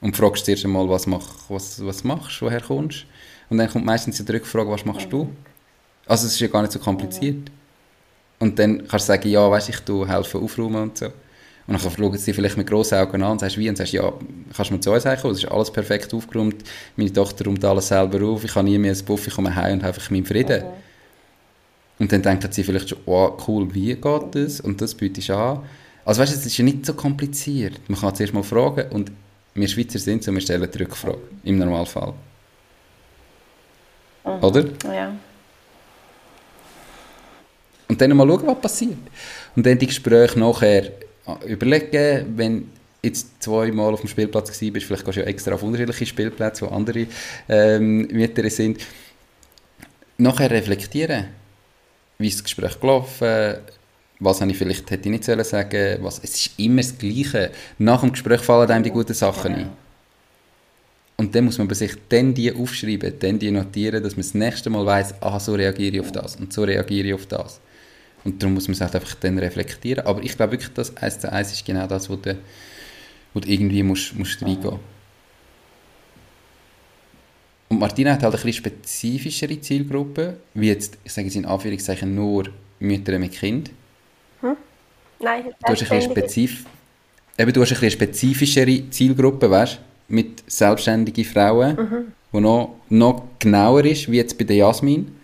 Und 0.00 0.16
fragst 0.16 0.44
zuerst 0.44 0.64
einmal, 0.64 0.88
was, 0.88 1.06
mach, 1.06 1.24
was, 1.48 1.86
was 1.86 2.02
machst 2.02 2.40
du, 2.40 2.46
woher 2.46 2.60
kommst 2.60 3.06
Und 3.48 3.58
dann 3.58 3.70
kommt 3.70 3.84
meistens 3.84 4.24
die 4.24 4.32
Rückfrage, 4.32 4.68
was 4.68 4.84
machst 4.84 5.06
du? 5.12 5.30
Also 6.06 6.26
es 6.26 6.32
ist 6.32 6.40
ja 6.40 6.48
gar 6.48 6.62
nicht 6.62 6.72
so 6.72 6.80
kompliziert. 6.80 7.48
Und 8.40 8.58
dann 8.58 8.88
kannst 8.88 9.08
du 9.08 9.12
sagen, 9.12 9.28
ja, 9.28 9.48
weißt 9.48 9.68
ich 9.68 9.78
du 9.78 10.04
helfe 10.04 10.38
aufräumen 10.38 10.82
und 10.82 10.98
so. 10.98 11.12
Und 11.70 11.80
dann 11.84 11.92
schauen 11.92 12.18
sie 12.18 12.32
vielleicht 12.32 12.56
mit 12.56 12.66
grossen 12.66 12.98
Augen 12.98 13.22
an 13.22 13.30
und 13.30 13.38
sagst, 13.38 13.56
wie? 13.56 13.68
Und 13.68 13.76
sagst, 13.76 13.92
ja, 13.92 14.12
kannst 14.56 14.70
du 14.70 14.74
mir 14.74 14.80
zu 14.80 14.90
uns 14.90 15.04
kommen? 15.04 15.34
Es 15.34 15.44
ist 15.44 15.52
alles 15.52 15.70
perfekt 15.70 16.12
aufgeräumt. 16.12 16.64
Meine 16.96 17.12
Tochter 17.12 17.44
räumt 17.44 17.64
alles 17.64 17.86
selber 17.86 18.26
auf. 18.26 18.42
Ich 18.42 18.52
habe 18.56 18.68
nie 18.68 18.76
mehr 18.76 18.92
ein 18.92 19.04
Buff, 19.04 19.28
ich 19.28 19.34
komme 19.34 19.54
heim 19.54 19.74
und 19.74 19.84
habe 19.84 19.94
einfach 19.94 20.10
meinen 20.10 20.24
Frieden. 20.24 20.64
Mhm. 20.64 20.68
Und 22.00 22.10
dann 22.10 22.22
denkt 22.22 22.52
sie 22.52 22.64
vielleicht 22.64 22.88
schon, 22.88 22.98
oh, 23.06 23.38
cool, 23.46 23.72
wie 23.72 23.94
geht 23.94 24.22
das? 24.32 24.60
Und 24.60 24.80
das 24.80 24.96
bietest 24.96 25.28
du 25.28 25.34
an. 25.34 25.60
Also 26.04 26.20
weißt 26.20 26.32
du, 26.32 26.38
es 26.38 26.46
ist 26.46 26.56
ja 26.56 26.64
nicht 26.64 26.84
so 26.84 26.92
kompliziert. 26.92 27.78
Man 27.86 28.00
kann 28.00 28.16
zuerst 28.16 28.34
mal 28.34 28.42
fragen 28.42 28.90
und 28.90 29.12
wir 29.54 29.68
Schweizer 29.68 30.00
sind 30.00 30.24
so, 30.24 30.32
wir 30.32 30.40
stellen 30.40 30.68
die 30.68 30.78
Rückfrage, 30.78 31.18
im 31.44 31.56
Normalfall. 31.56 32.14
Mhm. 34.24 34.42
Oder? 34.42 34.64
Ja. 34.92 35.12
Und 37.86 38.00
dann 38.00 38.16
mal 38.16 38.26
schauen, 38.26 38.46
was 38.48 38.60
passiert. 38.60 38.98
Und 39.54 39.64
dann 39.64 39.78
die 39.78 39.86
Gespräche 39.86 40.36
nachher 40.36 40.90
überlegen, 41.46 42.32
wenn 42.36 42.68
jetzt 43.02 43.42
zweimal 43.42 43.94
auf 43.94 44.00
dem 44.00 44.08
Spielplatz 44.08 44.52
gewesen 44.52 44.72
bist, 44.72 44.86
vielleicht 44.86 45.04
gehst 45.04 45.16
du 45.16 45.20
ja 45.20 45.26
extra 45.26 45.54
auf 45.54 45.62
unterschiedliche 45.62 46.06
Spielplätze, 46.06 46.66
wo 46.66 46.74
andere 46.74 47.06
ähm, 47.48 48.08
Mütter 48.10 48.48
sind, 48.50 48.80
nachher 50.18 50.50
reflektieren, 50.50 51.26
wie 52.18 52.28
ist 52.28 52.38
das 52.38 52.44
Gespräch 52.44 52.78
gelaufen, 52.78 53.56
was 54.20 54.40
habe 54.40 54.50
ich 54.50 54.58
vielleicht 54.58 54.90
hätte 54.90 55.08
ich 55.08 55.10
nicht 55.10 55.24
sollen 55.24 55.44
sagen, 55.44 55.98
was, 56.02 56.18
es 56.18 56.34
ist 56.34 56.58
immer 56.58 56.82
das 56.82 56.96
Gleiche. 56.98 57.50
Nach 57.78 58.00
dem 58.02 58.12
Gespräch 58.12 58.42
fallen 58.42 58.70
einem 58.70 58.84
die 58.84 58.90
guten 58.90 59.14
Sachen 59.14 59.54
ein. 59.54 59.70
Und 61.16 61.34
dann 61.34 61.44
muss 61.46 61.58
man 61.58 61.68
bei 61.68 61.74
sich 61.74 61.92
dann 62.08 62.34
die 62.34 62.52
aufschreiben, 62.54 63.14
dann 63.18 63.38
die 63.38 63.50
notieren, 63.50 64.02
dass 64.02 64.14
man 64.16 64.22
das 64.22 64.34
nächste 64.34 64.70
Mal 64.70 64.84
weiß, 64.84 65.22
aha, 65.22 65.40
so 65.40 65.54
reagiere 65.54 65.96
ich 65.96 66.00
auf 66.00 66.12
das 66.12 66.36
und 66.36 66.52
so 66.52 66.64
reagiere 66.64 67.08
ich 67.08 67.14
auf 67.14 67.26
das. 67.26 67.60
Und 68.24 68.42
darum 68.42 68.54
muss 68.54 68.68
man 68.68 68.74
es 68.74 68.80
halt 68.80 68.94
einfach 68.94 69.14
dann 69.14 69.38
reflektieren. 69.38 70.06
Aber 70.06 70.22
ich 70.22 70.36
glaube 70.36 70.52
wirklich, 70.52 70.72
dass 70.72 70.96
1 70.96 71.20
zu 71.20 71.32
1 71.32 71.52
ist 71.52 71.64
genau 71.64 71.86
das, 71.86 72.10
wo 72.10 72.16
du, 72.16 72.36
wo 73.32 73.40
du 73.40 73.48
irgendwie 73.48 73.82
musst, 73.82 74.14
musst 74.16 74.42
reingehen 74.42 74.78
Und 77.68 77.78
Martina 77.78 78.12
hat 78.12 78.22
halt 78.22 78.34
eine 78.34 78.42
bisschen 78.42 78.64
spezifischere 78.64 79.60
Zielgruppe, 79.60 80.36
wie 80.54 80.68
jetzt, 80.68 80.98
ich 81.04 81.12
sage 81.12 81.28
es 81.28 81.36
in 81.36 81.46
Anführungszeichen, 81.46 82.14
nur 82.14 82.48
Mütter 82.78 83.18
mit 83.18 83.32
Kind. 83.32 83.70
Hm? 84.40 84.56
Nein, 85.20 85.44
du 85.44 85.72
hast, 85.72 85.90
ein 85.90 86.02
spezif 86.02 86.64
Eben, 87.38 87.52
du 87.52 87.62
hast 87.62 87.80
eine 87.80 87.90
spezifischere 87.90 88.90
Zielgruppe, 88.90 89.50
weißt 89.50 89.80
mit 90.10 90.42
selbstständigen 90.46 91.24
Frauen, 91.24 91.76
mhm. 91.76 92.12
die 92.32 92.40
noch, 92.40 92.76
noch 92.88 93.22
genauer 93.38 93.84
ist, 93.84 94.10
wie 94.10 94.16
jetzt 94.16 94.36
bei 94.36 94.44
der 94.44 94.56
Jasmin. 94.56 95.16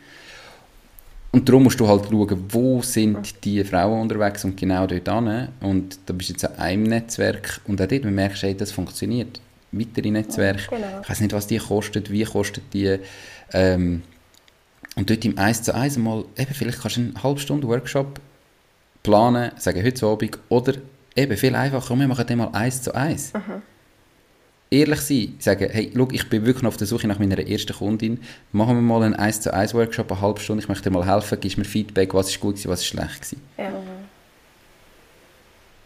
Und 1.37 1.47
darum 1.47 1.65
musst 1.65 1.79
du 1.79 1.87
halt 1.87 2.07
schauen, 2.11 2.45
wo 2.49 2.81
sind 2.81 3.45
die 3.45 3.63
Frauen 3.63 4.01
unterwegs 4.01 4.43
und 4.47 4.57
genau 4.57 4.87
dort 4.87 5.07
an. 5.07 5.49
Und 5.61 5.99
da 6.07 6.15
bist 6.15 6.31
du 6.31 6.33
jetzt 6.33 6.47
an 6.47 6.55
einem 6.57 6.85
Netzwerk 6.85 7.61
und 7.67 7.79
auch 7.83 7.87
dort 7.87 8.05
merkst 8.05 8.43
du, 8.43 8.47
hey, 8.47 8.57
das 8.57 8.73
funktioniert. 8.73 9.39
Weitere 9.71 10.11
Netzwerke, 10.11 10.63
genau. 10.71 11.01
ich 11.03 11.11
weiß 11.11 11.21
nicht, 11.21 11.35
was 11.35 11.47
die 11.47 11.59
kostet, 11.59 12.11
wie 12.11 12.25
kostet 12.25 12.65
die. 12.73 12.99
Ähm, 13.53 14.03
und 14.97 15.11
dort 15.11 15.27
im 15.27 15.37
1 15.37 15.65
zu 15.65 15.75
1 15.75 15.99
mal, 15.99 16.25
eben, 16.39 16.55
vielleicht 16.55 16.81
kannst 16.81 16.97
du 16.97 17.01
eine 17.03 17.23
halbe 17.23 17.39
Stunde 17.39 17.69
Workshop 17.69 18.19
planen, 19.03 19.51
sagen 19.59 19.85
heute 19.85 20.07
Abend, 20.07 20.39
oder 20.49 20.73
eben 21.15 21.37
viel 21.37 21.55
einfacher, 21.55 21.99
wir 21.99 22.09
machen 22.09 22.27
den 22.27 22.39
mal 22.39 22.49
1 22.55 22.81
zu 22.81 22.95
1. 22.95 23.35
Mhm 23.35 23.76
ehrlich 24.71 25.01
sein, 25.01 25.35
sagen, 25.39 25.69
hey, 25.71 25.93
schau, 25.95 26.09
ich 26.11 26.29
bin 26.29 26.45
wirklich 26.45 26.63
noch 26.63 26.69
auf 26.69 26.77
der 26.77 26.87
Suche 26.87 27.07
nach 27.07 27.19
meiner 27.19 27.39
ersten 27.39 27.75
Kundin, 27.75 28.21
machen 28.53 28.77
wir 28.77 28.83
mal 28.83 29.03
einen 29.03 29.15
1 29.15 29.43
zu 29.43 29.55
1 29.55 29.75
Workshop, 29.75 30.11
eine 30.11 30.21
halbe 30.21 30.41
Stunde, 30.41 30.63
ich 30.63 30.69
möchte 30.69 30.91
dir 30.91 30.97
mal 30.97 31.07
helfen, 31.07 31.39
gibst 31.41 31.59
mir 31.59 31.65
Feedback, 31.65 32.15
was 32.15 32.29
ist 32.29 32.41
gut 32.41 32.57
was 32.67 32.81
ist 32.81 32.87
schlecht 32.87 33.23
gewesen. 33.23 33.43
Ja. 33.59 33.73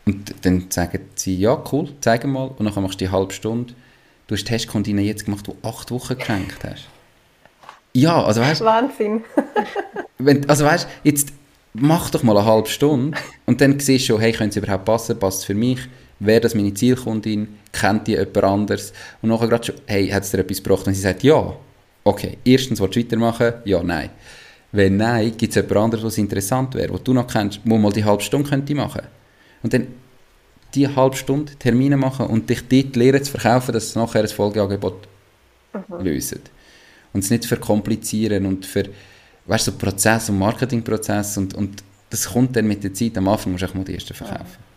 Und 0.07 0.35
dann 0.43 0.67
sagen 0.71 1.01
sie, 1.15 1.37
ja, 1.37 1.63
cool, 1.73 1.89
zeig 2.01 2.25
mal, 2.25 2.51
und 2.57 2.65
dann 2.65 2.83
machst 2.83 3.01
du 3.01 3.05
die 3.05 3.11
halbe 3.11 3.33
Stunde. 3.33 3.75
Du 4.27 4.35
hast 4.35 4.45
Testkundinen 4.45 5.05
jetzt 5.05 5.25
gemacht, 5.25 5.47
die 5.47 5.53
acht 5.67 5.91
Wochen 5.91 6.17
geschenkt 6.17 6.65
hast. 6.65 6.89
Ja, 7.93 8.23
also 8.25 8.41
weißt 8.41 8.65
Wahnsinn. 8.65 9.25
wenn, 10.19 10.49
also 10.49 10.65
weißt 10.65 10.89
jetzt 11.03 11.33
mach 11.73 12.11
doch 12.11 12.23
mal 12.23 12.37
eine 12.37 12.47
halbe 12.47 12.69
Stunde 12.69 13.17
und 13.47 13.61
dann 13.61 13.79
siehst 13.79 14.05
du 14.05 14.15
schon, 14.15 14.21
hey, 14.21 14.33
könnte 14.33 14.59
es 14.59 14.65
überhaupt 14.65 14.85
passen, 14.85 15.19
passt 15.19 15.41
es 15.41 15.45
für 15.45 15.55
mich, 15.55 15.81
wäre 16.19 16.41
das 16.41 16.55
meine 16.55 16.75
Zielkundin, 16.75 17.59
kennt 17.73 18.07
die 18.07 18.13
jemand 18.13 18.45
anders 18.45 18.93
und 19.23 19.29
nachher 19.29 19.49
gerade 19.49 19.67
schon, 19.67 19.75
hey, 19.87 20.09
hat 20.09 20.25
es 20.25 20.31
dir 20.31 20.39
etwas 20.39 20.63
gebracht? 20.63 20.87
Und 20.87 20.95
sie 20.95 21.01
sagt, 21.01 21.23
ja, 21.23 21.55
okay, 22.05 22.39
erstens, 22.45 22.81
willst 22.81 22.97
du 22.97 23.01
weitermachen? 23.01 23.55
Ja, 23.65 23.83
nein. 23.83 24.11
Wenn 24.73 24.97
nein, 24.97 25.37
gibt 25.37 25.51
es 25.51 25.57
jemand 25.57 25.77
anderes, 25.77 26.05
was 26.05 26.19
interessant 26.19 26.75
wäre, 26.75 26.93
was 26.93 27.03
du 27.03 27.13
noch 27.13 27.27
kennst, 27.27 27.61
wo 27.65 27.77
mal 27.77 27.93
die 27.93 28.05
halbe 28.05 28.23
Stunde 28.23 28.49
könnte 28.49 28.75
machen 28.75 29.03
Und 29.63 29.73
dann 29.73 29.89
die 30.75 30.89
halbe 30.89 31.17
Stunde 31.17 31.53
Termine 31.57 31.97
machen 31.97 32.27
und 32.27 32.49
dich 32.49 32.69
dort 32.69 32.95
lernen 32.95 33.25
zu 33.25 33.33
verkaufen, 33.33 33.73
dass 33.73 33.85
es 33.85 33.95
nachher 33.97 34.23
ein 34.23 34.29
Folgeangebot 34.29 35.09
mhm. 35.73 36.05
lösen. 36.05 36.41
Und 37.13 37.25
es 37.25 37.31
nicht 37.31 37.47
verkomplizieren 37.47 38.47
und 38.47 38.65
für, 38.65 38.85
weißt 39.47 39.67
du, 39.67 39.73
so 39.73 39.79
Prozess 39.79 40.31
und 40.31 40.39
Marketingprozess 40.39 41.37
und, 41.39 41.55
und 41.55 41.83
das 42.09 42.29
kommt 42.29 42.55
dann 42.55 42.69
mit 42.69 42.85
der 42.85 42.95
Zeit, 42.95 43.19
am 43.19 43.27
Anfang 43.27 43.53
musst 43.53 43.63
du 43.63 43.69
auch 43.69 43.75
mal 43.75 43.85
die 43.85 43.95
ersten 43.95 44.15
verkaufen. 44.15 44.70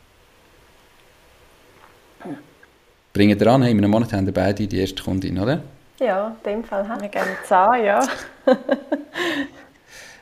Bringen 3.14 3.40
ihr 3.40 3.48
an, 3.48 3.62
in 3.64 3.78
einem 3.78 3.92
Monat 3.92 4.12
haben 4.12 4.26
wir 4.26 4.34
beide 4.34 4.68
die 4.68 4.80
erste 4.80 5.02
Kundin, 5.04 5.38
oder? 5.40 5.62
Ja, 6.00 6.36
in 6.44 6.52
dem 6.52 6.64
Fall. 6.64 6.84
Wir 7.00 7.10
gehen 7.10 7.22
zahlen, 7.48 7.86
ja. 7.86 8.00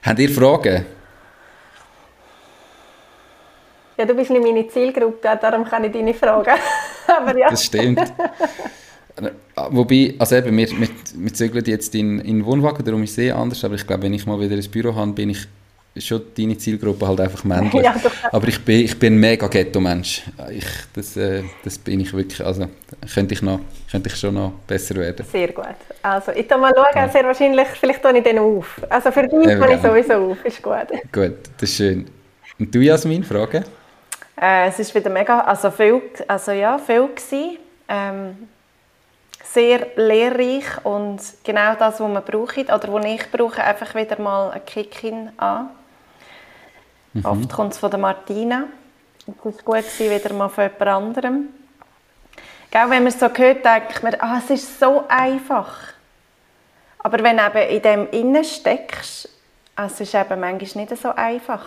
Habt 0.03 0.19
ihr 0.19 0.29
Fragen? 0.29 0.85
Ja, 3.97 4.05
du 4.05 4.13
bist 4.13 4.29
nicht 4.29 4.43
meine 4.43 4.67
Zielgruppe, 4.67 5.39
darum 5.41 5.63
kann 5.63 5.83
ich 5.85 5.91
deine 5.91 6.13
fragen. 6.13 6.59
Aber 7.07 7.37
ja. 7.37 7.49
Das 7.49 7.63
stimmt. 7.63 7.99
Wobei, 9.69 10.15
also 10.17 10.35
eben, 10.35 10.57
wir, 10.57 10.69
wir, 10.71 10.87
wir 11.15 11.33
zügeln 11.33 11.65
jetzt 11.65 11.93
in, 11.95 12.19
in 12.19 12.45
Wohnwagen, 12.45 12.83
darum 12.83 13.03
ist 13.03 13.11
es 13.11 13.15
sehr 13.17 13.35
anders, 13.35 13.63
aber 13.63 13.75
ich 13.75 13.85
glaube, 13.85 14.03
wenn 14.03 14.13
ich 14.13 14.25
mal 14.25 14.39
wieder 14.39 14.55
ins 14.55 14.69
Büro 14.69 14.95
habe, 14.95 15.11
bin 15.11 15.29
ich 15.29 15.47
schon 15.97 16.21
deine 16.37 16.57
Zielgruppe 16.57 17.07
halt 17.07 17.19
einfach 17.19 17.43
männlich. 17.43 17.73
Ja, 17.83 17.95
Aber 18.31 18.47
ich 18.47 18.63
bin, 18.63 18.85
ich 18.85 18.97
bin 18.97 19.15
ein 19.15 19.19
mega 19.19 19.47
Ghetto-Mensch. 19.47 20.23
das, 20.93 21.17
äh, 21.17 21.43
das 21.63 21.77
bin 21.77 21.99
ich 21.99 22.13
wirklich, 22.13 22.43
also 22.45 22.67
könnte 23.13 23.33
ich, 23.33 23.41
noch, 23.41 23.59
könnte 23.89 24.09
ich 24.09 24.15
schon 24.15 24.35
noch 24.35 24.53
besser 24.67 24.95
werden. 24.95 25.25
Sehr 25.29 25.49
gut. 25.49 25.65
Also 26.01 26.31
ich 26.31 26.49
mal 26.49 26.73
schauen, 26.73 26.85
ja. 26.95 27.09
sehr 27.09 27.23
wahrscheinlich, 27.25 27.67
vielleicht 27.79 28.01
tue 28.01 28.17
ich 28.17 28.23
den 28.23 28.39
auf. 28.39 28.79
Also 28.89 29.11
für 29.11 29.27
dich 29.27 29.45
ja, 29.45 29.69
ich 29.69 29.81
sowieso 29.81 30.31
auf, 30.31 30.45
ist 30.45 30.61
gut. 30.61 30.87
Gut, 31.11 31.33
das 31.59 31.69
ist 31.69 31.75
schön. 31.75 32.05
Und 32.57 32.73
du, 32.73 32.79
Jasmin, 32.79 33.23
Frage? 33.23 33.63
Äh, 34.39 34.69
es 34.69 34.79
ist 34.79 34.95
wieder 34.95 35.09
mega, 35.09 35.41
also 35.41 35.69
viel, 35.71 36.01
also 36.27 36.51
ja, 36.51 36.77
viel 36.77 37.07
gewesen. 37.07 37.57
Ähm, 37.89 38.47
sehr 39.43 39.87
lehrreich 39.95 40.63
und 40.83 41.19
genau 41.43 41.75
das, 41.75 41.99
was 41.99 42.09
man 42.09 42.23
braucht 42.23 42.57
oder 42.57 42.93
was 42.93 43.05
ich 43.05 43.31
brauche, 43.31 43.61
einfach 43.61 43.93
wieder 43.95 44.19
mal 44.21 44.51
ein 44.51 44.65
Kick 44.65 45.03
an. 45.37 45.69
Mhm. 47.13 47.25
Oft 47.25 47.51
kommt 47.51 47.73
es 47.73 47.79
von 47.79 47.91
der 47.91 47.99
Martina. 47.99 48.65
Es 49.27 49.45
war 49.45 49.51
gut, 49.51 49.99
wieder 49.99 50.33
mal 50.33 50.49
von 50.49 50.63
jemand 50.63 50.81
anderem. 50.81 51.49
Gell, 52.71 52.89
wenn 52.89 53.03
man 53.03 53.07
es 53.07 53.19
so 53.19 53.27
hört, 53.27 53.65
denkt 53.65 54.01
man, 54.01 54.15
ah, 54.19 54.39
es 54.39 54.49
ist 54.49 54.79
so 54.79 55.03
einfach. 55.07 55.93
Aber 56.99 57.21
wenn 57.23 57.37
du 57.37 57.43
eben 57.45 57.69
in 57.69 57.81
dem 57.81 58.09
innen 58.11 58.43
steckst, 58.43 59.29
also 59.75 59.93
es 59.95 60.01
ist 60.01 60.15
eben 60.15 60.39
manchmal 60.39 60.85
nicht 60.85 61.01
so 61.01 61.09
einfach. 61.09 61.65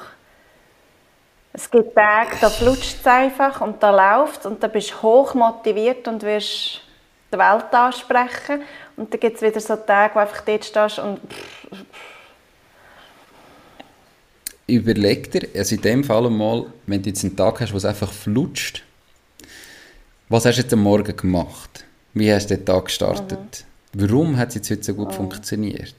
Es 1.52 1.70
gibt 1.70 1.94
Tage, 1.94 2.36
da 2.40 2.50
flutscht 2.50 3.00
es 3.00 3.06
einfach 3.06 3.60
und 3.60 3.82
da 3.82 3.90
läuft 3.90 4.40
es 4.40 4.46
und 4.46 4.62
da 4.62 4.66
bist 4.66 4.92
du 4.92 5.02
hoch 5.02 5.34
motiviert 5.34 6.08
und 6.08 6.22
wirst 6.22 6.80
die 7.32 7.38
Welt 7.38 7.72
ansprechen. 7.72 8.62
Und 8.96 9.12
dann 9.12 9.20
gibt 9.20 9.36
es 9.36 9.42
wieder 9.42 9.60
so 9.60 9.76
Tage, 9.76 10.14
wo 10.14 10.20
einfach 10.20 10.40
dort 10.40 10.64
stehst 10.64 10.98
und 10.98 11.20
überleg 14.66 15.30
dir, 15.30 15.48
also 15.54 15.74
in 15.74 15.82
dem 15.82 16.04
Fall 16.04 16.28
mal, 16.30 16.66
wenn 16.86 17.02
du 17.02 17.10
jetzt 17.10 17.24
einen 17.24 17.36
Tag 17.36 17.60
hast, 17.60 17.72
wo 17.72 17.76
es 17.76 17.84
einfach 17.84 18.12
flutscht, 18.12 18.82
was 20.28 20.46
hast 20.46 20.56
du 20.56 20.62
jetzt 20.62 20.72
am 20.72 20.82
Morgen 20.82 21.16
gemacht? 21.16 21.84
Wie 22.14 22.32
hast 22.32 22.50
du 22.50 22.56
den 22.56 22.64
Tag 22.64 22.86
gestartet? 22.86 23.64
Mhm. 23.92 24.00
Warum 24.00 24.36
hat 24.36 24.50
es 24.50 24.54
jetzt 24.54 24.70
heute 24.70 24.84
so 24.84 24.94
gut 24.94 25.08
mhm. 25.08 25.14
funktioniert? 25.14 25.94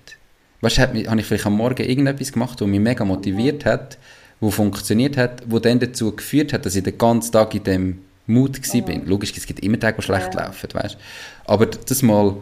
Weißt 0.61 0.79
habe 0.79 0.97
ich 0.97 1.25
vielleicht 1.25 1.45
am 1.45 1.57
Morgen 1.57 1.83
irgendetwas 1.83 2.31
gemacht, 2.31 2.59
das 2.59 2.67
mich 2.67 2.79
mega 2.79 3.05
motiviert 3.05 3.65
hat, 3.65 3.97
wo 4.39 4.49
funktioniert 4.49 5.15
hat, 5.15 5.43
wo 5.47 5.59
dann 5.59 5.79
dazu 5.79 6.15
geführt 6.15 6.53
hat, 6.53 6.65
dass 6.65 6.75
ich 6.75 6.83
den 6.83 6.97
ganzen 6.97 7.31
Tag 7.31 7.53
in 7.53 7.63
dem 7.63 8.01
Mut 8.25 8.59
war. 8.59 8.95
Mhm. 8.95 9.05
Logisch, 9.05 9.33
es 9.37 9.45
gibt 9.45 9.59
immer 9.59 9.79
Tage, 9.79 9.97
die 9.97 10.03
schlecht 10.03 10.33
ja. 10.33 10.45
laufen, 10.45 10.69
weißt? 10.73 10.97
Aber 11.45 11.67
das 11.67 12.01
mal, 12.01 12.37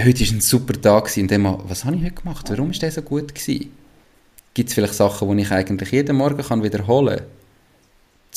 heute 0.00 0.20
war 0.20 0.32
ein 0.32 0.40
super 0.40 0.80
Tag, 0.80 1.16
in 1.16 1.26
dem 1.26 1.42
mal, 1.42 1.58
was 1.66 1.84
habe 1.84 1.96
ich 1.96 2.04
heute 2.04 2.14
gemacht? 2.14 2.48
Warum 2.48 2.70
war 2.70 2.78
der 2.78 2.92
so 2.92 3.02
gut? 3.02 3.34
Gewesen? 3.34 3.72
Gibt 4.54 4.68
es 4.68 4.74
vielleicht 4.74 4.94
Sachen, 4.94 5.36
die 5.36 5.42
ich 5.42 5.50
eigentlich 5.50 5.90
jeden 5.92 6.16
Morgen 6.16 6.42
kann 6.42 6.62
wiederholen 6.62 7.20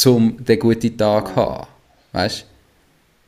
kann, 0.01 0.13
um 0.13 0.43
den 0.43 0.59
guten 0.59 0.97
Tag 0.97 1.29
zu 1.29 1.35
haben. 1.35 1.67
Weißt? 2.11 2.45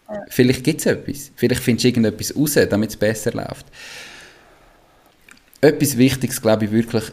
Ja. 0.10 0.22
Vielleicht 0.30 0.64
gibt 0.64 0.82
es 0.82 0.86
etwas. 0.86 1.32
Vielleicht 1.36 1.62
findest 1.62 1.84
du 1.84 1.88
irgendetwas 1.88 2.36
raus, 2.36 2.58
damit 2.70 2.92
es 2.92 2.98
besser 2.98 3.32
läuft. 3.32 3.66
Etwas 5.62 5.98
Wichtiges, 5.98 6.42
glaube 6.42 6.66
ich, 6.66 6.72
wirklich 6.72 7.06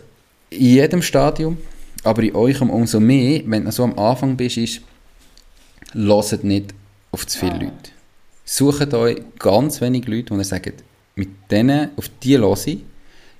in 0.51 0.67
jedem 0.67 1.03
Stadium, 1.03 1.57
aber 2.05 2.23
in 2.23 2.35
euch 2.35 2.61
umso 2.61 3.01
mehr, 3.01 3.43
wenn 3.47 3.65
du 3.65 3.73
so 3.73 3.85
am 3.85 3.99
Anfang 3.99 4.37
bist, 4.37 4.59
ist, 4.59 4.83
hört 5.95 6.45
nicht 6.45 6.75
auf 7.11 7.27
zu 7.27 7.39
viele 7.39 7.53
ja. 7.53 7.63
Leute. 7.63 7.91
Sucht 8.45 8.93
euch 8.93 9.23
ganz 9.39 9.81
wenig 9.81 10.07
Leute, 10.07 10.37
die 10.37 10.45
sagen, 10.45 10.75
mit 11.15 11.29
denen, 11.51 11.91
auf 11.97 12.11
die 12.23 12.37
höre 12.37 12.59
ich, 12.67 12.85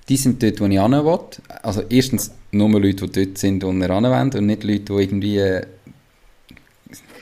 die 0.09 0.17
sind 0.17 0.41
dort, 0.43 0.59
wo 0.59 0.65
ich 0.65 0.79
hin 0.79 0.91
will. 0.91 1.19
Also 1.61 1.83
erstens 1.89 2.31
nur 2.51 2.69
Leute, 2.79 3.07
die 3.07 3.25
dort 3.25 3.37
sind, 3.37 3.63
wo 3.63 3.71
ihr 3.71 3.93
hin 3.93 4.03
wollt 4.03 4.35
und 4.35 4.45
nicht 4.45 4.63
Leute, 4.63 4.79
die 4.79 4.93
irgendwie 4.93 5.37
äh, 5.37 5.65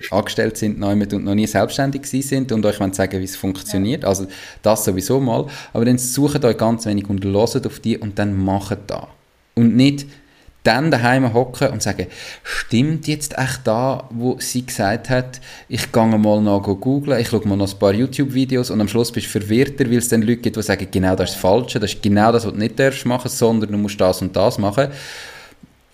angestellt 0.09 0.57
sind 0.57 0.81
und 0.81 1.23
noch 1.23 1.35
nie 1.35 1.47
selbstständig 1.47 2.05
sind 2.05 2.51
und 2.51 2.65
euch 2.65 2.79
wollen 2.79 2.93
sagen, 2.93 3.19
wie 3.19 3.25
es 3.25 3.35
funktioniert. 3.35 4.03
Ja. 4.03 4.09
Also 4.09 4.27
das 4.61 4.83
sowieso 4.83 5.19
mal. 5.19 5.47
Aber 5.73 5.85
dann 5.85 5.97
sucht 5.97 6.43
euch 6.43 6.57
ganz 6.57 6.85
wenig 6.85 7.09
und 7.09 7.23
hört 7.23 7.67
auf 7.67 7.79
die 7.79 7.97
und 7.97 8.17
dann 8.17 8.43
macht 8.43 8.79
da. 8.87 9.07
Und 9.53 9.75
nicht 9.75 10.07
dann 10.63 10.91
daheim 10.91 11.33
hocken 11.33 11.69
und 11.69 11.81
sagen, 11.81 12.07
stimmt 12.43 13.07
jetzt 13.07 13.37
echt 13.37 13.61
da, 13.63 14.07
wo 14.11 14.37
sie 14.39 14.65
gesagt 14.65 15.09
hat, 15.09 15.41
ich 15.67 15.91
gehe 15.91 16.05
mal 16.05 16.41
noch 16.41 16.61
googeln, 16.61 17.19
ich 17.19 17.29
schaue 17.29 17.47
mal 17.47 17.55
noch 17.55 17.71
ein 17.71 17.79
paar 17.79 17.93
YouTube-Videos 17.93 18.69
und 18.69 18.79
am 18.79 18.87
Schluss 18.87 19.11
bist 19.11 19.27
du 19.27 19.39
verwirrter, 19.39 19.85
weil 19.85 19.97
es 19.97 20.09
dann 20.09 20.21
Leute 20.21 20.37
gibt, 20.37 20.57
die 20.57 20.61
sagen, 20.61 20.87
genau 20.91 21.15
das 21.15 21.31
ist 21.31 21.35
das 21.35 21.41
Falsche, 21.41 21.79
das 21.79 21.93
ist 21.93 22.03
genau 22.03 22.31
das, 22.31 22.45
was 22.45 22.53
du 22.53 22.59
nicht 22.59 22.77
darfst 22.77 23.05
machen, 23.05 23.29
sondern 23.29 23.71
du 23.71 23.77
musst 23.77 23.99
das 23.99 24.21
und 24.21 24.35
das 24.35 24.59
machen. 24.59 24.89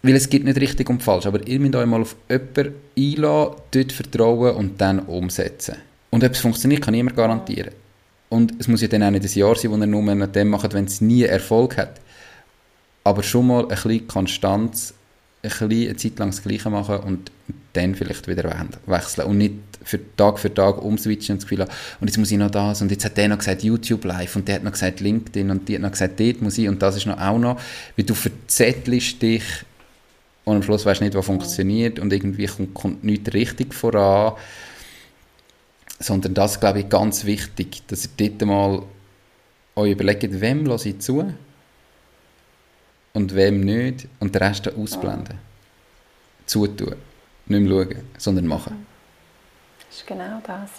Weil 0.03 0.15
es 0.15 0.30
gibt 0.30 0.45
nicht 0.45 0.59
richtig 0.59 0.89
und 0.89 1.01
falsch, 1.01 1.26
aber 1.26 1.45
ihr 1.47 1.59
müsst 1.59 1.76
euch 1.76 1.86
mal 1.86 2.01
auf 2.01 2.15
jemanden 2.30 2.76
einladen, 2.97 3.55
dort 3.72 3.91
vertrauen 3.91 4.55
und 4.55 4.82
dann 4.82 4.99
umsetzen. 4.99 5.76
Und 6.09 6.24
ob 6.24 6.32
es 6.32 6.39
funktioniert, 6.39 6.82
kann 6.82 6.93
niemand 6.93 7.15
garantieren. 7.15 7.72
Und 8.30 8.53
es 8.59 8.68
muss 8.68 8.82
ja 8.82 8.89
dann 8.89 9.03
auch 9.03 9.11
nicht 9.11 9.24
ein 9.24 9.39
Jahr 9.39 9.55
sein, 9.55 9.72
wo 9.72 9.78
ihr 9.78 9.88
nur 9.88 10.03
nach 10.03 10.28
dem 10.28 10.49
macht, 10.49 10.74
wenn 10.74 10.86
es 10.86 10.99
nie 10.99 11.24
Erfolg 11.24 11.78
hat 11.78 12.01
aber 13.07 13.23
schon 13.23 13.47
mal 13.47 13.61
ein 13.63 13.69
bisschen 13.69 14.07
Konstanz, 14.07 14.93
ein 15.41 15.49
bisschen 15.49 15.71
eine 15.71 15.95
Zeit 15.95 16.19
lang 16.19 16.31
das 16.31 16.43
Gleiche 16.43 16.69
machen 16.69 16.97
und 16.97 17.31
dann 17.73 17.95
vielleicht 17.95 18.27
wieder 18.27 18.53
wechseln 18.85 19.27
und 19.27 19.37
nicht 19.37 19.53
für 19.83 19.99
Tag 20.17 20.39
für 20.39 20.53
Tag 20.53 20.81
umswitchen 20.81 21.33
und 21.33 21.41
das 21.41 21.47
Gefühl 21.47 21.63
haben, 21.63 21.71
und 22.01 22.07
jetzt 22.07 22.17
muss 22.17 22.31
ich 22.31 22.37
noch 22.37 22.51
das 22.51 22.81
und 22.81 22.91
jetzt 22.91 23.05
hat 23.05 23.15
der 23.15 23.29
noch 23.29 23.37
gesagt 23.37 23.63
YouTube 23.63 24.03
Live 24.03 24.35
und 24.35 24.47
der 24.47 24.55
hat 24.55 24.63
noch 24.63 24.73
gesagt 24.73 24.99
LinkedIn 24.99 25.49
und 25.49 25.69
die 25.69 25.75
hat 25.75 25.81
noch 25.81 25.91
gesagt 25.91 26.19
dort 26.19 26.41
muss 26.41 26.57
ich 26.57 26.67
und 26.67 26.81
das 26.81 26.97
ist 26.97 27.05
noch 27.05 27.19
auch 27.19 27.37
noch, 27.37 27.61
weil 27.95 28.05
du 28.05 28.13
verzettelst 28.13 29.21
dich 29.21 29.43
und 30.43 30.57
am 30.57 30.63
Schluss 30.63 30.85
weißt 30.85 30.99
du 30.99 31.05
nicht, 31.05 31.15
was 31.15 31.25
funktioniert 31.25 31.99
und 31.99 32.11
irgendwie 32.11 32.47
kommt, 32.47 32.73
kommt 32.73 33.03
nichts 33.05 33.33
richtig 33.33 33.73
voran, 33.73 34.33
sondern 35.99 36.33
das 36.33 36.59
glaube 36.59 36.81
ich 36.81 36.89
ganz 36.89 37.23
wichtig, 37.23 37.83
dass 37.87 38.09
ihr 38.17 38.29
dort 38.29 38.45
mal 38.45 38.83
euch 39.75 39.91
überlegt, 39.91 40.41
wem 40.41 40.65
lasse 40.65 40.89
ich 40.89 40.99
zu 40.99 41.33
und 43.13 43.35
wem 43.35 43.61
nicht 43.61 44.07
und 44.19 44.35
den 44.35 44.43
Rest 44.43 44.67
ausblenden. 44.75 45.39
Zutun. 46.45 46.95
Nicht 47.47 47.61
mehr 47.61 47.85
schauen, 47.85 48.09
sondern 48.17 48.47
machen. 48.47 48.85
Das 49.87 49.97
ist 49.97 50.07
genau 50.07 50.41
das. 50.45 50.69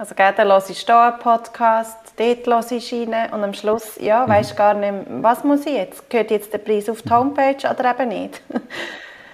Also 0.00 0.14
gell, 0.14 0.32
dann 0.34 0.48
höre 0.48 0.70
ich 0.70 0.78
hier 0.78 0.98
einen 0.98 1.18
Podcast, 1.18 1.98
dort 2.16 2.46
höre 2.46 2.72
ich 2.72 2.92
rein 2.92 3.32
und 3.32 3.44
am 3.44 3.52
Schluss, 3.52 3.98
ja, 4.00 4.24
mhm. 4.24 4.30
weisst 4.30 4.56
gar 4.56 4.72
nicht, 4.72 4.94
was 5.20 5.44
muss 5.44 5.66
ich 5.66 5.74
jetzt? 5.74 6.08
Gehört 6.08 6.30
jetzt 6.30 6.52
der 6.52 6.58
Preis 6.58 6.88
auf 6.88 7.02
die 7.02 7.10
Homepage 7.10 7.68
oder 7.68 7.90
eben 7.90 8.08
nicht? 8.08 8.40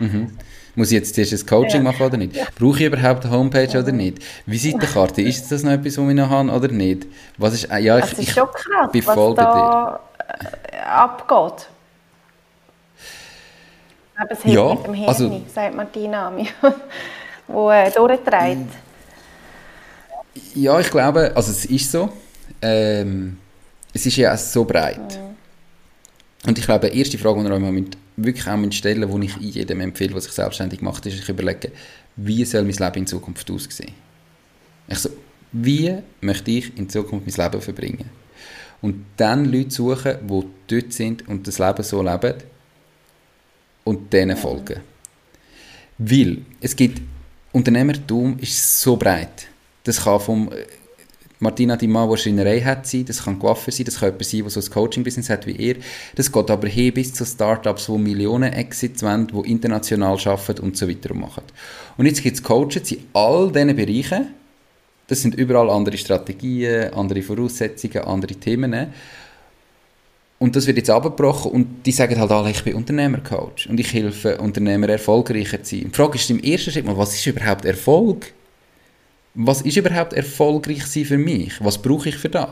mhm. 0.00 0.36
Muss 0.74 0.88
ich 0.88 0.98
jetzt 0.98 1.14
zuerst 1.14 1.32
ein 1.32 1.46
Coaching 1.46 1.84
ja. 1.84 1.92
machen 1.92 2.04
oder 2.04 2.16
nicht? 2.16 2.34
Ja. 2.34 2.46
Brauche 2.58 2.80
ich 2.80 2.86
überhaupt 2.86 3.24
eine 3.24 3.34
Homepage 3.34 3.68
ja. 3.68 3.80
oder 3.80 3.92
nicht? 3.92 4.18
Visitenkarte, 4.44 5.22
ist 5.22 5.50
das 5.52 5.62
noch 5.62 5.70
etwas, 5.70 5.96
was 5.98 6.08
ich 6.08 6.14
noch 6.14 6.28
habe 6.28 6.50
oder 6.50 6.68
nicht? 6.68 7.06
Was 7.38 7.54
ist, 7.54 7.68
ja, 7.70 7.98
ich, 7.98 8.04
es 8.04 8.18
ist 8.18 8.30
schon 8.30 8.48
krass, 8.52 8.90
was 8.92 9.34
da 9.36 10.00
äh, 10.18 10.76
abgeht. 10.78 11.68
Aber 14.16 14.32
es 14.32 14.38
ja, 14.44 14.74
mit 14.74 14.86
dem 14.86 14.94
Hirn, 14.94 15.08
also, 15.08 15.42
sagt 15.52 15.74
Martina 15.74 16.32
wo 17.48 17.70
äh, 17.70 17.90
durchtreibt. 17.90 18.72
Ja, 20.54 20.80
ich 20.80 20.90
glaube, 20.90 21.32
also 21.34 21.50
es 21.50 21.64
ist 21.66 21.92
so. 21.92 22.10
Ähm, 22.62 23.38
es 23.92 24.06
ist 24.06 24.16
ja 24.16 24.34
auch 24.34 24.38
so 24.38 24.64
breit. 24.64 24.98
Mhm. 24.98 25.36
Und 26.48 26.58
ich 26.58 26.64
glaube, 26.64 26.90
die 26.90 26.98
erste 26.98 27.18
Frage, 27.18 27.40
die 27.42 27.46
ihr 27.46 27.54
euch 27.54 27.84
wirklich 28.16 28.46
auch 28.46 28.72
stellen 28.72 29.10
müsst, 29.18 29.36
die 29.40 29.48
ich 29.48 29.54
jedem 29.54 29.80
empfehle, 29.80 30.12
der 30.12 30.20
sich 30.20 30.32
selbstständig 30.32 30.80
macht, 30.80 31.04
ist, 31.06 31.18
ich 31.18 31.28
überlege, 31.28 31.72
wie 32.16 32.44
soll 32.44 32.64
mein 32.64 32.74
Leben 32.74 32.98
in 32.98 33.06
Zukunft 33.06 33.50
aussehen? 33.50 33.92
Ich 34.88 34.98
so, 34.98 35.10
wie 35.52 35.98
möchte 36.20 36.50
ich 36.50 36.76
in 36.78 36.88
Zukunft 36.88 37.26
mein 37.26 37.46
Leben 37.46 37.62
verbringen? 37.62 38.10
Und 38.82 39.04
dann 39.16 39.46
Leute 39.46 39.70
suchen, 39.70 40.16
die 40.22 40.44
dort 40.68 40.92
sind 40.92 41.26
und 41.28 41.46
das 41.46 41.58
Leben 41.58 41.82
so 41.82 42.02
leben, 42.02 42.34
und 43.86 44.12
denen 44.12 44.36
folgen. 44.36 44.80
Weil 45.98 46.38
es 46.60 46.74
gibt, 46.76 47.00
Unternehmertum 47.52 48.38
ist 48.38 48.80
so 48.80 48.96
breit. 48.96 49.46
Das 49.84 50.02
kann 50.02 50.20
vom 50.20 50.52
äh, 50.52 50.66
Martina 51.38 51.76
die 51.76 51.86
Mann, 51.86 52.10
die 52.10 52.16
Schreinerei 52.16 52.60
hat, 52.60 52.86
sein, 52.86 53.04
das 53.04 53.22
kann 53.22 53.38
Coiffeur 53.38 53.72
sein, 53.72 53.86
das 53.86 54.00
kann 54.00 54.08
jemand 54.08 54.24
sein, 54.24 54.40
der 54.40 54.50
so 54.50 54.60
ein 54.60 54.70
Coaching-Business 54.70 55.30
hat 55.30 55.46
wie 55.46 55.52
ihr. 55.52 55.76
Das 56.16 56.32
geht 56.32 56.50
aber 56.50 56.66
hin 56.66 56.92
bis 56.92 57.14
zu 57.14 57.24
Startups, 57.24 57.86
die 57.86 57.92
Millionen 57.92 58.52
Exits 58.52 59.02
wollen, 59.02 59.28
die 59.28 59.50
international 59.50 60.18
arbeiten 60.24 60.62
und 60.62 60.76
so 60.76 60.88
weiter 60.88 61.14
machen. 61.14 61.44
Und 61.96 62.06
jetzt 62.06 62.22
gibt 62.22 62.36
es 62.36 62.42
Coaches 62.42 62.90
in 62.90 63.04
all 63.12 63.52
diesen 63.52 63.76
Bereichen. 63.76 64.34
Das 65.06 65.22
sind 65.22 65.36
überall 65.36 65.70
andere 65.70 65.96
Strategien, 65.96 66.92
andere 66.92 67.22
Voraussetzungen, 67.22 67.98
andere 68.04 68.34
Themen. 68.34 68.88
Und 70.38 70.54
das 70.54 70.66
wird 70.66 70.76
jetzt 70.76 70.90
abgebrochen 70.90 71.50
und 71.50 71.86
die 71.86 71.92
sagen 71.92 72.18
halt 72.18 72.30
alle, 72.30 72.50
ich 72.50 72.62
bin 72.62 72.74
Unternehmercoach 72.74 73.68
und 73.68 73.80
ich 73.80 73.92
helfe 73.92 74.36
Unternehmer 74.38 74.88
erfolgreicher 74.88 75.62
zu 75.62 75.76
sein. 75.76 75.90
die 75.90 75.96
Frage 75.96 76.16
ist 76.16 76.30
im 76.30 76.40
ersten 76.40 76.72
Schritt 76.72 76.84
mal, 76.84 76.96
was 76.96 77.14
ist 77.14 77.26
überhaupt 77.26 77.64
Erfolg? 77.64 78.32
Was 79.34 79.62
ist 79.62 79.76
überhaupt 79.76 80.12
erfolgreich 80.12 80.84
sein 80.86 81.06
für 81.06 81.16
mich? 81.16 81.52
Was 81.60 81.80
brauche 81.80 82.10
ich 82.10 82.16
für 82.16 82.28
das? 82.28 82.48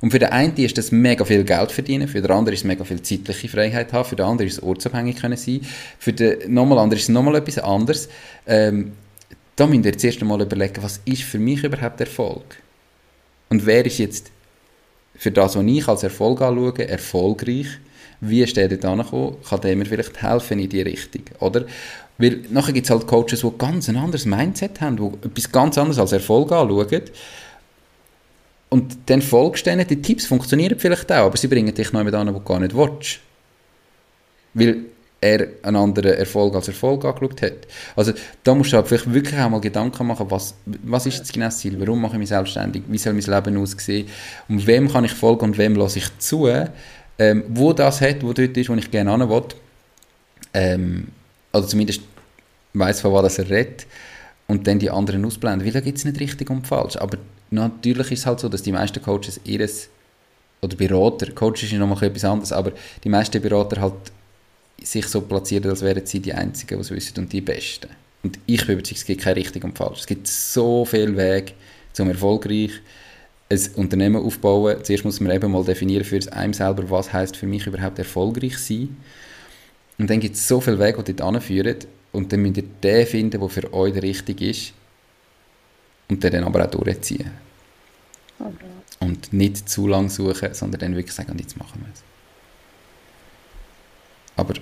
Und 0.00 0.10
für 0.10 0.18
den 0.18 0.28
einen 0.28 0.54
ist 0.56 0.76
das 0.76 0.92
mega 0.92 1.24
viel 1.24 1.44
Geld 1.44 1.72
verdienen, 1.72 2.06
für 2.08 2.20
den 2.20 2.30
anderen 2.30 2.52
ist 2.52 2.60
es 2.60 2.64
mega 2.64 2.84
viel 2.84 3.00
zeitliche 3.00 3.48
Freiheit 3.48 3.92
haben, 3.94 4.06
für 4.06 4.16
den 4.16 4.26
anderen 4.26 4.48
ist 4.48 4.58
es 4.58 4.62
ortsabhängig 4.62 5.16
können 5.16 5.38
sein, 5.38 5.62
für 5.98 6.12
den 6.12 6.52
nochmal 6.52 6.78
anderen 6.78 6.98
ist 6.98 7.04
es 7.04 7.08
nochmal 7.08 7.36
etwas 7.36 7.58
anderes. 7.58 8.08
Ähm, 8.46 8.92
da 9.56 9.66
müsst 9.66 9.86
ihr 9.86 9.92
jetzt 9.92 10.04
erst 10.04 10.20
einmal 10.20 10.42
überlegen, 10.42 10.82
was 10.82 11.00
ist 11.06 11.22
für 11.22 11.38
mich 11.38 11.64
überhaupt 11.64 11.98
Erfolg? 12.00 12.56
Und 13.48 13.64
wer 13.64 13.86
ist 13.86 13.96
jetzt 13.96 14.30
für 15.18 15.30
das, 15.30 15.56
was 15.56 15.64
ich 15.64 15.88
als 15.88 16.02
Erfolg 16.02 16.40
anschaue, 16.42 16.88
erfolgreich? 16.88 17.66
Wie 18.20 18.42
ist 18.42 18.56
der 18.56 18.68
dort 18.68 18.84
angekommen? 18.84 19.36
Kann 19.48 19.60
der 19.60 19.76
mir 19.76 19.86
vielleicht 19.86 20.22
helfen 20.22 20.58
in 20.58 20.68
die 20.68 20.82
Richtung? 20.82 21.22
Oder? 21.40 21.66
Weil 22.18 22.40
nachher 22.50 22.72
gibt 22.72 22.86
es 22.86 22.90
halt 22.90 23.06
Coaches, 23.06 23.40
die 23.40 23.50
ganz 23.58 23.88
ein 23.88 23.96
anderes 23.96 24.24
Mindset 24.24 24.80
haben, 24.80 24.96
die 24.96 25.26
etwas 25.26 25.52
ganz 25.52 25.76
anderes 25.76 25.98
als 25.98 26.12
Erfolg 26.12 26.50
anschauen. 26.50 27.02
Und 28.68 28.96
dann 29.06 29.22
folgst 29.22 29.66
du 29.66 29.70
denen, 29.70 29.86
die 29.86 30.00
Tipps 30.00 30.26
funktionieren 30.26 30.78
vielleicht 30.78 31.10
auch, 31.12 31.26
aber 31.26 31.36
sie 31.36 31.46
bringen 31.46 31.74
dich 31.74 31.92
noch 31.92 32.00
jemand 32.00 32.16
an, 32.16 32.34
wo 32.34 32.38
du 32.38 32.44
gar 32.44 32.58
nicht 32.58 32.74
willst. 32.74 33.20
Weil 34.54 34.86
er 35.20 35.48
einen 35.62 35.76
anderen 35.76 36.12
Erfolg 36.14 36.54
als 36.54 36.68
Erfolg 36.68 37.04
angeschaut 37.04 37.42
hat. 37.42 37.66
Also 37.94 38.12
da 38.44 38.54
musst 38.54 38.72
du 38.72 38.76
halt 38.76 38.88
vielleicht 38.88 39.12
wirklich 39.12 39.40
auch 39.40 39.48
mal 39.48 39.60
Gedanken 39.60 40.06
machen, 40.06 40.30
was, 40.30 40.54
was 40.64 41.06
ist 41.06 41.20
das 41.20 41.32
genau 41.32 41.46
das 41.46 41.58
Ziel, 41.58 41.78
warum 41.80 42.00
mache 42.00 42.14
ich 42.14 42.18
mich 42.18 42.28
selbstständig, 42.28 42.82
wie 42.88 42.98
soll 42.98 43.14
mein 43.14 43.22
Leben 43.22 43.56
aussehen, 43.56 44.08
und 44.48 44.66
wem 44.66 44.90
kann 44.90 45.04
ich 45.04 45.12
folgen 45.12 45.46
und 45.46 45.58
wem 45.58 45.74
lasse 45.74 45.98
ich 45.98 46.18
zu, 46.18 46.48
ähm, 47.18 47.44
wo 47.48 47.72
das 47.72 48.00
hat, 48.00 48.22
wo 48.22 48.32
dort 48.32 48.56
ist, 48.56 48.68
wo 48.68 48.74
ich 48.74 48.90
gerne 48.90 49.10
hin 49.10 49.28
will. 49.28 49.42
Ähm, 50.52 51.08
also 51.52 51.68
zumindest 51.68 52.02
weiß 52.74 53.00
von 53.00 53.12
was 53.12 53.38
er 53.38 53.48
redet 53.48 53.86
und 54.46 54.66
dann 54.66 54.78
die 54.78 54.90
anderen 54.90 55.24
ausblenden, 55.24 55.66
weil 55.66 55.72
da 55.72 55.80
gibt 55.80 55.98
es 55.98 56.04
nicht 56.04 56.20
richtig 56.20 56.50
und 56.50 56.66
falsch. 56.66 56.96
Aber 56.96 57.16
natürlich 57.50 58.12
ist 58.12 58.20
es 58.20 58.26
halt 58.26 58.40
so, 58.40 58.48
dass 58.48 58.62
die 58.62 58.72
meisten 58.72 59.02
Coaches 59.02 59.40
ihres, 59.44 59.88
oder 60.62 60.76
Berater, 60.76 61.32
Coach 61.32 61.62
ist 61.62 61.72
noch 61.72 61.86
mal 61.86 62.02
etwas 62.02 62.24
anderes, 62.24 62.52
aber 62.52 62.72
die 63.02 63.08
meisten 63.08 63.40
Berater 63.40 63.80
halt 63.80 63.94
sich 64.82 65.06
so 65.06 65.20
platzieren, 65.22 65.70
als 65.70 65.82
wären 65.82 66.04
sie 66.04 66.20
die 66.20 66.32
Einzigen, 66.32 66.76
die 66.76 66.80
es 66.80 66.90
wissen 66.90 67.18
und 67.18 67.32
die 67.32 67.40
Besten. 67.40 67.88
Und 68.22 68.38
ich 68.46 68.66
bin 68.66 68.74
überzeugt, 68.74 68.98
es 68.98 69.04
gibt 69.04 69.22
kein 69.22 69.34
richtig 69.34 69.64
und 69.64 69.76
falsch. 69.76 70.00
Es 70.00 70.06
gibt 70.06 70.26
so 70.26 70.84
viele 70.84 71.16
Wege, 71.16 71.52
um 71.98 72.08
erfolgreich 72.08 72.72
ein 73.48 73.60
Unternehmen 73.76 74.16
aufzubauen. 74.16 74.78
Zuerst 74.82 75.04
muss 75.04 75.20
man 75.20 75.32
eben 75.32 75.50
mal 75.50 75.64
definieren 75.64 76.04
für 76.04 76.20
einem 76.32 76.52
selber, 76.52 76.90
was 76.90 77.12
heißt 77.12 77.36
für 77.36 77.46
mich 77.46 77.66
überhaupt 77.66 77.98
erfolgreich 77.98 78.58
sein. 78.58 78.96
Und 79.98 80.10
dann 80.10 80.20
gibt 80.20 80.34
es 80.34 80.46
so 80.46 80.60
viele 80.60 80.78
Wege, 80.78 81.02
die 81.02 81.14
dort 81.14 81.36
anführen. 81.36 81.76
Und 82.12 82.32
dann 82.32 82.42
müsst 82.42 82.56
ihr 82.56 82.64
den 82.82 83.06
finden, 83.06 83.38
der 83.38 83.48
für 83.48 83.72
euch 83.72 83.94
richtig 84.02 84.40
ist. 84.40 84.72
Und 86.08 86.22
den 86.22 86.32
dann 86.32 86.44
aber 86.44 86.64
auch 86.64 86.70
durchziehen. 86.70 87.30
Okay. 88.38 88.66
Und 89.00 89.32
nicht 89.32 89.68
zu 89.68 89.86
lang 89.86 90.08
suchen, 90.08 90.54
sondern 90.54 90.80
dann 90.80 90.96
wirklich 90.96 91.14
sagen, 91.14 91.32
und 91.32 91.40
jetzt 91.40 91.56
machen 91.56 91.80
wir 91.80 91.92
es. 91.92 92.02
Aber 94.36 94.54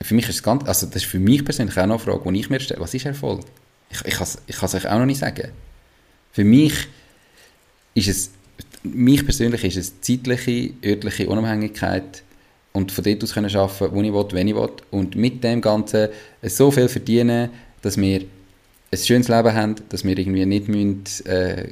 für 0.00 0.14
mich 0.14 0.28
ist 0.28 0.36
es 0.36 0.42
ganz, 0.42 0.66
also 0.66 0.86
das 0.86 0.96
ist 0.96 1.06
für 1.06 1.18
mich 1.18 1.44
persönlich 1.44 1.76
auch 1.78 1.86
noch 1.86 2.04
eine 2.06 2.12
Frage, 2.12 2.32
die 2.32 2.40
ich 2.40 2.50
mir 2.50 2.60
stelle, 2.60 2.80
was 2.80 2.94
ist 2.94 3.06
Erfolg? 3.06 3.42
Ich, 3.90 4.04
ich 4.04 4.14
kann 4.14 4.26
es 4.26 4.74
euch 4.74 4.86
auch 4.86 4.98
noch 4.98 5.06
nicht 5.06 5.18
sagen. 5.18 5.50
Für 6.32 6.44
mich 6.44 6.88
ist 7.94 8.08
es, 8.08 8.30
mich 8.82 9.24
persönlich 9.24 9.64
ist 9.64 9.76
es 9.76 10.00
zeitliche, 10.00 10.72
örtliche 10.84 11.28
Unabhängigkeit 11.28 12.22
und 12.72 12.92
von 12.92 13.04
dort 13.04 13.24
aus 13.24 13.34
können 13.34 13.54
arbeiten, 13.54 13.94
wo 13.94 14.02
ich 14.02 14.12
will, 14.12 14.26
wenn 14.32 14.48
ich 14.48 14.54
will 14.54 14.70
und 14.90 15.16
mit 15.16 15.42
dem 15.42 15.60
Ganzen 15.60 16.08
so 16.42 16.70
viel 16.70 16.88
verdienen, 16.88 17.50
dass 17.82 17.96
wir 17.96 18.24
ein 18.90 18.98
schönes 18.98 19.28
Leben 19.28 19.54
haben, 19.54 19.74
dass 19.88 20.04
wir 20.04 20.16
irgendwie 20.16 20.46
nicht 20.46 20.68
müssen, 20.68 21.04
äh, 21.26 21.68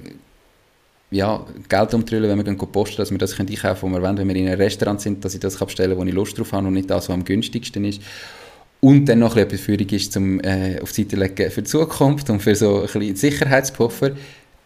ja, 1.11 1.44
Geld 1.68 1.94
umtrüllen, 1.94 2.28
wenn 2.28 2.38
wir 2.38 2.44
gehen 2.44 2.72
posten, 2.72 2.96
dass 2.96 3.11
wir 3.11 3.18
das 3.18 3.38
einkaufen 3.38 3.59
können, 3.61 3.94
was 3.94 4.00
wir 4.00 4.02
wollen, 4.02 4.18
wenn 4.18 4.28
wir 4.28 4.36
in 4.36 4.48
einem 4.48 4.61
Restaurant 4.61 5.00
sind, 5.00 5.24
dass 5.24 5.34
ich 5.34 5.40
das 5.40 5.57
bestellen 5.57 5.90
kann, 5.90 5.98
wo 5.98 6.04
ich 6.04 6.14
Lust 6.14 6.38
drauf 6.38 6.52
habe 6.52 6.66
und 6.66 6.74
nicht 6.74 6.90
das, 6.90 7.09
was 7.09 7.14
am 7.14 7.24
günstigsten 7.24 7.84
ist. 7.84 8.00
Und 8.80 9.07
dann 9.07 9.20
noch 9.20 9.36
etwas 9.36 9.61
Führung 9.61 9.88
ist, 9.88 10.16
um 10.16 10.40
äh, 10.40 10.80
auf 10.80 10.92
die 10.92 11.02
Seite 11.02 11.16
legen 11.16 11.50
für 11.50 11.62
die 11.62 11.68
Zukunft 11.68 12.28
und 12.28 12.40
für 12.40 12.54
so 12.54 12.82
ein 12.82 12.82
bisschen 12.82 13.16
Sicherheitspuffer. 13.16 14.12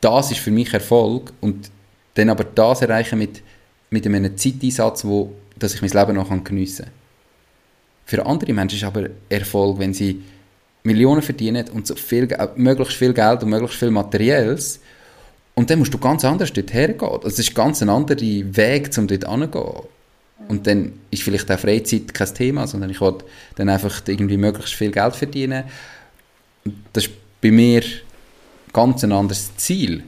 Das 0.00 0.30
ist 0.30 0.40
für 0.40 0.50
mich 0.50 0.72
Erfolg 0.72 1.32
und 1.40 1.70
dann 2.14 2.30
aber 2.30 2.44
das 2.44 2.82
erreichen 2.82 3.18
mit, 3.18 3.42
mit 3.90 4.06
einem 4.06 4.36
Zeiteinsatz, 4.36 5.04
wo, 5.04 5.32
dass 5.58 5.74
ich 5.74 5.82
mein 5.82 5.90
Leben 5.90 6.16
noch 6.16 6.44
geniessen 6.44 6.86
kann. 6.86 6.94
Für 8.06 8.26
andere 8.26 8.52
Menschen 8.52 8.76
ist 8.76 8.84
aber 8.84 9.10
Erfolg, 9.28 9.78
wenn 9.78 9.94
sie 9.94 10.22
Millionen 10.82 11.22
verdienen 11.22 11.68
und 11.68 11.86
so 11.86 11.94
viel, 11.94 12.28
möglichst 12.56 12.96
viel 12.96 13.12
Geld 13.12 13.42
und 13.42 13.50
möglichst 13.50 13.78
viel 13.78 13.90
Materielles 13.90 14.80
und 15.60 15.68
dann 15.68 15.78
musst 15.78 15.92
du 15.92 15.98
ganz 15.98 16.24
anders 16.24 16.54
dort 16.54 16.72
hergehen. 16.72 17.10
Also 17.10 17.28
es 17.28 17.38
ist 17.38 17.54
ganz 17.54 17.82
ein 17.82 17.90
anderer 17.90 18.18
Weg, 18.18 18.90
um 18.96 19.06
dort 19.06 19.28
hinzugehen. 19.28 19.82
Und 20.48 20.66
dann 20.66 20.94
ist 21.10 21.22
vielleicht 21.22 21.52
auch 21.52 21.58
Freizeit 21.58 22.14
kein 22.14 22.34
Thema, 22.34 22.66
sondern 22.66 22.88
ich 22.88 22.98
will 23.02 23.18
dann 23.56 23.68
einfach 23.68 24.00
irgendwie 24.06 24.38
möglichst 24.38 24.72
viel 24.72 24.90
Geld 24.90 25.14
verdienen. 25.14 25.64
Das 26.94 27.04
ist 27.04 27.12
bei 27.42 27.50
mir 27.50 27.82
ganz 28.72 29.04
ein 29.04 29.12
anderes 29.12 29.54
Ziel. 29.58 30.02